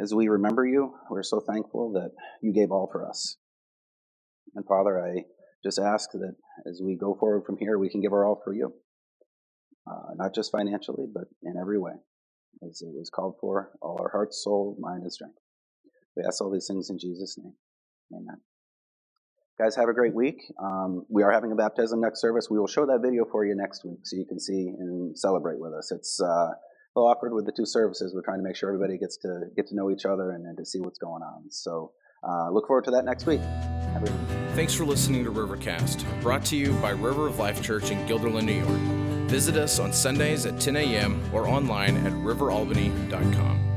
as 0.00 0.14
we 0.14 0.28
remember 0.28 0.66
you, 0.66 0.94
we're 1.10 1.22
so 1.22 1.40
thankful 1.40 1.92
that 1.92 2.10
you 2.42 2.52
gave 2.52 2.70
all 2.70 2.88
for 2.90 3.08
us. 3.08 3.36
And 4.54 4.66
Father, 4.66 5.00
I 5.00 5.24
just 5.64 5.78
ask 5.78 6.10
that 6.12 6.34
as 6.68 6.80
we 6.82 6.96
go 6.96 7.14
forward 7.18 7.44
from 7.44 7.56
here, 7.58 7.78
we 7.78 7.88
can 7.88 8.00
give 8.00 8.12
our 8.12 8.26
all 8.26 8.40
for 8.44 8.54
you. 8.54 8.72
Uh, 9.88 10.14
not 10.16 10.34
just 10.34 10.50
financially, 10.50 11.06
but 11.12 11.24
in 11.42 11.56
every 11.60 11.78
way, 11.78 11.92
as 12.68 12.82
it 12.82 12.92
was 12.92 13.10
called 13.10 13.36
for, 13.40 13.70
all 13.80 13.98
our 14.00 14.10
heart, 14.10 14.34
soul, 14.34 14.76
mind, 14.80 15.02
and 15.02 15.12
strength. 15.12 15.38
We 16.16 16.24
ask 16.26 16.42
all 16.42 16.50
these 16.50 16.66
things 16.66 16.90
in 16.90 16.98
Jesus' 16.98 17.38
name. 17.38 17.54
Amen. 18.12 18.40
Guys, 19.58 19.74
have 19.76 19.88
a 19.88 19.94
great 19.94 20.14
week. 20.14 20.52
Um, 20.62 21.06
we 21.08 21.22
are 21.22 21.30
having 21.30 21.50
a 21.50 21.54
baptism 21.54 22.00
next 22.00 22.20
service. 22.20 22.48
We 22.50 22.58
will 22.58 22.66
show 22.66 22.84
that 22.84 23.00
video 23.02 23.24
for 23.24 23.46
you 23.46 23.54
next 23.56 23.86
week 23.86 24.00
so 24.02 24.16
you 24.16 24.26
can 24.26 24.38
see 24.38 24.68
and 24.78 25.18
celebrate 25.18 25.58
with 25.58 25.72
us. 25.72 25.90
It's 25.90 26.20
uh, 26.20 26.26
a 26.26 26.56
little 26.94 27.10
awkward 27.10 27.32
with 27.32 27.46
the 27.46 27.52
two 27.56 27.64
services. 27.64 28.12
We're 28.14 28.22
trying 28.22 28.38
to 28.38 28.44
make 28.44 28.54
sure 28.54 28.68
everybody 28.68 28.98
gets 28.98 29.16
to 29.18 29.44
get 29.56 29.66
to 29.68 29.74
know 29.74 29.90
each 29.90 30.04
other 30.04 30.32
and, 30.32 30.44
and 30.44 30.58
to 30.58 30.66
see 30.66 30.80
what's 30.80 30.98
going 30.98 31.22
on. 31.22 31.50
So 31.50 31.92
uh, 32.22 32.50
look 32.50 32.66
forward 32.66 32.84
to 32.84 32.90
that 32.90 33.06
next 33.06 33.24
week. 33.24 33.40
Thanks 34.54 34.74
for 34.74 34.84
listening 34.84 35.24
to 35.24 35.30
Rivercast, 35.30 36.04
brought 36.20 36.44
to 36.46 36.56
you 36.56 36.74
by 36.74 36.90
River 36.90 37.26
of 37.26 37.38
Life 37.38 37.62
Church 37.62 37.90
in 37.90 38.06
Guilderland, 38.06 38.44
New 38.44 38.62
York. 38.62 39.30
Visit 39.30 39.56
us 39.56 39.78
on 39.78 39.90
Sundays 39.90 40.44
at 40.44 40.60
10 40.60 40.76
a.m. 40.76 41.22
or 41.32 41.48
online 41.48 41.96
at 42.06 42.12
riveralbany.com. 42.12 43.75